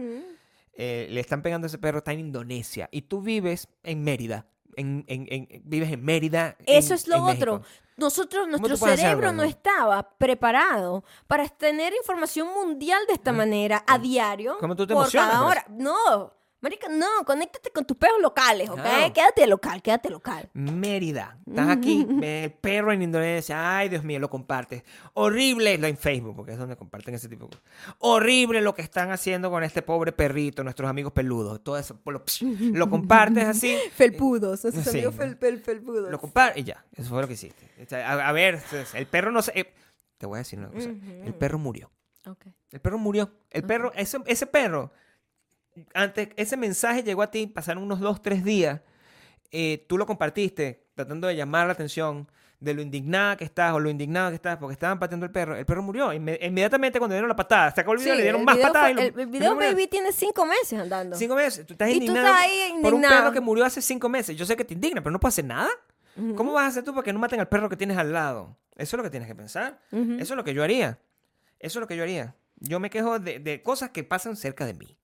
[0.73, 4.47] Eh, le están pegando a ese perro, está en Indonesia y tú vives en Mérida.
[4.77, 6.55] En, en- en- vives en Mérida.
[6.65, 7.61] Eso es lo otro.
[7.97, 14.57] Nosotros, nuestro cerebro no estaba preparado para tener información mundial de esta manera a diario.
[14.59, 15.65] ¿Cómo tú te por emocionas cada hora.
[15.69, 16.33] No,
[16.65, 18.75] marica, no, conéctate con tus peos locales, ¿ok?
[18.81, 19.13] Claro.
[19.13, 20.49] Quédate local, quédate local.
[20.53, 21.37] Mérida.
[21.47, 23.77] Estás aquí, el perro en Indonesia.
[23.77, 24.83] Ay, Dios mío, lo compartes.
[25.13, 27.63] Horrible lo en Facebook, porque es donde comparten ese tipo de cosas.
[27.99, 31.63] Horrible lo que están haciendo con este pobre perrito, nuestros amigos peludos.
[31.63, 32.23] Todo eso, lo,
[32.73, 33.77] lo compartes así.
[33.93, 34.89] Felpudos, nuestros Sí.
[34.97, 36.09] amigos fel, fel- felpudos.
[36.11, 36.83] Lo compartes y ya.
[36.95, 37.69] Eso fue lo que hiciste.
[38.03, 38.59] A, a ver,
[38.95, 39.51] el perro no se...
[39.59, 39.73] eh,
[40.17, 40.89] te voy a decir una cosa.
[40.89, 41.91] El perro murió.
[42.27, 42.47] Ok.
[42.71, 43.29] El perro murió.
[43.51, 44.91] El perro, ese, ese perro,
[45.93, 48.81] antes, ese mensaje llegó a ti, pasaron unos dos, tres días,
[49.51, 53.79] eh, tú lo compartiste, tratando de llamar la atención de lo indignada que estás o
[53.79, 55.55] lo indignado que estás porque estaban pateando el perro.
[55.55, 56.11] El perro murió.
[56.13, 58.91] Inme- inmediatamente cuando dieron la patada, sacó el video, Sí, le dieron más patadas.
[58.91, 59.69] el, el video lo murió.
[59.71, 61.15] Baby tiene cinco meses andando.
[61.17, 61.65] Cinco meses.
[61.65, 63.21] Tú estás Y tú indignado estás ahí por un indignado.
[63.23, 64.35] perro que murió hace cinco meses.
[64.37, 65.69] Yo sé que te indigna, pero no puedo hacer nada.
[66.15, 66.33] Ujú.
[66.35, 68.57] ¿Cómo vas a hacer tú para que no maten al perro que tienes al lado?
[68.77, 69.79] Eso es lo que tienes que pensar.
[69.91, 70.13] Ujú.
[70.13, 70.97] Eso es lo que yo haría.
[71.59, 72.35] Eso es lo que yo haría.
[72.57, 74.97] Yo me quejo de, de cosas que pasan cerca de mí.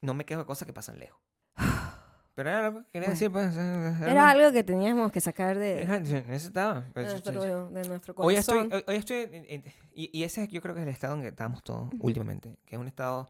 [0.00, 1.20] No me quejo de cosas que pasan lejos.
[2.34, 3.56] Pero era algo que quería decir, pues.
[3.56, 6.82] Era algo que teníamos que sacar de, Era- necesitaba.
[6.82, 8.72] de Pues, nuestro, de nuestro Hoy estoy, corazón.
[8.78, 11.22] hoy, hoy estoy en- en- y, y ese yo creo que es el estado en
[11.22, 13.28] que estamos todos últimamente, que es un estado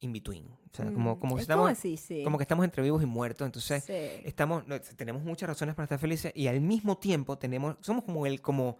[0.00, 0.46] in between.
[0.46, 2.24] O sea, como, Mm, como, si es estamos, así, sí.
[2.24, 3.44] como que estamos entre vivos y muertos.
[3.44, 3.92] Entonces, Sí.
[4.24, 4.64] estamos,
[4.96, 8.78] tenemos muchas razones para estar felices y al mismo tiempo tenemos, somos como el, como,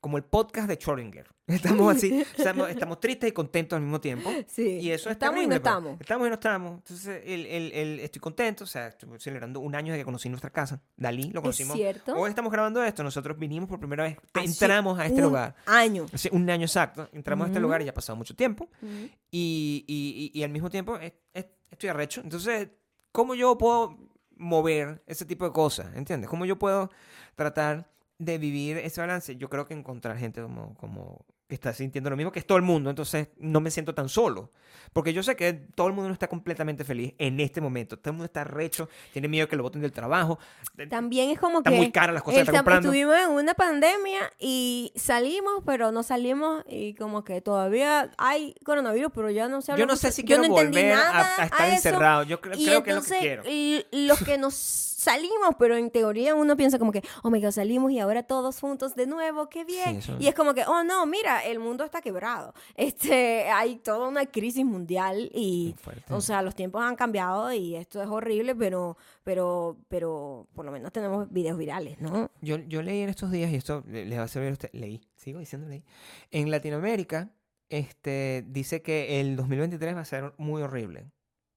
[0.00, 1.26] como el podcast de Schrödinger.
[1.46, 4.30] Estamos así, estamos, estamos tristes y contentos al mismo tiempo.
[4.48, 4.78] Sí.
[4.80, 5.70] Y eso es estamos y terrible, no pues.
[5.72, 6.00] estamos.
[6.00, 6.72] Estamos y no estamos.
[6.78, 8.64] Entonces, el, el- el- estoy contento.
[8.64, 10.82] O sea, estoy celebrando un año de que conocí nuestra casa.
[10.96, 11.76] Dalí, lo Es conocimos.
[11.76, 12.16] cierto.
[12.16, 13.04] Hoy estamos grabando esto.
[13.04, 14.16] Nosotros vinimos por primera vez.
[14.34, 15.54] Hace entramos a este un lugar.
[15.66, 16.06] Año.
[16.12, 17.08] Hace un año exacto.
[17.12, 18.68] Entramos a este lugar y ya ha pasado mucho tiempo.
[18.82, 19.08] Ujú.
[19.30, 22.22] Y, y- y- y al mismo tiempo es- es- estoy arrecho.
[22.22, 22.68] Entonces,
[23.12, 23.96] ¿cómo yo puedo
[24.36, 25.94] mover ese tipo de cosas?
[25.94, 26.28] ¿Entiendes?
[26.28, 26.90] ¿Cómo yo puedo
[27.36, 27.88] tratar
[28.18, 29.36] de vivir ese balance?
[29.36, 32.58] Yo creo que encontrar gente como, como, que está sintiendo lo mismo que es todo
[32.58, 34.50] el mundo, entonces no me siento tan solo.
[34.92, 37.98] Porque yo sé que todo el mundo no está completamente feliz en este momento.
[37.98, 40.38] Todo el mundo está recho, tiene miedo que lo boten del trabajo.
[40.88, 42.88] También es como Está que muy cara las cosas que está comprando.
[42.88, 49.12] estuvimos en una pandemia y salimos, pero no salimos y como que todavía hay coronavirus,
[49.14, 51.44] pero ya no se habla Yo no sé si Yo quiero no volver a, a
[51.44, 52.22] estar encerrado.
[52.24, 53.42] Yo creo, Y que es lo que quiero.
[53.44, 54.54] l- los que nos
[55.06, 58.58] salimos, pero en teoría uno piensa como que, oh my god, salimos y ahora todos
[58.60, 59.96] juntos de nuevo, qué bien.
[59.96, 62.52] eso- Y es como que, oh no, mira, el mundo está quebrado.
[62.76, 65.74] Este, hay toda una crisis mundial y,
[66.16, 70.72] o sea, los tiempos han cambiado y esto es horrible, pero, pero, pero por lo
[70.72, 72.30] menos tenemos videos virales, ¿no?
[72.42, 74.70] Yo, yo leí en estos días, y esto le- les va a servir a usted,
[74.72, 75.84] leí, sigo diciendo leí.
[76.30, 77.30] En Latinoamérica,
[77.68, 81.06] este, dice que el 2023 va a ser muy horrible.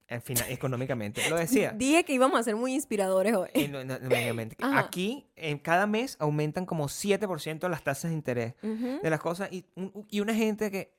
[0.10, 1.30] En fin, económicamente.
[1.30, 1.72] Lo decía.
[1.78, 3.50] Dije que íbamos a ser muy inspiradores hoy.
[3.54, 4.56] En- económicamente.
[4.62, 4.80] Ajá.
[4.80, 9.00] Aquí, en cada mes, aumentan como 7% las tasas de interés Ujú.
[9.02, 9.50] de las cosas.
[9.52, 9.66] Y,
[10.10, 10.94] y una gente que.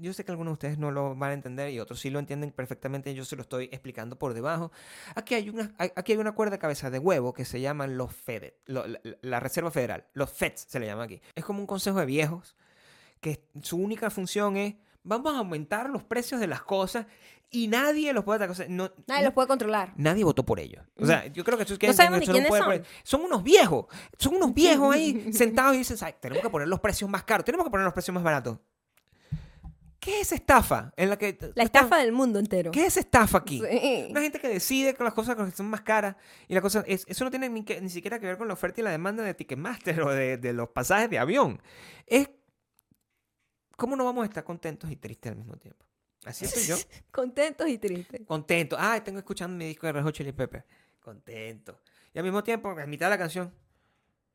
[0.00, 2.18] Yo sé que algunos de ustedes no lo van a entender y otros sí lo
[2.18, 3.14] entienden perfectamente.
[3.14, 4.72] Yo se lo estoy explicando por debajo.
[5.14, 8.12] Aquí hay una, aquí hay una cuerda de cabeza de huevo que se llaman los
[8.12, 10.06] FED, lo- la, la Reserva Federal.
[10.12, 11.22] Los FEDs se le llama aquí.
[11.36, 12.56] Es como un consejo de viejos
[13.20, 17.06] que su única función es vamos a aumentar los precios de las cosas
[17.50, 18.70] y nadie los puede atacar.
[18.70, 19.92] No, Nadie los puede controlar.
[19.96, 20.84] Nadie votó por ellos.
[20.96, 22.50] O sea, yo creo que eso es que No sabemos ni quiénes
[23.04, 23.22] son.
[23.22, 23.86] unos viejos.
[24.18, 27.44] Son unos viejos ahí sentados y dicen, "Ay, tenemos que poner los precios más caros,
[27.44, 28.58] tenemos que poner los precios más baratos.
[29.98, 30.94] ¿Qué es estafa?
[30.96, 32.70] En la que La estafa del mundo entero.
[32.70, 33.60] ¿Qué es estafa aquí?
[33.60, 34.06] Sí.
[34.10, 36.16] Una gente que decide que las cosas que son más caras
[36.48, 38.54] y la cosa es, eso no tiene ni, que- ni siquiera que ver con la
[38.54, 41.60] oferta y la demanda de Ticketmaster o de, de los pasajes de avión.
[42.06, 42.30] Es
[43.76, 45.84] cómo no vamos a estar contentos y tristes al mismo tiempo.
[46.24, 46.76] Así estoy yo.
[47.10, 48.20] Contentos y tristes.
[48.26, 48.76] Contento.
[48.78, 50.64] Ah, tengo escuchando mi disco de Red Hot Chili Peppers.
[51.00, 51.80] Contento.
[52.14, 53.52] Y al mismo tiempo, a mitad de la canción,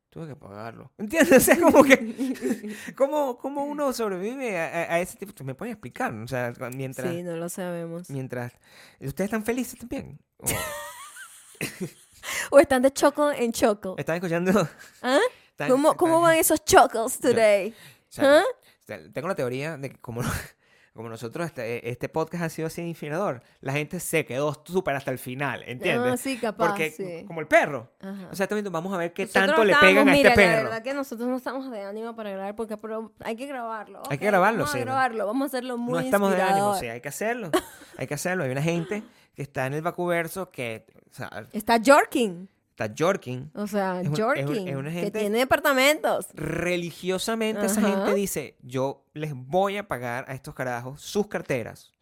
[0.10, 0.92] tuve que pagarlo.
[0.98, 1.38] ¿Entiendes?
[1.38, 2.76] O sea, como que...
[2.96, 5.44] ¿Cómo, cómo uno sobrevive a, a- ese tipo?
[5.44, 6.14] ¿Me pueden explicar?
[6.14, 7.12] O sea, mientras...
[7.14, 8.10] Sí, no lo sabemos.
[8.10, 8.54] Mientras...
[9.00, 10.20] ¿Ustedes están felices también?
[10.38, 10.46] ¿O
[12.52, 13.96] O están de choco en choco.
[13.98, 14.68] ¿Están escuchando?
[15.02, 15.20] ¿Ah?
[15.52, 17.70] están- ¿Cómo, ¿Cómo están- van esos chocos today?
[17.72, 18.44] o sea, ¿Ah?
[19.14, 20.22] Tengo la teoría de que como,
[20.96, 25.12] como nosotros, este, este podcast ha sido así inspirador, la gente se quedó súper hasta
[25.12, 26.14] el final, ¿entiendes?
[26.14, 27.26] Ah, sí, capaz, Porque sí.
[27.28, 27.92] como el perro.
[28.00, 28.30] Ajá.
[28.32, 30.36] O sea, también vamos a ver qué Nosotros tanto le pegan a este mira, La
[30.36, 30.64] perro.
[30.64, 34.04] verdad que nosotros no estamos de ánimo para grabar porque pero hay que grabarlo.
[34.10, 34.86] Hay que grabarlo, Vamos sí, a ¿no?
[34.86, 37.52] grabarlo, vamos a hacerlo muy no estamos de ánimo, sí, hay que hacerlo.
[37.98, 38.46] Hay que hacerlo.
[38.46, 39.04] Hay una gente
[39.36, 42.50] que está en el vacuverso que o sea, Está Jorkin.
[42.78, 43.50] Está jorking.
[43.56, 44.68] O sea, Es un- es un- Jorkin.
[44.68, 46.28] es una Que tiene departamentos.
[46.34, 51.94] Religiosamente esa gente dice, yo les voy a pagar a estos carajos sus carteras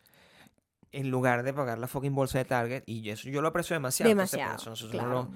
[0.92, 2.84] en lugar de pagar la fucking bolsa de Target.
[2.88, 4.12] Y eso yo lo aprecio demasiado.
[4.12, 4.90] Entonces, por Demasiado.
[4.92, 5.30] claro.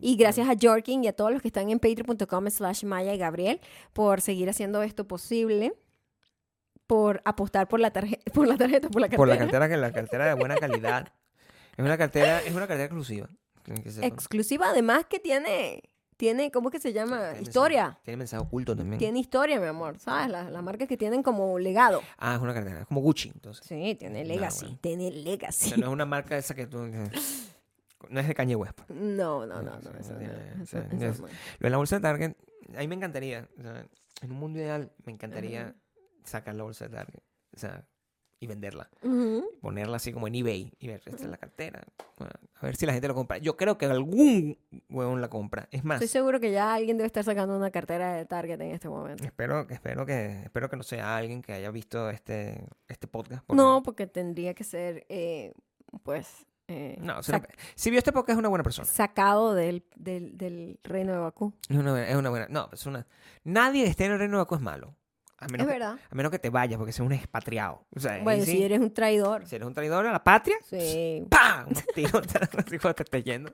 [0.00, 3.18] Y gracias a Jorkin y a todos los que están en patreon.com slash Maya y
[3.18, 3.60] Gabriel
[3.92, 5.74] por seguir haciendo esto posible.
[6.86, 9.16] Por apostar por la tarjeta, por la tarjeta, por la cartera.
[9.18, 11.12] por la cartera que la cartera de buena calidad.
[11.76, 13.28] Es una cartera, es una cartera exclusiva.
[14.02, 15.82] Exclusiva, además que tiene,
[16.16, 17.30] tiene, ¿cómo que se llama?
[17.32, 17.82] Tiene Historia.
[17.84, 18.98] mensaje- Tiene mensaje oculto también.
[18.98, 20.30] Tiene historia, mi amor, ¿sabes?
[20.30, 22.00] Las, las marcas que tienen como legado.
[22.18, 23.64] Ah, es una cartera, es como Gucci, entonces.
[23.66, 24.78] Sí, tiene No, legacy, bueno.
[24.80, 25.68] tiene O legacy.
[25.70, 26.78] sea, no es una marca esa que tú...
[28.08, 28.74] No es de Kanye West.
[28.74, 28.90] pues.
[28.90, 31.26] No, no, no, No, no, no, es- no.
[31.26, 32.32] Lo de la bolsa de Target,
[32.74, 33.48] a mí me encantaría.
[33.58, 33.86] o sea,
[34.22, 35.74] en un mundo ideal, me encantaría
[36.24, 37.20] sacar la bolsa de Target.
[37.54, 37.86] O sea,
[38.42, 38.90] y venderla.
[39.60, 41.80] Ponerla así como en eBay y ver, esta es la cartera.
[42.18, 43.38] Bueno, a ver si la gente lo compra.
[43.38, 44.58] Yo creo que algún
[44.90, 45.68] huevón la compra.
[45.70, 48.72] Es más, Estoy seguro que ya alguien debe estar sacando una cartera de Target en
[48.72, 49.22] este momento.
[49.24, 53.44] espero, espero, que, espero que no sea alguien que haya visto este, este podcast.
[53.46, 55.52] porque- No, porque tendría que ser, eh,
[56.02, 57.20] pues, eh, No,
[57.76, 58.86] si vio este podcast es una buena persona.
[58.88, 61.52] sacado del, del, del reino de Bakú.
[61.68, 62.46] Es una, buena- es una buena.
[62.50, 63.06] No, es una.
[63.44, 64.96] Nadie que esté en el reino de Baco es malo.
[65.44, 65.98] A menos, Es que, verdad.
[66.10, 67.84] a menos que te vayas porque seas un expatriado.
[67.94, 69.46] O sea, ahí Bueno, sí, si eres un traidor.
[69.46, 71.26] si eres un traidor a la patria, Sí.
[71.30, 71.66] ¡pam!
[71.70, 73.52] Así cuando te estés yendo.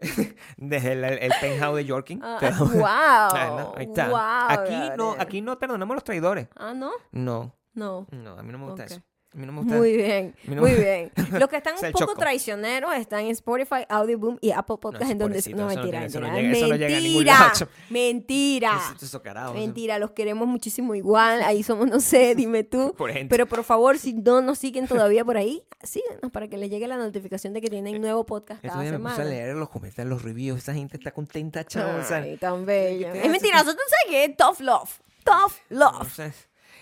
[0.56, 2.20] Desde el, el penthouse de.
[2.22, 2.84] Ah, da- wow.
[2.86, 3.72] Ah, ¿no?
[3.76, 4.08] Ahí está.
[4.08, 6.48] Wow, aquí, no, aquí no perdonamos a los traidores.
[6.56, 6.90] Ah, ¿no?
[7.12, 8.06] No, No.
[8.10, 9.02] no, a mí no me gusta eso.
[9.32, 9.76] A mí no me gusta.
[9.76, 11.12] Muy bien, no muy bien.
[11.38, 12.16] Los que están Es un poco choco.
[12.16, 15.40] traicioneros están en Spotify, Audioboom y Apple Podcast, sí, en donde...
[15.50, 17.52] No, no mentira, no mentira.
[17.60, 19.98] no mentira, mentira.
[20.00, 21.42] Los queremos muchísimo igual.
[21.42, 22.92] Ahí somos, no sé, dime tú.
[22.96, 23.12] Por.
[23.28, 26.88] Pero por favor, si no nos siguen todavía por ahí, síguenos para que les llegue
[26.88, 29.30] la notificación de que tienen nuevo podcast cada días me puse a semana.
[29.30, 30.58] leer los comentarios, los reviews.
[30.58, 32.00] Esa gente está contenta, chavo.
[32.00, 33.12] o sea, Ay, tan bello.
[33.12, 34.90] ¿qué te Es mentira, nosotros sabes que es tough love.
[35.22, 36.18] Tough love.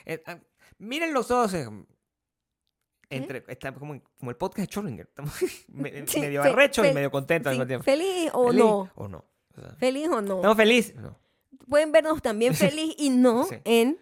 [0.06, 0.38] eh, ah,
[0.78, 1.54] miren los dos.
[3.10, 5.06] Entre, está como, como el podcast de Schrödinger.
[5.08, 5.34] Estamos
[6.06, 7.84] Sí, medio arrecho y medio contento al Sí, mismo tiempo.
[7.84, 8.90] ¿Feliz o ¿Feliz no?
[8.94, 9.24] ¿O no?
[9.56, 10.36] O sea, ¿Feliz o no?
[10.36, 10.94] ¿Estamos felices?
[10.96, 11.18] No.
[11.68, 13.56] pueden vernos también feliz y no Sí.
[13.64, 13.98] en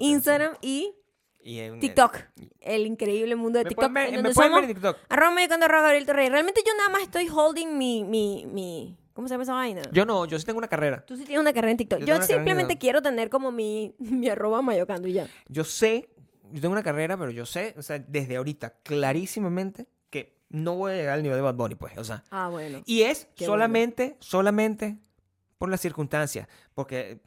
[0.00, 0.94] Instagram y.
[1.42, 2.18] Y en- TikTok.
[2.60, 3.92] El increíble mundo de Me TikTok.
[3.92, 4.98] ver, en me pueden ver en TikTok.
[5.08, 6.28] arroba medicando arroba Gabriel Torrey.
[6.28, 9.80] Realmente yo nada más estoy holding mi, mi, mi, ¿cómo se llama esa vaina?
[9.90, 11.02] Yo no, yo sí tengo una carrera.
[11.06, 12.00] Tú sí tienes una carrera en TikTok.
[12.00, 15.28] Yo Yo, simplemente quiero tener como mi, mi arroba mayocando y ya.
[15.48, 16.10] Yo sé,
[16.52, 20.92] yo tengo una carrera, pero yo sé, o sea, desde ahorita, clarísimamente, que no voy
[20.92, 22.24] a llegar al nivel de Bad Bunny, pues, o sea.
[22.30, 22.82] Ah, bueno.
[22.86, 24.98] Y es Qué solamente, solamente
[25.58, 26.48] por las circunstancias.
[26.74, 27.20] Porque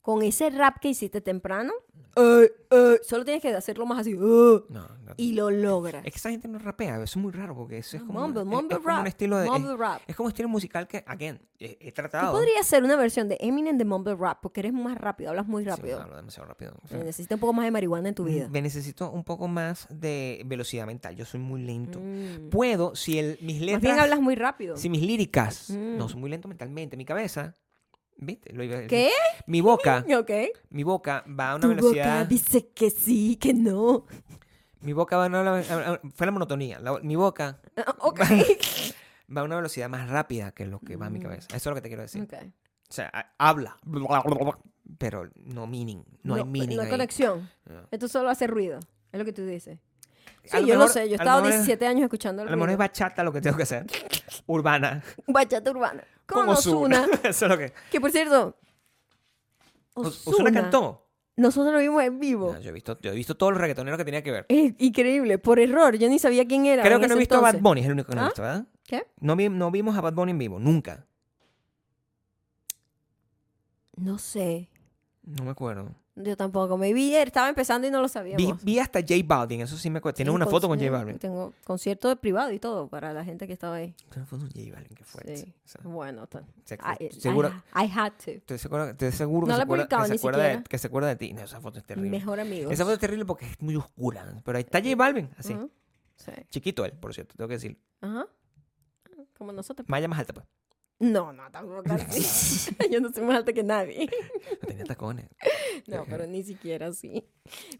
[0.00, 1.72] Con ese rap que hiciste temprano,
[2.16, 4.12] eh, eh, solo tienes que hacerlo más así.
[4.12, 4.88] eh, no, no.
[5.16, 6.04] y lo logras.
[6.04, 8.42] es que esa gente no rapea, eso es muy raro porque eso es como, Mumble,
[8.42, 9.00] un, es- mumble es como rap.
[9.00, 10.02] un estilo de mumble es, rap.
[10.06, 12.32] es como un estilo musical que again, he, he Tú tratado.
[12.32, 15.64] podrías hacer una versión de Eminem de mumble rap porque eres más rápido, hablas muy
[15.64, 16.00] Sí, rápido.
[16.00, 16.74] hablo demasiado rápido.
[16.82, 18.48] o sea, Eh, Necesitas un poco más de marihuana en tu vida.
[18.48, 21.16] me necesito un poco más de velocidad mental.
[21.16, 22.00] Yo soy muy lento.
[22.00, 22.50] Mm.
[22.50, 24.76] Puedo, si el, mis Más letras, bien hablas muy rápido.
[24.76, 25.96] si mis líricas Mm.
[25.96, 27.54] no son muy lento mentalmente, mi cabeza,
[28.20, 28.52] ¿viste?
[28.52, 29.10] Lo iba- ¿Qué?
[29.46, 30.30] Mi boca, Ok.
[30.70, 32.26] mi boca va a una Tu boca velocidad.
[32.26, 34.06] dice que sí, que no.
[34.80, 36.78] Mi boca va a una, a- fue la monotonía.
[36.80, 38.20] La- mi boca Ah, Ok.
[39.36, 41.22] va a una velocidad más rápida que lo que va a mi Mm.
[41.22, 41.46] cabeza.
[41.48, 42.22] Eso es lo que te quiero decir.
[42.22, 42.34] Ok.
[42.88, 43.76] O sea, ha- habla,
[44.98, 46.90] pero no meaning, no, hay meaning No hay ahí.
[46.90, 47.48] conexión.
[47.66, 47.86] No.
[47.90, 48.80] Esto solo hace ruido.
[49.12, 49.78] Es lo que tú dices.
[50.44, 51.08] Sí, yo lo mejor- sé.
[51.08, 53.40] Yo he estado mejor es- 17 años escuchando A lo mejor es bachata lo que
[53.40, 53.86] tengo que hacer.
[54.46, 55.02] Urbana.
[55.26, 56.02] Bachata urbana.
[56.30, 56.92] Con.
[57.24, 57.72] Eso es lo que.
[57.90, 58.56] Que por cierto.
[59.94, 61.06] Os- Ozuna cantó.
[61.36, 62.52] Nosotros lo vimos en vivo.
[62.52, 64.46] No, yo, he visto, yo he visto todos los reggaetoneros que tenía que ver.
[64.48, 65.38] Es increíble.
[65.38, 65.96] Por error.
[65.96, 66.82] Yo ni sabía quién era.
[66.82, 67.60] Creo que no he visto a Bad.
[67.60, 68.28] Bunny, es el único que no he ¿Ah?
[68.28, 68.66] visto, ¿verdad?
[68.84, 69.06] ¿Qué?
[69.20, 71.06] No, vi- no vimos a Bad Bunny en vivo, nunca.
[73.96, 74.68] No sé.
[75.22, 75.94] No me acuerdo.
[76.24, 76.76] Yo tampoco.
[76.76, 78.62] Me vi, estaba empezando y no lo sabíamos.
[78.64, 80.16] vi hasta J Balvin, eso sí me acuerdo.
[80.16, 81.18] Tienes una foto con J Balvin.
[81.18, 83.94] Tengo concierto de privado y todo para la gente que estaba ahí.
[84.16, 85.36] Una foto con J Balvin, qué fuerte.
[85.36, 85.52] Sí.
[85.64, 86.28] O sea, Bueno,
[86.64, 88.30] se- I, seguro, I, I had to.
[88.32, 89.02] estoy seguro, No que,
[89.52, 90.62] la se acuerda, que, se acuerda de, siquiera.
[90.68, 91.32] que se acuerda de ti.
[91.32, 92.10] No, esa foto es terrible.
[92.10, 92.70] mejor amigo.
[92.70, 94.24] Esa foto es terrible porque es muy oscura.
[94.44, 95.56] Pero ahí está J Balvin, así.
[96.16, 96.32] Sí.
[96.50, 97.78] Chiquito él, por cierto, tengo que decir.
[98.02, 98.26] Ajá.
[99.38, 99.88] Como nosotros.
[99.88, 100.46] Malla más alta, pues.
[101.00, 102.76] No, no, tampoco así.
[102.90, 104.06] Yo no soy más alta que nadie.
[104.50, 105.26] No tenía tacones.
[105.86, 107.24] No, pero ni siquiera así.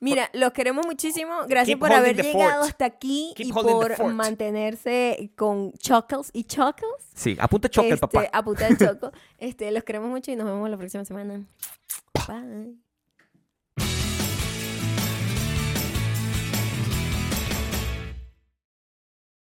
[0.01, 1.33] Mira, los queremos muchísimo.
[1.47, 7.11] Gracias Keep por haber llegado hasta aquí Keep y por mantenerse con chuckles y chuckles.
[7.14, 8.27] Sí, apunta el Este, papá.
[8.33, 9.12] A puta de choco.
[9.37, 11.47] Este, los queremos mucho y nos vemos la próxima semana.
[12.27, 12.89] Bye.